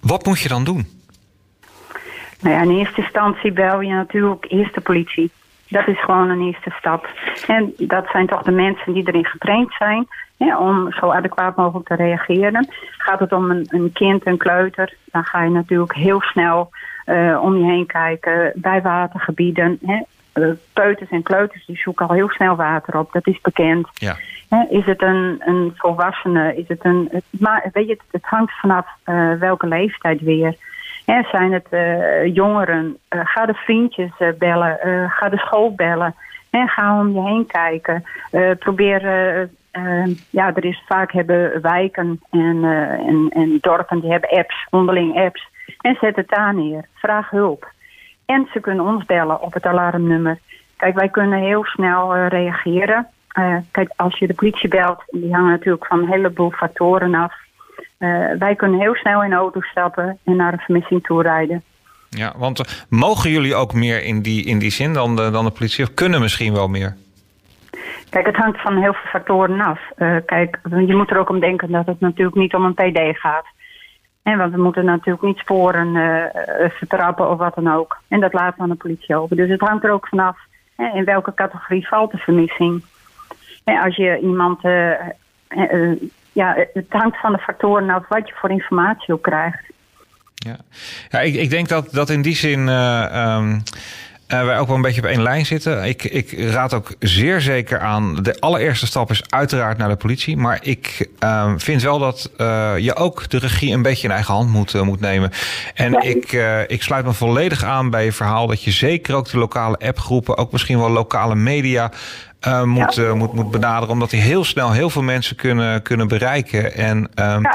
Wat 0.00 0.26
moet 0.26 0.40
je 0.40 0.48
dan 0.48 0.64
doen? 0.64 0.86
Nou 2.40 2.54
ja, 2.54 2.62
in 2.62 2.78
eerste 2.78 3.00
instantie 3.00 3.52
bel 3.52 3.80
je 3.80 3.92
natuurlijk 3.92 4.44
eerst 4.48 4.74
de 4.74 4.80
politie. 4.80 5.30
Dat 5.68 5.88
is 5.88 6.00
gewoon 6.00 6.30
een 6.30 6.46
eerste 6.46 6.70
stap. 6.78 7.08
En 7.46 7.72
dat 7.78 8.08
zijn 8.12 8.26
toch 8.26 8.42
de 8.42 8.50
mensen 8.50 8.92
die 8.92 9.08
erin 9.08 9.24
getraind 9.24 9.74
zijn 9.78 10.06
hè, 10.36 10.56
om 10.56 10.92
zo 10.92 11.10
adequaat 11.10 11.56
mogelijk 11.56 11.88
te 11.88 11.94
reageren. 11.94 12.68
Gaat 12.98 13.20
het 13.20 13.32
om 13.32 13.50
een, 13.50 13.66
een 13.68 13.92
kind, 13.92 14.26
een 14.26 14.36
kleuter, 14.36 14.94
dan 15.04 15.24
ga 15.24 15.42
je 15.42 15.50
natuurlijk 15.50 15.94
heel 15.94 16.20
snel 16.20 16.70
uh, 17.06 17.38
om 17.42 17.56
je 17.56 17.64
heen 17.64 17.86
kijken 17.86 18.52
bij 18.54 18.82
watergebieden. 18.82 19.78
Hè. 19.86 20.02
Peuters 20.72 21.10
en 21.10 21.22
kleuters 21.22 21.66
die 21.66 21.76
zoeken 21.76 22.08
al 22.08 22.14
heel 22.14 22.30
snel 22.30 22.56
water 22.56 22.98
op, 22.98 23.12
dat 23.12 23.26
is 23.26 23.40
bekend. 23.40 23.88
Ja 23.92 24.16
is 24.68 24.86
het 24.86 25.02
een, 25.02 25.42
een 25.44 25.72
volwassene? 25.76 26.56
Is 26.56 26.68
het 26.68 26.84
een, 26.84 27.22
maar 27.30 27.70
weet 27.72 27.86
je, 27.86 27.98
het, 28.10 28.24
hangt 28.24 28.52
vanaf 28.60 28.86
uh, 29.06 29.32
welke 29.34 29.66
leeftijd 29.66 30.20
weer. 30.20 30.56
Hè, 31.04 31.22
zijn 31.22 31.52
het 31.52 31.66
uh, 31.70 32.34
jongeren? 32.34 32.98
Uh, 33.10 33.20
ga 33.24 33.46
de 33.46 33.54
vriendjes 33.54 34.10
bellen. 34.38 34.78
ga 35.10 35.28
de 35.28 35.38
school 35.38 35.74
bellen. 35.74 36.14
En 36.50 36.68
ga 36.68 36.98
om 36.98 37.12
je 37.12 37.20
heen 37.20 37.46
kijken. 37.46 38.04
probeer. 38.58 39.00
ja, 40.30 40.54
er 40.54 40.64
is 40.64 40.82
vaak 40.86 41.12
hebben 41.12 41.62
wijken 41.62 42.20
en, 42.30 42.64
en, 43.06 43.28
en 43.30 43.58
dorpen 43.60 44.00
die 44.00 44.10
hebben 44.10 44.30
apps, 44.30 44.66
onderling 44.70 45.16
apps. 45.16 45.48
En 45.80 45.96
zet 46.00 46.16
het 46.16 46.28
daar 46.28 46.54
neer. 46.54 46.84
Vraag 46.94 47.30
hulp. 47.30 47.70
En 48.26 48.48
ze 48.52 48.60
kunnen 48.60 48.84
ons 48.84 49.04
bellen 49.04 49.42
op 49.42 49.52
het 49.52 49.66
alarmnummer. 49.66 50.38
Kijk, 50.76 50.94
wij 50.94 51.08
kunnen 51.08 51.38
heel 51.38 51.64
snel 51.64 52.26
reageren. 52.26 53.08
Uh, 53.38 53.56
kijk, 53.70 53.92
als 53.96 54.18
je 54.18 54.26
de 54.26 54.34
politie 54.34 54.68
belt, 54.68 55.02
die 55.06 55.34
hangen 55.34 55.50
natuurlijk 55.50 55.86
van 55.86 55.98
een 55.98 56.08
heleboel 56.08 56.50
factoren 56.50 57.14
af. 57.14 57.34
Uh, 57.98 58.26
wij 58.38 58.54
kunnen 58.54 58.80
heel 58.80 58.94
snel 58.94 59.22
in 59.22 59.30
de 59.30 59.36
auto 59.36 59.60
stappen 59.60 60.18
en 60.24 60.36
naar 60.36 60.52
een 60.52 60.58
vermissing 60.58 61.02
toe 61.02 61.22
rijden. 61.22 61.62
Ja, 62.08 62.32
want 62.36 62.60
uh, 62.60 62.66
mogen 62.88 63.30
jullie 63.30 63.54
ook 63.54 63.72
meer 63.72 64.04
in 64.04 64.22
die, 64.22 64.44
in 64.44 64.58
die 64.58 64.70
zin 64.70 64.92
dan 64.92 65.16
de, 65.16 65.30
dan 65.30 65.44
de 65.44 65.50
politie? 65.50 65.84
Of 65.84 65.94
kunnen 65.94 66.20
misschien 66.20 66.52
wel 66.52 66.68
meer? 66.68 66.96
Kijk, 68.08 68.26
het 68.26 68.36
hangt 68.36 68.60
van 68.60 68.76
heel 68.76 68.92
veel 68.92 69.10
factoren 69.10 69.60
af. 69.60 69.80
kijk, 70.26 70.58
je 70.86 70.96
moet 70.96 71.10
er 71.10 71.18
ook 71.18 71.28
om 71.28 71.40
denken 71.40 71.70
dat 71.70 71.86
het 71.86 72.00
natuurlijk 72.00 72.36
niet 72.36 72.54
om 72.54 72.64
een 72.64 72.74
PD 72.74 73.18
gaat. 73.18 73.46
En 74.22 74.38
want 74.38 74.54
we 74.54 74.62
moeten 74.62 74.84
natuurlijk 74.84 75.24
niet 75.24 75.38
sporen 75.38 75.92
vertrappen 76.78 77.30
of 77.30 77.38
wat 77.38 77.54
dan 77.54 77.72
ook. 77.72 77.98
En 78.08 78.20
dat 78.20 78.32
laat 78.32 78.54
aan 78.58 78.68
de 78.68 78.74
politie 78.74 79.16
over. 79.16 79.36
Dus 79.36 79.48
het 79.48 79.60
hangt 79.60 79.84
er 79.84 79.90
ook 79.90 80.08
vanaf 80.08 80.38
in 80.76 81.04
welke 81.04 81.34
categorie 81.34 81.88
valt 81.88 82.10
de 82.10 82.18
vermissing. 82.18 82.82
En 83.64 83.80
als 83.80 83.96
je 83.96 84.18
iemand. 84.22 84.64
Uh, 84.64 84.90
uh, 85.48 86.00
ja, 86.32 86.66
het 86.72 86.86
hangt 86.88 87.20
van 87.20 87.32
de 87.32 87.38
factoren 87.38 87.90
af 87.90 88.08
wat 88.08 88.28
je 88.28 88.34
voor 88.34 88.50
informatie 88.50 89.14
ook 89.14 89.22
krijgt. 89.22 89.62
Ja, 90.34 90.56
ja 91.08 91.20
ik, 91.20 91.34
ik 91.34 91.50
denk 91.50 91.68
dat, 91.68 91.92
dat 91.92 92.10
in 92.10 92.22
die 92.22 92.36
zin. 92.36 92.68
Um, 92.68 93.62
Uh, 94.32 94.44
wij 94.44 94.58
ook 94.58 94.66
wel 94.66 94.76
een 94.76 94.82
beetje 94.82 95.00
op 95.00 95.06
één 95.06 95.22
lijn 95.22 95.46
zitten. 95.46 95.84
Ik, 95.84 96.04
ik 96.04 96.32
raad 96.38 96.74
ook 96.74 96.94
zeer 96.98 97.40
zeker 97.40 97.80
aan. 97.80 98.22
De 98.22 98.40
allereerste 98.40 98.86
stap 98.86 99.10
is 99.10 99.22
uiteraard 99.28 99.78
naar 99.78 99.88
de 99.88 99.96
politie. 99.96 100.36
Maar 100.36 100.58
ik 100.62 101.08
uh, 101.20 101.52
vind 101.56 101.82
wel 101.82 101.98
dat 101.98 102.30
uh, 102.38 102.72
je 102.78 102.94
ook 102.94 103.30
de 103.30 103.38
regie 103.38 103.72
een 103.72 103.82
beetje 103.82 104.06
in 104.06 104.14
eigen 104.14 104.34
hand 104.34 104.50
moet, 104.50 104.82
moet 104.82 105.00
nemen. 105.00 105.30
En 105.74 106.02
ik, 106.02 106.32
ik 106.66 106.82
sluit 106.82 107.04
me 107.04 107.12
volledig 107.12 107.64
aan 107.64 107.90
bij 107.90 108.04
je 108.04 108.12
verhaal 108.12 108.46
dat 108.46 108.62
je 108.62 108.70
zeker 108.70 109.14
ook 109.14 109.30
de 109.30 109.38
lokale 109.38 109.78
appgroepen, 109.78 110.36
ook 110.36 110.52
misschien 110.52 110.78
wel 110.78 110.90
lokale 110.90 111.34
media. 111.34 111.90
Uh, 112.46 112.62
moet, 112.62 112.94
ja. 112.94 113.02
uh, 113.02 113.12
moet, 113.12 113.32
moet 113.32 113.50
benaderen. 113.50 113.94
Omdat 113.94 114.10
die 114.10 114.20
heel 114.20 114.44
snel 114.44 114.72
heel 114.72 114.90
veel 114.90 115.02
mensen 115.02 115.36
kunnen, 115.36 115.82
kunnen 115.82 116.08
bereiken. 116.08 116.74
En, 116.74 116.96
um, 116.96 117.42
ja. 117.42 117.54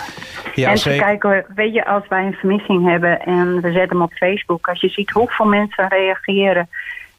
ja, 0.56 0.70
en 0.70 0.78
zeker... 0.78 1.06
kijken, 1.06 1.46
weet 1.56 1.74
je, 1.74 1.86
als 1.86 2.08
wij 2.08 2.26
een 2.26 2.34
vermissing 2.34 2.90
hebben 2.90 3.22
en 3.22 3.62
we 3.62 3.72
zetten 3.72 3.90
hem 3.90 4.02
op 4.02 4.14
Facebook. 4.14 4.68
Als 4.68 4.82
je 4.82 4.90
ziet 4.90 5.10
hoeveel 5.10 5.46
mensen 5.46 5.88
reageren. 5.88 6.70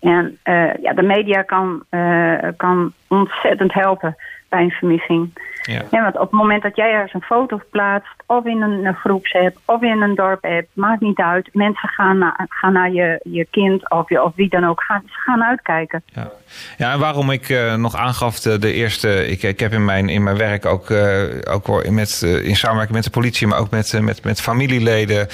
En 0.00 0.38
uh, 0.44 0.74
ja, 0.82 0.92
de 0.92 1.02
media 1.02 1.42
kan, 1.42 1.84
kan 2.56 2.92
ontzettend 3.08 3.74
helpen 3.74 4.16
bij 4.48 4.62
een 4.62 4.70
vermissing. 4.70 5.32
Ja. 5.72 5.82
ja. 5.90 6.02
want 6.02 6.14
op 6.14 6.20
het 6.20 6.30
moment 6.30 6.62
dat 6.62 6.76
jij 6.76 6.92
ergens 6.92 7.14
een 7.14 7.22
foto 7.22 7.60
plaatst, 7.70 8.14
of 8.26 8.44
in 8.44 8.62
een, 8.62 8.84
een 8.84 8.94
groepsapp, 8.94 9.56
of 9.64 9.82
in 9.82 10.02
een 10.02 10.14
dorp-app, 10.14 10.66
maakt 10.72 11.00
niet 11.00 11.18
uit. 11.18 11.48
Mensen 11.52 11.88
gaan, 11.88 12.18
na, 12.18 12.46
gaan 12.48 12.72
naar 12.72 12.92
je, 12.92 13.20
je 13.22 13.46
kind 13.50 13.90
of, 13.90 14.08
je, 14.08 14.22
of 14.22 14.32
wie 14.34 14.48
dan 14.48 14.64
ook, 14.64 14.82
gaan, 14.82 15.02
ze 15.06 15.20
gaan 15.20 15.42
uitkijken. 15.42 16.02
Ja, 16.06 16.30
ja 16.76 16.92
en 16.92 16.98
waarom 16.98 17.30
ik 17.30 17.48
uh, 17.48 17.74
nog 17.74 17.96
aangaf 17.96 18.40
de, 18.40 18.58
de, 18.58 18.72
eerste, 18.72 19.26
ik, 19.26 19.42
ik 19.42 19.60
heb 19.60 19.72
in 19.72 19.84
mijn, 19.84 20.08
in 20.08 20.22
mijn 20.22 20.36
werk 20.36 20.66
ook, 20.66 20.90
uh, 20.90 21.22
ook 21.50 21.90
met, 21.90 22.22
uh, 22.24 22.44
in 22.44 22.56
samenwerking 22.56 22.96
met 22.96 23.04
de 23.04 23.10
politie, 23.10 23.46
maar 23.46 23.58
ook 23.58 23.70
met, 23.70 24.00
met, 24.00 24.24
met 24.24 24.40
familieleden, 24.40 25.28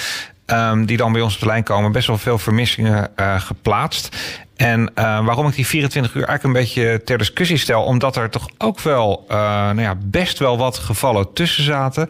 Um, 0.46 0.86
die 0.86 0.96
dan 0.96 1.12
bij 1.12 1.22
ons 1.22 1.34
op 1.34 1.40
de 1.40 1.46
lijn 1.46 1.62
komen, 1.62 1.92
best 1.92 2.06
wel 2.06 2.18
veel 2.18 2.38
vermissingen 2.38 3.10
uh, 3.16 3.40
geplaatst. 3.40 4.16
En 4.56 4.80
uh, 4.80 5.24
waarom 5.24 5.46
ik 5.46 5.54
die 5.54 5.66
24 5.66 6.14
uur 6.14 6.24
eigenlijk 6.24 6.56
een 6.56 6.62
beetje 6.64 7.04
ter 7.04 7.18
discussie 7.18 7.56
stel, 7.56 7.82
omdat 7.82 8.16
er 8.16 8.30
toch 8.30 8.48
ook 8.58 8.80
wel 8.80 9.24
uh, 9.28 9.36
nou 9.36 9.80
ja, 9.80 9.94
best 10.04 10.38
wel 10.38 10.58
wat 10.58 10.78
gevallen 10.78 11.32
tussen 11.32 11.64
zaten. 11.64 12.08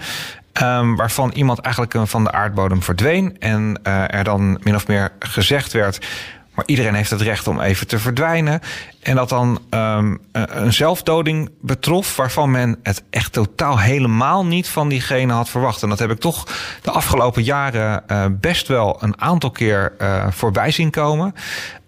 Um, 0.62 0.96
waarvan 0.96 1.30
iemand 1.34 1.58
eigenlijk 1.58 1.96
van 2.08 2.24
de 2.24 2.32
aardbodem 2.32 2.82
verdween. 2.82 3.36
En 3.38 3.82
er 3.82 4.24
dan 4.24 4.60
min 4.62 4.74
of 4.74 4.86
meer 4.86 5.12
gezegd 5.18 5.72
werd. 5.72 6.06
Maar 6.54 6.64
iedereen 6.66 6.94
heeft 6.94 7.10
het 7.10 7.20
recht 7.20 7.48
om 7.48 7.60
even 7.60 7.86
te 7.86 7.98
verdwijnen. 7.98 8.60
En 9.02 9.16
dat 9.16 9.28
dan 9.28 9.60
um, 9.70 10.20
een 10.32 10.72
zelfdoding 10.72 11.50
betrof, 11.60 12.16
waarvan 12.16 12.50
men 12.50 12.78
het 12.82 13.02
echt 13.10 13.32
totaal 13.32 13.78
helemaal 13.80 14.46
niet 14.46 14.68
van 14.68 14.88
diegene 14.88 15.32
had 15.32 15.48
verwacht. 15.48 15.82
En 15.82 15.88
dat 15.88 15.98
heb 15.98 16.10
ik 16.10 16.20
toch 16.20 16.46
de 16.82 16.90
afgelopen 16.90 17.42
jaren 17.42 18.02
uh, 18.08 18.24
best 18.30 18.68
wel 18.68 18.96
een 19.00 19.20
aantal 19.20 19.50
keer 19.50 19.92
uh, 19.98 20.26
voorbij 20.30 20.70
zien 20.70 20.90
komen. 20.90 21.34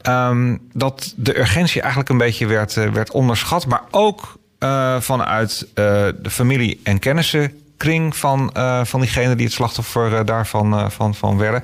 Um, 0.08 0.60
dat 0.72 1.14
de 1.16 1.38
urgentie 1.38 1.80
eigenlijk 1.80 2.10
een 2.10 2.18
beetje 2.18 2.46
werd, 2.46 2.76
uh, 2.76 2.88
werd 2.88 3.10
onderschat, 3.10 3.66
maar 3.66 3.82
ook 3.90 4.38
vanuit 4.98 5.68
de 5.74 6.30
familie 6.30 6.80
en 6.82 6.98
kennissenkring 6.98 8.16
van, 8.16 8.50
van 8.82 9.00
diegene 9.00 9.34
die 9.34 9.46
het 9.46 9.54
slachtoffer 9.54 10.24
daarvan 10.24 10.90
van, 10.90 11.14
van 11.14 11.38
werden. 11.38 11.62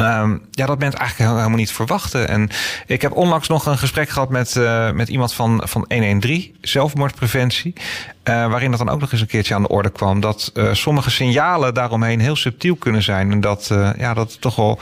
Um, 0.00 0.42
ja, 0.50 0.66
dat 0.66 0.78
bent 0.78 0.94
eigenlijk 0.94 1.30
helemaal 1.30 1.58
niet 1.58 1.72
verwachten. 1.72 2.28
En 2.28 2.48
ik 2.86 3.02
heb 3.02 3.12
onlangs 3.12 3.48
nog 3.48 3.66
een 3.66 3.78
gesprek 3.78 4.08
gehad 4.08 4.28
met, 4.28 4.54
uh, 4.56 4.90
met 4.90 5.08
iemand 5.08 5.34
van, 5.34 5.62
van 5.64 5.84
113, 5.88 6.56
zelfmoordpreventie. 6.60 7.72
Uh, 7.72 8.46
waarin 8.50 8.70
dat 8.70 8.78
dan 8.78 8.88
ook 8.88 9.00
nog 9.00 9.12
eens 9.12 9.20
een 9.20 9.26
keertje 9.26 9.54
aan 9.54 9.62
de 9.62 9.68
orde 9.68 9.90
kwam. 9.90 10.20
Dat 10.20 10.50
uh, 10.54 10.72
sommige 10.72 11.10
signalen 11.10 11.74
daaromheen 11.74 12.20
heel 12.20 12.36
subtiel 12.36 12.74
kunnen 12.76 13.02
zijn. 13.02 13.32
En 13.32 13.40
dat, 13.40 13.70
ja, 13.98 14.14
dat 14.14 14.40
toch 14.40 14.56
wel 14.56 14.78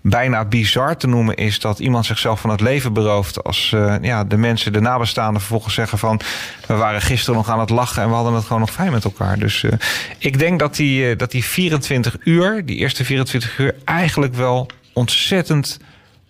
bijna 0.00 0.44
bizar 0.44 0.96
te 0.96 1.06
noemen 1.06 1.34
is 1.36 1.60
dat 1.60 1.78
iemand 1.78 2.06
zichzelf 2.06 2.40
van 2.40 2.50
het 2.50 2.60
leven 2.60 2.92
berooft. 2.92 3.44
Als 3.44 3.72
uh, 3.74 3.94
ja, 4.00 4.24
de 4.24 4.36
mensen, 4.36 4.72
de 4.72 4.80
nabestaanden, 4.80 5.40
vervolgens 5.40 5.74
zeggen 5.74 5.98
van 5.98 6.20
we 6.66 6.74
waren 6.74 7.02
gisteren 7.02 7.34
nog 7.34 7.48
aan 7.48 7.60
het 7.60 7.70
lachen 7.70 8.02
en 8.02 8.08
we 8.08 8.14
hadden 8.14 8.34
het 8.34 8.44
gewoon 8.44 8.60
nog 8.60 8.70
fijn 8.70 8.92
met 8.92 9.04
elkaar. 9.04 9.38
Dus 9.38 9.62
uh, 9.62 9.72
ik 10.18 10.38
denk 10.38 10.58
dat 10.58 10.76
die, 10.76 11.10
uh, 11.10 11.18
dat 11.18 11.30
die 11.30 11.44
24 11.44 12.16
uur, 12.24 12.66
die 12.66 12.76
eerste 12.76 13.04
24 13.04 13.58
uur, 13.58 13.74
eigenlijk 13.84 14.34
wel 14.34 14.70
ontzettend 14.92 15.78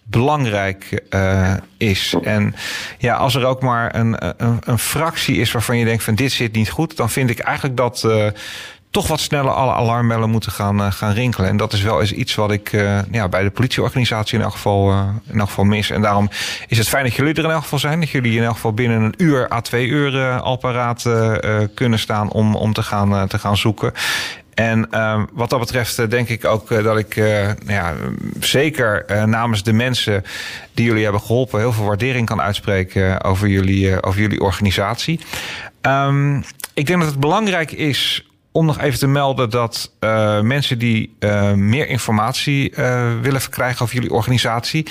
belangrijk 0.03 1.03
is. 1.77 2.15
En 2.23 2.55
ja, 2.99 3.15
als 3.15 3.35
er 3.35 3.45
ook 3.45 3.63
maar 3.63 3.95
een, 3.95 4.17
een, 4.45 4.59
een, 4.61 4.79
fractie 4.79 5.37
is 5.37 5.53
waarvan 5.53 5.79
je 5.79 5.85
denkt 5.85 6.03
van 6.03 6.15
dit 6.15 6.33
zit 6.33 6.53
niet 6.53 6.71
goed, 6.71 6.97
dan 6.97 7.11
vind 7.11 7.31
ik 7.31 7.39
eigenlijk 7.39 7.77
dat, 7.77 8.09
toch 8.91 9.07
wat 9.07 9.21
sneller 9.21 9.53
alle 9.53 9.73
alarmbellen 9.73 10.31
moeten 10.31 10.53
gaan, 10.53 10.81
uh, 10.81 10.93
gaan 10.93 11.13
rinkelen. 11.13 11.49
En 11.49 11.57
dat 11.57 11.73
is 11.73 11.83
wel 11.83 12.01
eens 12.01 12.13
iets 12.13 12.35
wat 12.35 12.51
ik 12.51 12.73
uh, 12.73 12.99
ja, 13.11 13.29
bij 13.29 13.43
de 13.43 13.51
politieorganisatie 13.51 14.39
in 14.39 14.45
elk, 14.45 14.53
geval, 14.53 14.91
uh, 14.91 15.09
in 15.33 15.39
elk 15.39 15.49
geval 15.49 15.65
mis. 15.65 15.91
En 15.91 16.03
daarom 16.03 16.29
is 16.69 16.79
het 16.79 16.89
fijn 16.89 17.05
dat 17.05 17.15
jullie 17.15 17.35
er 17.35 17.45
in 17.45 17.51
elk 17.51 17.63
geval 17.63 17.79
zijn. 17.79 18.01
Dat 18.01 18.11
jullie 18.11 18.37
in 18.37 18.43
elk 18.43 18.55
geval 18.55 18.75
binnen 18.75 19.03
een 19.03 19.15
uur 19.17 19.53
à 19.53 19.61
twee 19.61 19.87
uur 19.87 20.39
al 20.41 20.57
paraat 20.57 21.09
kunnen 21.75 21.99
staan 21.99 22.31
om, 22.31 22.55
om 22.55 22.73
te, 22.73 22.83
gaan, 22.83 23.29
te 23.29 23.39
gaan 23.39 23.57
zoeken. 23.57 23.93
En 24.55 24.89
uh, 24.91 25.23
wat 25.33 25.51
dat 25.51 25.59
betreft 25.59 26.11
denk 26.11 26.29
ik 26.29 26.45
ook 26.45 26.69
dat 26.69 26.99
ik 26.99 27.17
nou 27.17 27.57
ja, 27.67 27.95
zeker 28.41 29.05
namens 29.29 29.63
de 29.63 29.73
mensen 29.73 30.25
die 30.75 30.85
jullie 30.85 31.03
hebben 31.03 31.21
geholpen 31.21 31.59
heel 31.61 31.73
veel 31.73 31.85
waardering 31.85 32.27
kan 32.27 32.41
uitspreken 32.41 33.25
over 33.25 33.49
jullie, 33.49 34.03
over 34.03 34.21
jullie 34.21 34.41
organisatie. 34.41 35.21
Um, 35.83 36.45
ik 36.75 36.87
denk 36.87 36.99
dat 37.01 37.11
het 37.11 37.21
belangrijk 37.21 37.73
is 37.73 38.30
om 38.53 38.67
nog 38.67 38.81
even 38.81 38.99
te 38.99 39.07
melden 39.07 39.51
dat 39.51 39.93
uh, 40.01 40.41
mensen 40.41 40.79
die 40.79 41.17
uh, 41.21 41.53
meer 41.53 41.89
informatie 41.89 42.71
uh, 42.71 43.11
willen 43.23 43.41
verkrijgen 43.41 43.83
over 43.83 43.95
jullie 43.95 44.13
organisatie. 44.13 44.87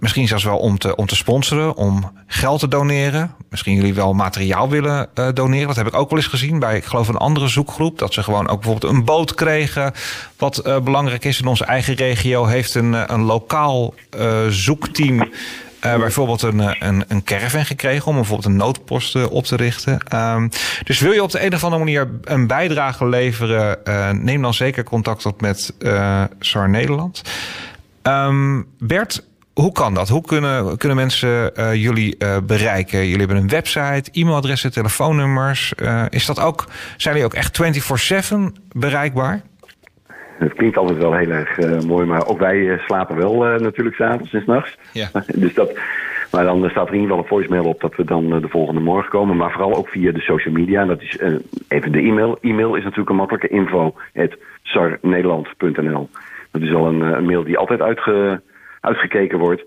misschien 0.00 0.28
zelfs 0.28 0.44
wel 0.44 0.58
om 0.58 0.78
te, 0.78 0.96
om 0.96 1.06
te 1.06 1.16
sponsoren, 1.16 1.76
om 1.76 2.12
geld 2.26 2.60
te 2.60 2.68
doneren. 2.68 3.34
Misschien 3.50 3.74
jullie 3.74 3.94
wel 3.94 4.12
materiaal 4.12 4.68
willen 4.68 5.08
doneren. 5.34 5.66
Dat 5.66 5.76
heb 5.76 5.86
ik 5.86 5.94
ook 5.94 6.10
wel 6.10 6.18
eens 6.18 6.28
gezien 6.28 6.58
bij, 6.58 6.76
ik 6.76 6.84
geloof, 6.84 7.08
een 7.08 7.16
andere 7.16 7.48
zoekgroep. 7.48 7.98
Dat 7.98 8.14
ze 8.14 8.22
gewoon 8.22 8.48
ook 8.48 8.60
bijvoorbeeld 8.60 8.92
een 8.92 9.04
boot 9.04 9.34
kregen. 9.34 9.92
Wat 10.36 10.62
belangrijk 10.84 11.24
is 11.24 11.40
in 11.40 11.46
onze 11.46 11.64
eigen 11.64 11.94
regio, 11.94 12.44
heeft 12.44 12.74
een, 12.74 13.12
een 13.12 13.22
lokaal 13.22 13.94
zoekteam 14.48 15.28
uh, 15.84 15.96
bijvoorbeeld 15.96 16.42
een, 16.42 16.60
eh, 16.60 16.74
een, 16.78 17.04
een 17.08 17.24
caravan 17.24 17.64
gekregen 17.64 18.06
om 18.06 18.14
bijvoorbeeld 18.14 18.48
een 18.48 18.56
noodpost 18.56 19.16
uh, 19.16 19.30
op 19.30 19.44
te 19.44 19.56
richten. 19.56 19.98
Um, 20.14 20.50
dus 20.84 21.00
wil 21.00 21.12
je 21.12 21.22
op 21.22 21.30
de 21.30 21.44
een 21.44 21.54
of 21.54 21.64
andere 21.64 21.84
manier 21.84 22.08
een 22.22 22.46
bijdrage 22.46 23.08
leveren, 23.08 23.78
neem 24.24 24.42
dan 24.42 24.54
zeker 24.54 24.84
contact 24.84 25.26
op 25.26 25.40
met 25.40 25.74
SAR 26.40 26.68
Nederland. 26.68 27.22
Um, 28.02 28.66
Bert, 28.78 29.24
hoe 29.52 29.72
kan 29.72 29.94
dat? 29.94 30.08
Hoe 30.08 30.22
kunnen, 30.22 30.76
kunnen 30.76 30.96
mensen 30.96 31.52
jullie 31.78 32.16
bereiken? 32.42 32.98
Jullie 32.98 33.18
hebben 33.18 33.36
een 33.36 33.48
website, 33.48 34.10
e-mailadressen, 34.12 34.72
telefoonnummers. 34.72 35.72
is 36.08 36.26
dat 36.26 36.40
ook, 36.40 36.66
zijn 36.96 37.14
jullie 37.14 37.24
ook 37.24 37.34
echt 37.34 37.60
24-7 38.32 38.36
bereikbaar? 38.72 39.42
Het 40.38 40.54
klinkt 40.54 40.76
altijd 40.76 40.98
wel 40.98 41.14
heel 41.14 41.30
erg 41.30 41.58
uh, 41.58 41.80
mooi, 41.80 42.06
maar 42.06 42.26
ook 42.26 42.38
wij 42.38 42.56
uh, 42.56 42.78
slapen 42.78 43.16
wel 43.16 43.46
uh, 43.46 43.60
natuurlijk 43.60 43.96
s'avonds 43.96 44.32
en 44.32 44.42
s'nachts. 44.42 44.78
Ja. 44.92 45.08
dus 45.34 45.54
dat, 45.54 45.78
maar 46.32 46.44
dan 46.44 46.68
staat 46.70 46.88
er 46.88 46.94
in 46.94 47.00
ieder 47.00 47.16
geval 47.16 47.18
een 47.18 47.24
voicemail 47.28 47.64
op 47.64 47.80
dat 47.80 47.96
we 47.96 48.04
dan 48.04 48.40
de 48.40 48.48
volgende 48.48 48.80
morgen 48.80 49.10
komen. 49.10 49.36
Maar 49.36 49.50
vooral 49.50 49.74
ook 49.74 49.88
via 49.88 50.12
de 50.12 50.20
social 50.20 50.54
media. 50.54 50.84
Dat 50.84 51.02
is 51.02 51.18
even 51.68 51.92
de 51.92 51.98
e-mail. 51.98 52.38
E-mail 52.40 52.74
is 52.74 52.82
natuurlijk 52.82 53.10
een 53.10 53.16
makkelijke 53.16 53.48
info. 53.48 53.94
sarnederland.nl 54.62 56.08
Dat 56.50 56.62
is 56.62 56.74
al 56.74 56.86
een, 56.86 57.00
een, 57.00 57.24
mail 57.24 57.44
die 57.44 57.58
altijd 57.58 57.80
uitge, 57.80 58.40
uitgekeken 58.80 59.38
wordt. 59.38 59.64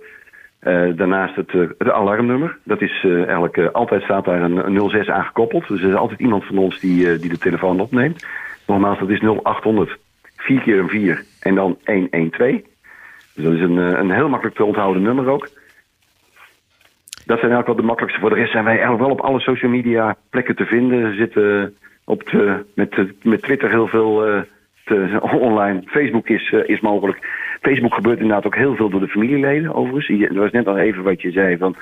daarnaast 0.96 1.36
het, 1.36 1.52
het, 1.52 1.92
alarmnummer. 1.92 2.58
Dat 2.64 2.82
is 2.82 3.04
eigenlijk 3.04 3.58
altijd 3.58 4.04
staat 4.04 4.26
daar 4.26 4.42
een, 4.42 4.76
een 4.76 4.90
06 4.90 5.10
aangekoppeld. 5.10 5.68
Dus 5.68 5.82
er 5.82 5.90
is 5.90 5.96
altijd 5.96 6.20
iemand 6.20 6.46
van 6.46 6.58
ons 6.58 6.80
die, 6.80 7.18
die 7.18 7.30
de 7.30 7.38
telefoon 7.38 7.80
opneemt. 7.80 8.26
Nogmaals, 8.66 9.00
dat 9.00 9.10
is 9.10 9.20
0800 9.20 9.98
4 10.42 10.62
keer 10.62 10.80
een 10.80 10.90
4 10.90 11.24
en 11.40 11.56
dan 11.56 11.78
112. 11.86 12.62
Dus 13.36 13.44
dat 13.44 13.54
is 13.54 13.62
een, 13.62 13.78
eh, 13.78 14.00
een 14.00 14.12
heel 14.12 14.30
makkelijk 14.30 14.56
te 14.56 14.66
onthouden 14.66 15.02
nummer 15.02 15.30
ook. 15.30 15.50
Dat 17.26 17.40
zijn 17.40 17.52
eigenlijk 17.52 17.68
wel 17.68 17.76
de 17.76 17.82
makkelijkste. 17.82 18.22
Voor 18.22 18.30
de 18.30 18.36
rest 18.36 18.52
zijn 18.52 18.64
wij 18.64 18.74
eigenlijk 18.74 19.04
wel 19.04 19.12
op 19.12 19.22
alle 19.22 19.40
social 19.40 19.72
media 19.72 20.16
plekken 20.30 20.56
te 20.56 20.66
vinden. 20.66 21.10
We 21.10 21.16
zitten 21.16 21.76
op 22.06 22.30
de, 22.30 22.66
met, 22.76 23.24
met 23.24 23.42
Twitter 23.42 23.70
heel 23.70 23.88
veel 23.88 24.28
uh, 24.28 24.42
te, 24.86 25.20
online. 25.48 25.82
Facebook 25.86 26.28
is, 26.28 26.52
uh, 26.52 26.70
is 26.70 26.80
mogelijk. 26.80 27.28
Facebook 27.62 27.94
gebeurt 27.94 28.20
inderdaad 28.20 28.46
ook 28.46 28.56
heel 28.56 28.76
veel 28.76 28.90
door 28.90 29.00
de 29.00 29.08
familieleden 29.08 29.74
overigens. 29.74 30.30
Er 30.30 30.40
was 30.40 30.52
net 30.52 30.68
al 30.68 30.78
even 30.78 31.04
wat 31.04 31.22
je 31.22 31.32
zei 31.32 31.58
van... 31.58 31.76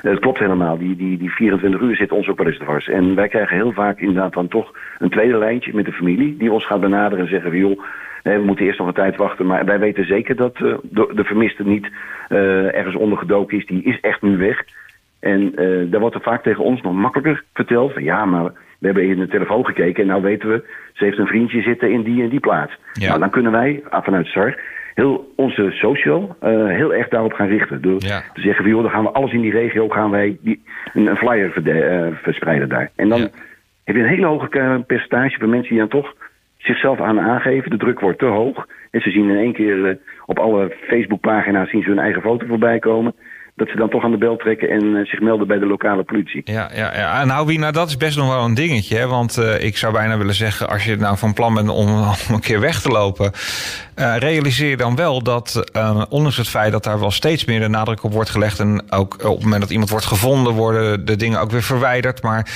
Het 0.00 0.18
klopt 0.18 0.38
helemaal. 0.38 0.78
Die, 0.78 0.96
die, 0.96 1.18
die 1.18 1.30
24 1.30 1.80
uur 1.80 1.96
zit 1.96 2.12
ons 2.12 2.28
ook 2.28 2.38
wel 2.38 2.46
eens 2.46 2.58
dwars. 2.58 2.88
En 2.88 3.14
wij 3.14 3.28
krijgen 3.28 3.56
heel 3.56 3.72
vaak 3.72 4.00
inderdaad 4.00 4.32
dan 4.32 4.48
toch 4.48 4.72
een 4.98 5.10
tweede 5.10 5.38
lijntje 5.38 5.74
met 5.74 5.84
de 5.84 5.92
familie... 5.92 6.36
die 6.36 6.52
ons 6.52 6.66
gaat 6.66 6.80
benaderen 6.80 7.24
en 7.24 7.30
zeggen 7.30 7.50
van... 7.50 7.58
joh, 7.58 7.82
we 8.22 8.42
moeten 8.44 8.64
eerst 8.64 8.78
nog 8.78 8.88
een 8.88 8.94
tijd 8.94 9.16
wachten. 9.16 9.46
Maar 9.46 9.64
wij 9.64 9.78
weten 9.78 10.06
zeker 10.06 10.36
dat 10.36 10.58
uh, 10.58 10.74
de, 10.82 11.10
de, 11.14 11.24
vermiste 11.24 11.64
niet 11.64 11.88
uh, 12.28 12.74
ergens 12.74 12.96
ondergedoken 12.96 13.58
is. 13.58 13.66
Die 13.66 13.82
is 13.82 14.00
echt 14.00 14.22
nu 14.22 14.36
weg. 14.36 14.62
En 15.20 15.62
uh, 15.62 15.90
daar 15.90 16.00
wordt 16.00 16.14
er 16.14 16.22
vaak 16.22 16.42
tegen 16.42 16.64
ons 16.64 16.80
nog 16.80 16.94
makkelijker 16.94 17.44
verteld. 17.52 17.92
Van, 17.92 18.02
ja, 18.02 18.24
maar 18.24 18.44
we 18.78 18.86
hebben 18.86 19.08
in 19.08 19.18
de 19.18 19.28
telefoon 19.28 19.66
gekeken 19.66 20.02
en 20.02 20.08
nou 20.08 20.22
weten 20.22 20.48
we... 20.48 20.64
ze 20.92 21.04
heeft 21.04 21.18
een 21.18 21.26
vriendje 21.26 21.62
zitten 21.62 21.90
in 21.90 22.02
die 22.02 22.22
en 22.22 22.28
die 22.28 22.40
plaats. 22.40 22.78
Ja. 22.92 23.08
Nou, 23.08 23.20
dan 23.20 23.30
kunnen 23.30 23.52
wij, 23.52 23.82
ah, 23.88 24.04
vanuit 24.04 24.26
SAR 24.26 24.58
heel 24.94 25.32
onze 25.36 25.70
social 25.70 26.36
heel 26.66 26.94
erg 26.94 27.08
daarop 27.08 27.32
gaan 27.32 27.48
richten. 27.48 27.82
Door 27.82 27.98
te 27.98 28.22
zeggen 28.34 28.64
van 28.64 28.68
joh, 28.68 28.82
dan 28.82 28.90
gaan 28.90 29.04
we 29.04 29.10
alles 29.10 29.32
in 29.32 29.40
die 29.40 29.52
regio, 29.52 29.88
gaan 29.88 30.10
wij 30.10 30.36
die, 30.40 30.62
een, 30.92 31.16
flyer 31.16 31.52
verspreiden 32.22 32.68
daar. 32.68 32.90
En 32.96 33.08
dan 33.08 33.20
heb 33.84 33.96
je 33.96 34.02
een 34.02 34.08
hele 34.08 34.26
hoge 34.26 34.84
percentage 34.86 35.38
van 35.38 35.50
mensen 35.50 35.70
die 35.70 35.78
dan 35.78 35.88
toch 35.88 36.14
zichzelf 36.56 37.00
aan 37.00 37.20
aangeven. 37.20 37.70
De 37.70 37.76
druk 37.76 38.00
wordt 38.00 38.18
te 38.18 38.24
hoog. 38.24 38.66
En 38.90 39.00
ze 39.00 39.10
zien 39.10 39.30
in 39.30 39.36
één 39.36 39.52
keer 39.52 39.98
op 40.26 40.38
alle 40.38 40.76
Facebookpagina's 40.88 41.70
zien 41.70 41.82
ze 41.82 41.88
hun 41.88 41.98
eigen 41.98 42.22
foto 42.22 42.46
voorbij 42.46 42.78
komen 42.78 43.14
dat 43.56 43.68
ze 43.68 43.76
dan 43.76 43.88
toch 43.88 44.04
aan 44.04 44.10
de 44.10 44.18
bel 44.18 44.36
trekken 44.36 44.68
en 44.70 44.96
eh, 44.96 45.04
zich 45.04 45.20
melden 45.20 45.46
bij 45.46 45.58
de 45.58 45.66
lokale 45.66 46.02
politie. 46.02 46.42
Ja, 46.44 46.70
ja, 46.74 46.96
ja. 46.96 47.24
nou 47.24 47.46
Wiener, 47.46 47.72
dat 47.72 47.88
is 47.88 47.96
best 47.96 48.16
nog 48.16 48.28
wel 48.28 48.44
een 48.44 48.54
dingetje. 48.54 48.96
Hè? 48.96 49.06
Want 49.06 49.38
uh, 49.38 49.64
ik 49.64 49.76
zou 49.76 49.92
bijna 49.92 50.18
willen 50.18 50.34
zeggen, 50.34 50.68
als 50.68 50.84
je 50.84 50.96
nou 50.96 51.18
van 51.18 51.32
plan 51.32 51.54
bent 51.54 51.68
om, 51.68 51.88
een 52.34 52.40
keer 52.40 52.60
weg 52.60 52.80
te 52.80 52.88
lopen, 52.88 53.30
uh, 53.96 54.16
realiseer 54.18 54.68
je 54.68 54.76
dan 54.76 54.96
wel 54.96 55.22
dat, 55.22 55.70
ondanks 56.08 56.36
het 56.36 56.48
feit 56.48 56.72
dat 56.72 56.84
daar 56.84 57.00
wel 57.00 57.10
steeds 57.10 57.44
meer 57.44 57.60
de 57.60 57.68
nadruk 57.68 58.02
op 58.02 58.12
wordt 58.12 58.30
gelegd 58.30 58.58
en 58.58 58.92
ook 58.92 59.14
op 59.14 59.34
het 59.34 59.42
moment 59.42 59.60
dat 59.60 59.70
iemand 59.70 59.90
wordt 59.90 60.06
gevonden, 60.06 60.52
worden 60.52 61.04
de 61.04 61.16
dingen 61.16 61.40
ook 61.40 61.50
weer 61.50 61.62
verwijderd. 61.62 62.22
Maar 62.22 62.48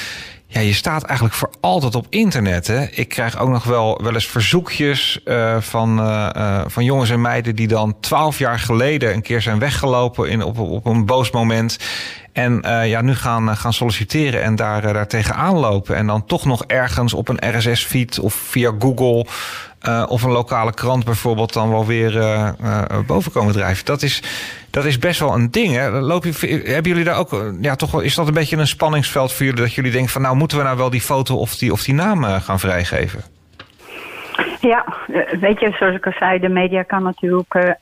ja, 0.50 0.60
je 0.60 0.72
staat 0.72 1.02
eigenlijk 1.02 1.36
voor 1.36 1.50
altijd 1.60 1.94
op 1.94 2.06
internet. 2.08 2.66
Hè? 2.66 2.84
Ik 2.84 3.08
krijg 3.08 3.38
ook 3.38 3.48
nog 3.48 3.64
wel, 3.64 4.00
wel 4.02 4.14
eens 4.14 4.26
verzoekjes 4.26 5.20
uh, 5.24 5.60
van, 5.60 5.98
uh, 6.00 6.30
uh, 6.36 6.60
van 6.66 6.84
jongens 6.84 7.10
en 7.10 7.20
meiden 7.20 7.56
die 7.56 7.68
dan 7.68 7.96
twaalf 8.00 8.38
jaar 8.38 8.58
geleden 8.58 9.14
een 9.14 9.22
keer 9.22 9.42
zijn 9.42 9.58
weggelopen 9.58 10.30
in, 10.30 10.42
op, 10.42 10.58
op 10.58 10.86
een 10.86 11.06
boos 11.06 11.30
moment. 11.30 11.78
En 12.32 12.60
ja, 12.84 13.00
nu 13.00 13.14
gaan, 13.14 13.56
gaan 13.56 13.72
solliciteren 13.72 14.42
en 14.42 14.56
daar, 14.56 14.92
daar 14.92 15.06
tegenaan 15.06 15.58
lopen. 15.58 15.96
En 15.96 16.06
dan 16.06 16.24
toch 16.24 16.44
nog 16.44 16.64
ergens 16.64 17.14
op 17.14 17.28
een 17.28 17.58
RSS-feed 17.58 18.18
of 18.18 18.34
via 18.34 18.72
Google 18.78 19.26
uh, 19.86 20.04
of 20.08 20.22
een 20.22 20.30
lokale 20.30 20.74
krant 20.74 21.04
bijvoorbeeld 21.04 21.52
dan 21.52 21.70
wel 21.70 21.86
weer 21.86 22.16
uh, 22.16 22.48
uh, 22.62 22.82
boven 23.06 23.32
komen 23.32 23.52
drijven. 23.52 23.84
Dat 23.84 24.02
is, 24.02 24.22
dat 24.70 24.84
is 24.84 24.98
best 24.98 25.20
wel 25.20 25.34
een 25.34 25.50
ding. 25.50 25.74
Hè? 25.74 25.90
Loop 25.90 26.24
je, 26.24 26.62
hebben 26.64 26.90
jullie 26.90 27.04
daar 27.04 27.18
ook, 27.18 27.44
ja, 27.60 27.76
toch 27.76 27.90
wel, 27.90 28.00
is 28.00 28.14
dat 28.14 28.28
een 28.28 28.34
beetje 28.34 28.56
een 28.56 28.66
spanningsveld 28.66 29.32
voor 29.32 29.46
jullie 29.46 29.60
dat 29.60 29.74
jullie 29.74 29.92
denken 29.92 30.10
van 30.10 30.22
nou 30.22 30.36
moeten 30.36 30.58
we 30.58 30.64
nou 30.64 30.76
wel 30.76 30.90
die 30.90 31.00
foto 31.00 31.36
of 31.36 31.56
die, 31.56 31.72
of 31.72 31.82
die 31.82 31.94
naam 31.94 32.24
gaan 32.24 32.58
vrijgeven? 32.58 33.22
Ja, 34.60 34.84
weet 35.40 35.60
je, 35.60 35.74
zoals 35.78 35.94
ik 35.94 36.06
al 36.06 36.12
zei, 36.18 36.38
de 36.38 36.48
media 36.48 36.82
kan 36.82 37.02
natuurlijk 37.02 37.76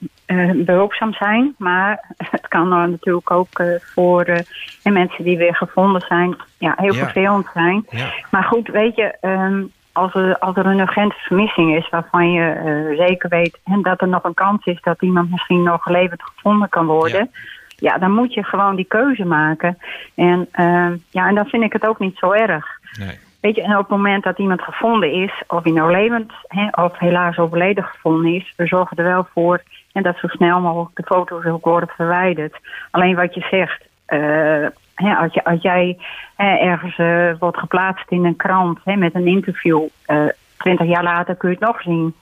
behulpzaam 0.54 1.12
zijn, 1.12 1.54
maar 1.58 2.04
het 2.30 2.48
kan 2.48 2.68
natuurlijk 2.68 3.30
ook 3.30 3.62
voor 3.94 4.42
mensen 4.82 5.24
die 5.24 5.38
weer 5.38 5.56
gevonden 5.56 6.00
zijn, 6.00 6.36
ja, 6.58 6.74
heel 6.76 6.94
ja. 6.94 7.04
vervelend 7.04 7.46
zijn. 7.54 7.86
Ja. 7.90 8.12
Maar 8.30 8.44
goed, 8.44 8.68
weet 8.68 8.96
je, 8.96 9.16
um, 9.20 9.72
als 9.96 10.14
er, 10.14 10.38
als 10.38 10.56
er 10.56 10.66
een 10.66 10.78
urgente 10.78 11.16
vermissing 11.18 11.76
is 11.76 11.88
waarvan 11.88 12.32
je 12.32 12.54
uh, 12.64 13.06
zeker 13.06 13.28
weet 13.28 13.58
en 13.64 13.82
dat 13.82 14.00
er 14.00 14.08
nog 14.08 14.24
een 14.24 14.34
kans 14.34 14.64
is 14.64 14.80
dat 14.80 15.02
iemand 15.02 15.30
misschien 15.30 15.62
nog 15.62 15.88
levend 15.88 16.22
gevonden 16.22 16.68
kan 16.68 16.86
worden, 16.86 17.30
ja, 17.76 17.92
ja 17.92 17.98
dan 17.98 18.10
moet 18.12 18.34
je 18.34 18.44
gewoon 18.44 18.76
die 18.76 18.84
keuze 18.84 19.24
maken. 19.24 19.78
En, 20.14 20.48
uh, 20.58 20.90
ja, 21.10 21.28
en 21.28 21.34
dan 21.34 21.46
vind 21.46 21.62
ik 21.62 21.72
het 21.72 21.86
ook 21.86 21.98
niet 21.98 22.16
zo 22.16 22.32
erg. 22.32 22.66
Nee. 22.98 23.18
Weet 23.40 23.56
je, 23.56 23.62
en 23.62 23.72
op 23.72 23.78
het 23.78 23.88
moment 23.88 24.24
dat 24.24 24.38
iemand 24.38 24.62
gevonden 24.62 25.12
is, 25.12 25.42
of 25.46 25.62
hij 25.62 25.72
nou 25.72 25.90
levend 25.90 26.32
hè, 26.46 26.68
of 26.84 26.98
helaas 26.98 27.38
overleden 27.38 27.84
gevonden 27.84 28.34
is, 28.34 28.52
we 28.56 28.66
zorgen 28.66 28.96
er 28.96 29.04
wel 29.04 29.26
voor 29.32 29.62
en 29.92 30.02
dat 30.02 30.16
zo 30.18 30.28
snel 30.28 30.60
mogelijk 30.60 30.96
de 30.96 31.02
foto's 31.02 31.44
ook 31.44 31.64
worden 31.64 31.88
verwijderd. 31.88 32.56
Alleen 32.90 33.14
wat 33.14 33.34
je 33.34 33.46
zegt, 33.50 33.84
uh, 34.08 34.66
als, 34.96 35.34
je, 35.34 35.44
als 35.44 35.62
jij 35.62 35.98
ergens 36.36 36.98
uh, 36.98 37.30
wordt 37.38 37.58
geplaatst 37.58 38.10
in 38.10 38.24
een 38.24 38.36
krant 38.36 38.84
met 38.84 39.14
een 39.14 39.26
interview, 39.26 39.82
uh, 40.06 40.24
twintig 40.56 40.86
jaar 40.86 41.02
later 41.02 41.34
kun 41.34 41.48
je 41.48 41.56
het 41.58 41.66
nog 41.66 41.82
zien. 41.82 42.14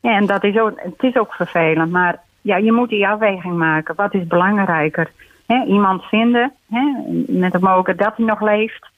Ja, 0.00 0.16
en 0.16 0.26
dat 0.26 0.44
is 0.44 0.58
ook, 0.58 0.72
het 0.76 1.02
is 1.02 1.16
ook 1.16 1.34
vervelend, 1.34 1.90
maar 1.90 2.18
ja, 2.40 2.56
je 2.56 2.72
moet 2.72 2.88
die 2.88 3.08
afweging 3.08 3.54
maken. 3.56 3.94
Wat 3.94 4.14
is 4.14 4.26
belangrijker? 4.26 5.10
iemand 5.66 6.02
vinden, 6.02 6.52
met 7.26 7.52
het 7.52 7.62
mogelijkheid 7.62 7.98
dat 7.98 8.16
hij 8.16 8.26
nog 8.26 8.40
leeft, 8.40 8.90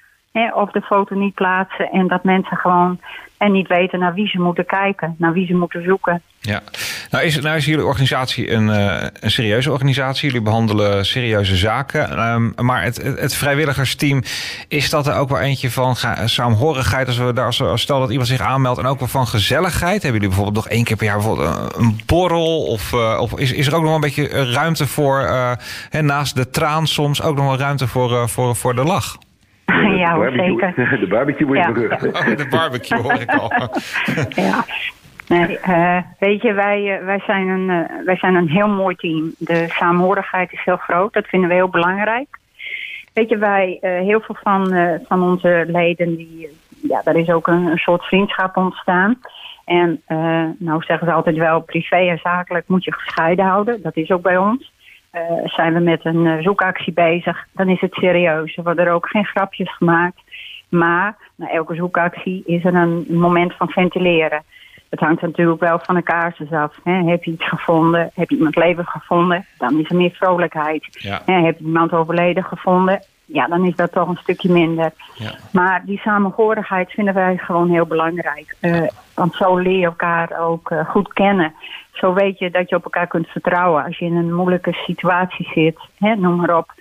of 0.54 0.70
de 0.70 0.80
foto 0.80 1.14
niet 1.14 1.34
plaatsen 1.34 1.90
en 1.90 2.08
dat 2.08 2.24
mensen 2.24 2.56
gewoon 2.56 3.00
en 3.38 3.52
niet 3.52 3.68
weten 3.68 3.98
naar 3.98 4.14
wie 4.14 4.28
ze 4.28 4.40
moeten 4.40 4.66
kijken, 4.66 5.14
naar 5.18 5.32
wie 5.32 5.46
ze 5.46 5.54
moeten 5.54 5.84
zoeken. 5.84 6.22
Ja, 6.40 6.62
nou 7.10 7.24
is, 7.24 7.40
nou 7.40 7.56
is 7.56 7.64
jullie 7.64 7.84
organisatie 7.84 8.52
een, 8.52 8.68
uh, 8.68 9.02
een 9.20 9.30
serieuze 9.30 9.72
organisatie. 9.72 10.26
Jullie 10.26 10.44
behandelen 10.44 11.06
serieuze 11.06 11.56
zaken. 11.56 12.18
Um, 12.18 12.52
maar 12.56 12.82
het, 12.82 12.96
het, 13.02 13.34
vrijwilligersteam, 13.34 14.22
is 14.68 14.90
dat 14.90 15.06
er 15.06 15.14
ook 15.14 15.28
wel 15.28 15.40
eentje 15.40 15.70
van 15.70 15.96
saamhorigheid? 16.24 17.06
Als 17.06 17.18
we 17.18 17.32
daar, 17.32 17.46
als, 17.46 17.62
als 17.62 17.82
stel 17.82 18.00
dat 18.00 18.10
iemand 18.10 18.28
zich 18.28 18.40
aanmeldt 18.40 18.78
en 18.78 18.86
ook 18.86 18.98
wel 18.98 19.08
van 19.08 19.26
gezelligheid. 19.26 20.02
Hebben 20.02 20.12
jullie 20.12 20.28
bijvoorbeeld 20.28 20.64
nog 20.64 20.68
één 20.68 20.84
keer 20.84 20.96
per 20.96 21.06
jaar 21.06 21.24
een 21.76 22.00
borrel? 22.06 22.64
Of, 22.64 22.92
uh, 22.92 23.18
of 23.20 23.38
is, 23.38 23.52
is 23.52 23.66
er 23.66 23.74
ook 23.74 23.82
nog 23.82 23.94
een 23.94 24.00
beetje 24.00 24.52
ruimte 24.52 24.86
voor, 24.86 25.20
uh, 25.20 25.52
hè, 25.90 26.02
naast 26.02 26.36
de 26.36 26.50
traan 26.50 26.86
soms, 26.86 27.22
ook 27.22 27.36
nog 27.36 27.46
wel 27.46 27.58
ruimte 27.58 27.88
voor, 27.88 28.28
voor, 28.28 28.56
voor 28.56 28.74
de 28.74 28.84
lach? 28.84 29.16
Ja, 29.98 30.30
zeker. 30.30 30.74
De 31.00 31.06
barbecue 31.08 31.46
wordt 31.46 31.60
ja. 31.62 31.68
Oh, 31.70 32.36
de 32.36 32.46
barbecue 32.50 32.98
hoor 32.98 33.20
ik 33.20 33.34
al. 33.34 33.52
ja. 34.44 34.64
Nee, 35.28 35.58
uh, 35.68 35.98
weet 36.18 36.42
je, 36.42 36.52
wij, 36.52 36.98
uh, 36.98 37.04
wij, 37.04 37.20
zijn 37.26 37.48
een, 37.48 37.68
uh, 37.68 38.04
wij 38.04 38.16
zijn 38.16 38.34
een 38.34 38.48
heel 38.48 38.68
mooi 38.68 38.94
team. 38.94 39.34
De 39.38 39.66
saamhorigheid 39.68 40.52
is 40.52 40.64
heel 40.64 40.76
groot, 40.76 41.12
dat 41.12 41.26
vinden 41.26 41.48
we 41.48 41.54
heel 41.54 41.68
belangrijk. 41.68 42.38
Weet 43.12 43.28
je, 43.28 43.38
wij, 43.38 43.78
heel 43.80 44.20
veel 44.20 44.36
van, 44.42 44.74
van 45.06 45.22
onze 45.22 45.64
leden, 45.68 46.16
die, 46.16 46.48
ja, 46.82 47.00
daar 47.04 47.16
is 47.16 47.30
ook 47.30 47.46
een, 47.46 47.66
een 47.66 47.78
soort 47.78 48.04
vriendschap 48.04 48.56
ontstaan. 48.56 49.18
En 49.64 50.02
nou 50.58 50.82
zeggen 50.82 51.06
ze 51.06 51.12
altijd 51.12 51.36
wel, 51.36 51.60
privé 51.60 51.96
en 51.96 52.18
zakelijk 52.18 52.68
moet 52.68 52.84
je 52.84 52.92
gescheiden 52.92 53.44
houden. 53.44 53.82
Dat 53.82 53.96
is 53.96 54.10
ook 54.10 54.22
bij 54.22 54.36
ons. 54.36 54.72
Uh, 55.16 55.22
zijn 55.44 55.74
we 55.74 55.80
met 55.80 56.04
een 56.04 56.24
uh, 56.24 56.42
zoekactie 56.42 56.92
bezig, 56.92 57.46
dan 57.52 57.68
is 57.68 57.80
het 57.80 57.94
serieus. 57.94 58.56
Er 58.56 58.62
worden 58.62 58.86
er 58.86 58.92
ook 58.92 59.08
geen 59.08 59.24
grapjes 59.24 59.76
gemaakt. 59.76 60.20
Maar 60.68 61.16
na 61.34 61.50
elke 61.50 61.74
zoekactie 61.74 62.42
is 62.46 62.64
er 62.64 62.74
een 62.74 63.06
moment 63.08 63.54
van 63.54 63.68
ventileren. 63.68 64.42
Het 64.90 65.00
hangt 65.00 65.22
natuurlijk 65.22 65.60
wel 65.60 65.78
van 65.78 65.94
de 65.94 66.02
casus 66.02 66.52
af. 66.52 66.78
Hè. 66.84 66.92
Heb 66.92 67.24
je 67.24 67.30
iets 67.30 67.48
gevonden? 67.48 68.10
Heb 68.14 68.30
je 68.30 68.36
iemand 68.36 68.56
levend 68.56 68.88
gevonden? 68.88 69.46
Dan 69.58 69.78
is 69.78 69.90
er 69.90 69.96
meer 69.96 70.10
vrolijkheid. 70.10 70.86
Ja. 70.90 71.22
Heb 71.24 71.58
je 71.58 71.64
iemand 71.64 71.92
overleden 71.92 72.44
gevonden? 72.44 73.00
Ja, 73.26 73.46
dan 73.46 73.64
is 73.64 73.76
dat 73.76 73.92
toch 73.92 74.08
een 74.08 74.16
stukje 74.16 74.52
minder. 74.52 74.92
Ja. 75.14 75.30
Maar 75.52 75.82
die 75.84 75.98
samenhorigheid 75.98 76.90
vinden 76.90 77.14
wij 77.14 77.36
gewoon 77.36 77.70
heel 77.70 77.86
belangrijk. 77.86 78.56
Uh, 78.60 78.86
want 79.14 79.34
zo 79.34 79.56
leer 79.56 79.78
je 79.78 79.84
elkaar 79.84 80.40
ook 80.40 80.74
goed 80.88 81.12
kennen. 81.12 81.54
Zo 81.92 82.14
weet 82.14 82.38
je 82.38 82.50
dat 82.50 82.68
je 82.68 82.76
op 82.76 82.84
elkaar 82.84 83.06
kunt 83.06 83.28
vertrouwen 83.28 83.84
als 83.84 83.98
je 83.98 84.04
in 84.04 84.16
een 84.16 84.34
moeilijke 84.34 84.72
situatie 84.72 85.48
zit. 85.54 85.78
Hè, 85.98 86.14
noem 86.14 86.36
maar 86.36 86.56
op. 86.56 86.72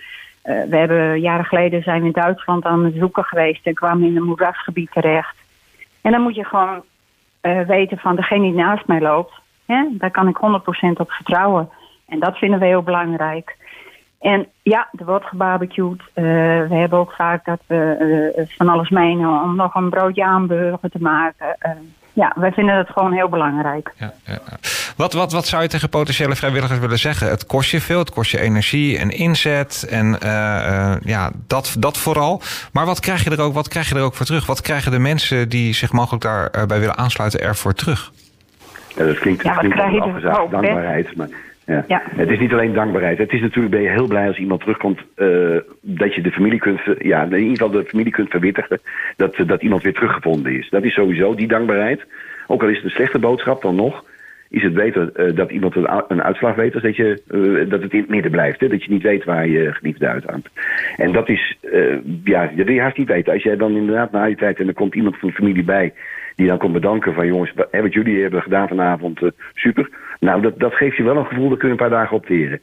Uh, 0.44 0.62
we 0.68 0.76
hebben 0.76 1.20
jaren 1.20 1.44
geleden 1.44 1.82
zijn 1.82 2.00
we 2.00 2.06
in 2.06 2.12
Duitsland 2.12 2.64
aan 2.64 2.84
het 2.84 2.94
zoeken 2.94 3.24
geweest 3.24 3.66
en 3.66 3.74
kwamen 3.74 4.08
in 4.08 4.16
een 4.16 4.22
moerasgebied 4.22 4.90
terecht. 4.92 5.36
En 6.00 6.12
dan 6.12 6.22
moet 6.22 6.34
je 6.34 6.44
gewoon 6.44 6.82
weten 7.66 7.98
van 7.98 8.16
degene 8.16 8.42
die 8.42 8.52
naast 8.52 8.86
mij 8.86 9.00
loopt, 9.00 9.40
hè, 9.66 9.86
daar 9.90 10.10
kan 10.10 10.28
ik 10.28 10.36
100% 10.36 11.00
op 11.00 11.10
vertrouwen. 11.10 11.70
En 12.08 12.18
dat 12.18 12.36
vinden 12.36 12.58
we 12.58 12.66
heel 12.66 12.82
belangrijk. 12.82 13.56
En 14.26 14.46
ja, 14.62 14.88
er 14.98 15.04
wordt 15.04 15.24
gebarbecued. 15.24 16.00
Uh, 16.00 16.24
we 16.68 16.74
hebben 16.74 16.98
ook 16.98 17.12
vaak 17.12 17.44
dat 17.44 17.60
we 17.66 18.46
van 18.56 18.68
alles 18.68 18.90
meenemen 18.90 19.42
om 19.42 19.56
nog 19.56 19.74
een 19.74 19.90
broodje 19.90 20.24
aanburger 20.24 20.90
te 20.90 21.02
maken 21.02 21.56
ja, 22.16 22.32
wij 22.36 22.52
vinden 22.52 22.76
het 22.76 22.88
gewoon 22.88 23.12
heel 23.12 23.28
belangrijk. 23.28 23.92
Ja, 23.96 24.12
ja. 24.24 24.38
Wat, 24.96 25.12
wat, 25.12 25.32
wat 25.32 25.46
zou 25.46 25.62
je 25.62 25.68
tegen 25.68 25.88
potentiële 25.88 26.36
vrijwilligers 26.36 26.78
willen 26.78 26.98
zeggen? 26.98 27.28
Het 27.28 27.46
kost 27.46 27.70
je 27.70 27.80
veel, 27.80 27.98
het 27.98 28.10
kost 28.10 28.30
je 28.30 28.40
energie 28.40 28.98
en 28.98 29.10
inzet 29.10 29.86
en 29.90 30.06
uh, 30.06 30.30
uh, 30.30 30.94
ja, 31.02 31.30
dat, 31.46 31.76
dat 31.78 31.98
vooral. 31.98 32.42
Maar 32.72 32.86
wat 32.86 33.00
krijg, 33.00 33.24
je 33.24 33.30
er 33.30 33.40
ook, 33.40 33.54
wat 33.54 33.68
krijg 33.68 33.88
je 33.88 33.94
er 33.94 34.02
ook 34.02 34.14
voor 34.14 34.26
terug? 34.26 34.46
Wat 34.46 34.60
krijgen 34.60 34.90
de 34.90 34.98
mensen 34.98 35.48
die 35.48 35.74
zich 35.74 35.92
mogelijk 35.92 36.22
daarbij 36.24 36.78
willen 36.78 36.96
aansluiten 36.96 37.40
ervoor 37.40 37.74
terug? 37.74 38.12
Ja, 38.96 39.04
dat 39.04 39.18
klinkt, 39.18 39.42
ja, 39.42 39.54
klinkt 39.54 39.76
krijg 39.76 39.92
je 39.92 40.00
afgezaagd, 40.00 40.50
dankbaarheid. 40.50 41.16
Maar 41.16 41.28
ja. 41.66 41.84
ja. 41.88 42.02
Het 42.16 42.30
is 42.30 42.38
niet 42.38 42.52
alleen 42.52 42.72
dankbaarheid. 42.72 43.18
Het 43.18 43.32
is 43.32 43.40
natuurlijk, 43.40 43.74
ben 43.74 43.82
je 43.82 43.88
heel 43.88 44.06
blij 44.06 44.26
als 44.26 44.38
iemand 44.38 44.60
terugkomt, 44.60 45.00
uh, 45.16 45.58
dat 45.80 46.14
je 46.14 46.20
de 46.22 46.30
familie 46.30 46.58
kunt, 46.58 46.80
ja, 46.98 47.22
in 47.22 47.36
ieder 47.36 47.56
geval 47.56 47.70
de 47.70 47.84
familie 47.84 48.12
kunt 48.12 48.30
verwittigen 48.30 48.80
dat, 49.16 49.36
dat 49.46 49.62
iemand 49.62 49.82
weer 49.82 49.94
teruggevonden 49.94 50.58
is. 50.58 50.68
Dat 50.68 50.84
is 50.84 50.94
sowieso 50.94 51.34
die 51.34 51.48
dankbaarheid. 51.48 52.06
Ook 52.46 52.62
al 52.62 52.68
is 52.68 52.76
het 52.76 52.84
een 52.84 52.90
slechte 52.90 53.18
boodschap 53.18 53.62
dan 53.62 53.74
nog, 53.74 54.04
is 54.48 54.62
het 54.62 54.74
beter 54.74 55.12
uh, 55.16 55.36
dat 55.36 55.50
iemand 55.50 55.76
een, 55.76 56.22
uitslag 56.22 56.54
weet 56.54 56.74
als 56.74 56.82
dat, 56.82 56.96
je, 56.96 57.22
uh, 57.30 57.70
dat 57.70 57.82
het 57.82 57.92
in 57.92 58.00
het 58.00 58.08
midden 58.08 58.30
blijft. 58.30 58.60
Hè? 58.60 58.68
Dat 58.68 58.84
je 58.84 58.90
niet 58.90 59.02
weet 59.02 59.24
waar 59.24 59.48
je 59.48 59.72
geliefde 59.72 60.08
uithangt. 60.08 60.48
En 60.96 61.12
dat 61.12 61.28
is, 61.28 61.58
ja, 62.24 62.50
dat 62.56 62.66
wil 62.66 62.74
je 62.74 62.80
haast 62.80 62.96
niet 62.96 63.08
weten. 63.08 63.32
Als 63.32 63.42
jij 63.42 63.56
dan 63.56 63.76
inderdaad 63.76 64.12
na 64.12 64.24
je 64.24 64.36
tijd 64.36 64.60
en 64.60 64.68
er 64.68 64.74
komt 64.74 64.94
iemand 64.94 65.18
van 65.18 65.28
de 65.28 65.34
familie 65.34 65.64
bij 65.64 65.92
die 66.36 66.46
dan 66.46 66.58
komt 66.58 66.72
bedanken 66.72 67.14
van 67.14 67.26
jongens, 67.26 67.52
wat 67.70 67.92
jullie 67.92 68.22
hebben 68.22 68.42
gedaan 68.42 68.68
vanavond, 68.68 69.20
super. 69.54 69.88
Nou, 70.20 70.42
dat, 70.42 70.58
dat 70.58 70.74
geeft 70.74 70.96
je 70.96 71.02
wel 71.02 71.16
een 71.16 71.26
gevoel, 71.26 71.48
daar 71.48 71.58
kun 71.58 71.66
je 71.66 71.72
een 71.72 71.80
paar 71.80 71.90
dagen 71.90 72.16
opteren. 72.16 72.60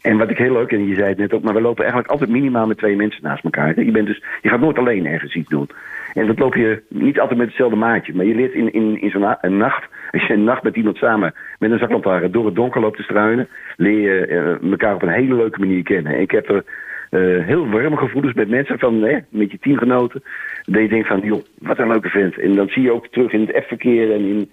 En 0.00 0.18
wat 0.18 0.30
ik 0.30 0.38
heel 0.38 0.52
leuk, 0.52 0.72
en 0.72 0.86
je 0.86 0.94
zei 0.94 1.08
het 1.08 1.18
net 1.18 1.32
ook, 1.32 1.42
maar 1.42 1.54
we 1.54 1.60
lopen 1.60 1.82
eigenlijk 1.82 2.12
altijd 2.12 2.30
minimaal 2.30 2.66
met 2.66 2.78
twee 2.78 2.96
mensen 2.96 3.22
naast 3.22 3.44
elkaar. 3.44 3.84
Je, 3.84 3.90
bent 3.90 4.06
dus, 4.06 4.22
je 4.42 4.48
gaat 4.48 4.60
nooit 4.60 4.78
alleen 4.78 5.06
ergens 5.06 5.34
iets 5.34 5.48
doen. 5.48 5.68
En 6.14 6.26
dat 6.26 6.38
loop 6.38 6.54
je 6.54 6.82
niet 6.88 7.20
altijd 7.20 7.38
met 7.38 7.48
hetzelfde 7.48 7.76
maatje. 7.76 8.14
Maar 8.14 8.24
je 8.24 8.34
leert 8.34 8.52
in, 8.52 8.72
in, 8.72 9.00
in 9.00 9.10
zo'n 9.10 9.58
nacht, 9.58 9.88
als 10.10 10.26
je 10.26 10.32
een 10.32 10.44
nacht 10.44 10.62
met 10.62 10.76
iemand 10.76 10.96
samen 10.96 11.34
met 11.58 11.70
een 11.70 11.78
zaklantaarn 11.78 12.30
door 12.30 12.46
het 12.46 12.54
donker 12.54 12.80
loopt 12.80 12.96
te 12.96 13.02
struinen, 13.02 13.48
leer 13.76 13.98
je 13.98 14.28
uh, 14.62 14.70
elkaar 14.70 14.94
op 14.94 15.02
een 15.02 15.08
hele 15.08 15.34
leuke 15.34 15.58
manier 15.58 15.82
kennen. 15.82 16.20
Ik 16.20 16.30
heb 16.30 16.48
er 16.48 16.64
uh, 17.10 17.44
heel 17.46 17.68
warme 17.68 17.96
gevoelens 17.96 18.34
met 18.34 18.48
mensen 18.48 18.78
van, 18.78 19.02
hè, 19.02 19.18
met 19.28 19.50
je 19.50 19.58
teamgenoten. 19.58 20.22
Dat 20.64 20.82
je 20.82 20.88
denkt 20.88 21.08
van, 21.08 21.20
joh, 21.20 21.44
wat 21.58 21.78
een 21.78 21.88
leuke 21.88 22.08
vent. 22.08 22.38
En 22.38 22.54
dan 22.54 22.68
zie 22.68 22.82
je 22.82 22.92
ook 22.92 23.06
terug 23.06 23.32
in 23.32 23.40
het 23.40 23.54
appverkeer 23.54 24.12
en 24.12 24.24
in 24.24 24.50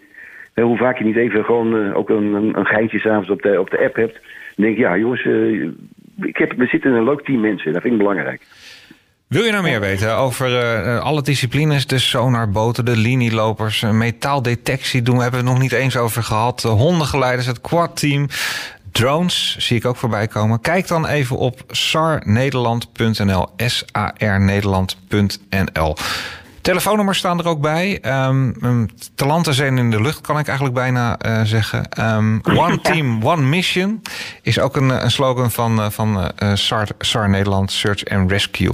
hoe 0.63 0.77
vaak 0.77 0.97
je 0.97 1.03
niet 1.03 1.15
even 1.15 1.45
gewoon 1.45 1.75
uh, 1.75 1.97
ook 1.97 2.09
een, 2.09 2.33
een, 2.33 2.57
een 2.57 2.65
geintje 2.65 2.99
s'avonds 2.99 3.29
op 3.29 3.41
de, 3.41 3.59
op 3.59 3.69
de 3.69 3.79
app 3.79 3.95
hebt. 3.95 4.13
Dan 4.13 4.65
denk 4.65 4.77
ik, 4.77 4.77
ja 4.77 4.97
jongens, 4.97 5.25
uh, 5.25 5.69
ik 6.21 6.37
heb, 6.37 6.53
we 6.53 6.65
zitten 6.65 6.91
in 6.91 6.97
een 6.97 7.03
leuk 7.03 7.21
team 7.21 7.39
mensen. 7.39 7.73
Dat 7.73 7.81
vind 7.81 7.93
ik 7.93 7.99
belangrijk. 7.99 8.41
Wil 9.27 9.43
je 9.43 9.51
nou 9.51 9.63
meer 9.63 9.79
weten 9.79 10.15
over 10.15 10.83
uh, 10.85 10.99
alle 10.99 11.21
disciplines? 11.21 11.87
De 11.87 11.99
sonarboten, 11.99 12.85
de 12.85 12.95
linielopers, 12.95 13.81
metaaldetectie 13.81 15.01
doen 15.01 15.15
we, 15.15 15.21
hebben 15.21 15.39
we 15.39 15.45
het 15.45 15.55
nog 15.55 15.63
niet 15.63 15.73
eens 15.79 15.97
over 15.97 16.23
gehad. 16.23 16.61
Hondengeleiders, 16.61 17.47
het 17.47 17.61
quad-team, 17.61 18.27
drones 18.91 19.57
zie 19.57 19.77
ik 19.77 19.85
ook 19.85 19.95
voorbij 19.95 20.27
komen. 20.27 20.61
Kijk 20.61 20.87
dan 20.87 21.07
even 21.07 21.37
op 21.37 21.63
sarnederland.nl, 21.67 23.47
S-A-R-Nederland.nl. 23.57 25.95
Telefoonnummers 26.67 27.17
staan 27.17 27.39
er 27.39 27.47
ook 27.47 27.61
bij. 27.61 27.99
Um, 28.27 28.89
talenten 29.15 29.53
zijn 29.53 29.77
in 29.77 29.91
de 29.91 30.01
lucht, 30.01 30.21
kan 30.21 30.39
ik 30.39 30.47
eigenlijk 30.47 30.75
bijna 30.75 31.17
uh, 31.25 31.41
zeggen. 31.43 31.89
Um, 31.99 32.41
one 32.43 32.81
Team, 32.91 33.23
One 33.23 33.41
Mission 33.41 34.01
is 34.41 34.59
ook 34.59 34.75
een, 34.75 34.89
een 34.89 35.11
slogan 35.11 35.51
van, 35.51 35.79
uh, 35.79 35.89
van 35.89 36.31
uh, 36.43 36.51
SAR, 36.53 36.87
SAR 36.99 37.29
Nederland, 37.29 37.71
Search 37.71 38.05
and 38.05 38.31
Rescue. 38.31 38.73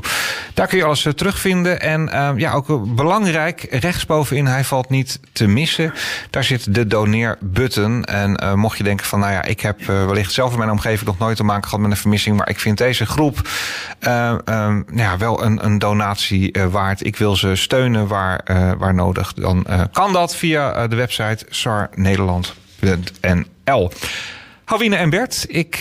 Daar 0.54 0.68
kun 0.68 0.78
je 0.78 0.84
alles 0.84 1.08
terugvinden. 1.16 1.82
En 1.82 2.22
um, 2.22 2.40
ja, 2.40 2.54
ook 2.54 2.96
belangrijk, 2.96 3.68
rechtsbovenin, 3.70 4.46
hij 4.46 4.64
valt 4.64 4.90
niet 4.90 5.20
te 5.32 5.48
missen. 5.48 5.94
Daar 6.30 6.44
zit 6.44 6.76
de 6.76 6.88
doneer-button. 6.88 8.04
En 8.04 8.60
mocht 8.60 8.78
je 8.78 8.84
denken 8.84 9.06
van, 9.06 9.20
nou 9.20 9.32
ja, 9.32 9.44
ik 9.44 9.62
heb 9.62 9.86
wellicht 9.86 10.32
zelf 10.32 10.52
in 10.52 10.58
mijn 10.58 10.72
omgeving 10.72 11.06
nog 11.06 11.18
nooit 11.18 11.38
te 11.38 11.44
maken 11.44 11.64
gehad 11.64 11.80
met 11.80 11.92
een 11.92 11.98
vermissing. 11.98 12.38
Maar 12.38 12.50
ik 12.50 12.60
vind 12.60 12.78
deze 12.78 13.06
groep 13.06 13.50
ja, 14.96 15.18
wel 15.18 15.44
een, 15.44 15.66
een 15.66 15.80
donatie 15.80 16.56
waard. 16.72 17.06
Ik 17.06 17.16
wil 17.18 17.36
ze 17.36 17.56
steunen 17.56 17.83
waar, 17.92 18.42
uh, 18.52 18.72
waar 18.78 18.94
nodig, 18.94 19.34
dan 19.34 19.66
uh, 19.70 19.82
kan 19.92 20.14
dat 20.14 20.36
via 20.36 20.84
uh, 20.84 20.90
de 20.90 20.96
website 20.96 21.46
sarnederland.nl. 21.50 23.92
Hawine 24.66 24.96
en 24.96 25.10
Bert, 25.10 25.46
ik 25.50 25.76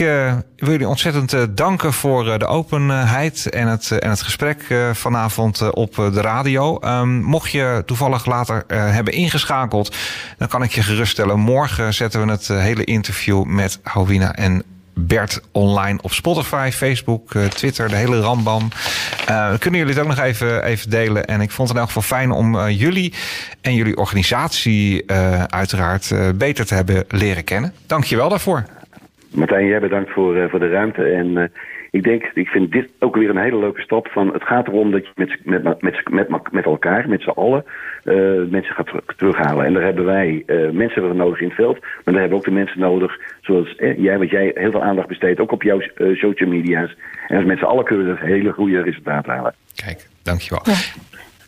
wil 0.56 0.70
jullie 0.70 0.88
ontzettend 0.88 1.56
danken 1.56 1.92
voor 1.92 2.38
de 2.38 2.46
openheid 2.46 3.50
en 3.50 3.66
het, 3.66 3.90
en 3.90 4.10
het 4.10 4.22
gesprek 4.22 4.74
vanavond 4.92 5.70
op 5.70 5.94
de 5.94 6.20
radio. 6.20 6.78
Um, 6.84 7.22
mocht 7.22 7.50
je 7.50 7.82
toevallig 7.86 8.26
later 8.26 8.64
hebben 8.66 9.12
ingeschakeld, 9.12 9.96
dan 10.38 10.48
kan 10.48 10.62
ik 10.62 10.72
je 10.72 10.82
geruststellen. 10.82 11.38
Morgen 11.38 11.94
zetten 11.94 12.26
we 12.26 12.30
het 12.30 12.48
hele 12.48 12.84
interview 12.84 13.44
met 13.44 13.78
Hawina 13.82 14.34
en 14.34 14.62
Bert 14.94 15.40
online 15.52 15.98
op 16.02 16.12
Spotify, 16.12 16.70
Facebook, 16.72 17.34
uh, 17.34 17.44
Twitter, 17.44 17.88
de 17.88 17.94
hele 17.94 18.20
rambam. 18.20 18.68
Uh, 19.30 19.58
kunnen 19.58 19.80
jullie 19.80 19.94
het 19.94 20.02
ook 20.02 20.08
nog 20.08 20.24
even, 20.24 20.64
even 20.64 20.90
delen? 20.90 21.24
En 21.24 21.40
ik 21.40 21.50
vond 21.50 21.68
het 21.68 21.76
in 21.76 21.82
elk 21.82 21.92
geval 21.92 22.18
fijn 22.18 22.30
om 22.30 22.54
uh, 22.54 22.80
jullie 22.80 23.14
en 23.60 23.74
jullie 23.74 23.96
organisatie 23.96 25.10
uiteraard 25.46 26.14
beter 26.38 26.66
te 26.66 26.74
hebben 26.74 27.04
leren 27.08 27.44
kennen. 27.44 27.72
Dank 27.86 28.04
je 28.04 28.16
wel 28.16 28.28
daarvoor. 28.28 28.64
Martijn, 29.30 29.66
jij 29.66 29.80
bedankt 29.80 30.10
voor, 30.10 30.48
voor 30.50 30.58
de 30.58 30.68
ruimte. 30.68 31.02
En 31.02 31.50
ik 31.92 32.02
denk, 32.02 32.30
ik 32.34 32.48
vind 32.48 32.72
dit 32.72 32.88
ook 32.98 33.16
weer 33.16 33.30
een 33.30 33.42
hele 33.42 33.58
leuke 33.58 33.80
stap. 33.80 34.08
Van, 34.08 34.32
het 34.32 34.42
gaat 34.42 34.66
erom 34.66 34.90
dat 34.90 35.06
je 35.06 35.12
met, 35.14 35.38
met, 35.44 35.82
met, 35.82 36.08
met, 36.10 36.52
met 36.52 36.64
elkaar, 36.64 37.08
met 37.08 37.22
z'n 37.22 37.28
allen, 37.28 37.64
uh, 38.04 38.50
mensen 38.50 38.74
gaat 38.74 38.90
terughalen. 39.16 39.64
En 39.64 39.72
daar 39.72 39.82
hebben 39.82 40.04
wij 40.04 40.42
uh, 40.46 40.70
mensen 40.70 41.02
voor 41.02 41.14
nodig 41.14 41.40
in 41.40 41.46
het 41.46 41.56
veld. 41.56 41.80
Maar 41.80 42.14
daar 42.14 42.14
hebben 42.14 42.30
we 42.30 42.36
ook 42.36 42.44
de 42.44 42.50
mensen 42.50 42.80
nodig, 42.80 43.18
zoals 43.40 43.76
eh, 43.76 43.98
jij, 43.98 44.18
wat 44.18 44.30
jij 44.30 44.50
heel 44.54 44.70
veel 44.70 44.82
aandacht 44.82 45.08
besteedt, 45.08 45.40
ook 45.40 45.52
op 45.52 45.62
jouw 45.62 45.80
uh, 45.80 46.16
social 46.16 46.48
media's. 46.48 46.96
En 47.28 47.36
als 47.36 47.46
met 47.46 47.58
z'n 47.58 47.64
allen 47.64 47.84
kunnen 47.84 48.06
we 48.06 48.26
hele 48.26 48.52
goede 48.52 48.82
resultaten 48.82 49.32
halen. 49.32 49.54
Kijk, 49.74 50.08
dankjewel. 50.22 50.62
Ja. 50.64 50.74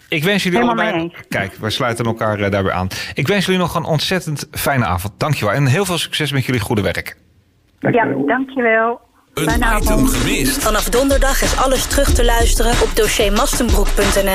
Ik 0.08 0.24
wens 0.24 0.42
jullie 0.42 0.58
Helemaal 0.58 0.84
allebei. 0.84 1.12
Kijk, 1.28 1.52
we 1.54 1.70
sluiten 1.70 2.04
elkaar 2.04 2.40
uh, 2.40 2.50
daarbij 2.50 2.72
aan. 2.72 2.88
Ik 3.14 3.26
wens 3.26 3.46
jullie 3.46 3.60
nog 3.60 3.74
een 3.74 3.84
ontzettend 3.84 4.48
fijne 4.50 4.84
avond. 4.84 5.20
Dankjewel. 5.20 5.54
En 5.54 5.66
heel 5.66 5.84
veel 5.84 5.98
succes 5.98 6.32
met 6.32 6.44
jullie 6.44 6.60
goede 6.60 6.82
werk. 6.82 7.16
Dankjewel. 7.78 8.18
Ja, 8.18 8.26
dankjewel. 8.26 9.00
Een 9.34 9.64
item 9.80 10.06
gemist. 10.06 10.62
Vanaf 10.62 10.88
donderdag 10.88 11.42
is 11.42 11.56
alles 11.56 11.86
terug 11.86 12.14
te 12.14 12.24
luisteren 12.24 12.72
op 12.82 12.96
dossiermastenbroek.nl. 12.96 14.32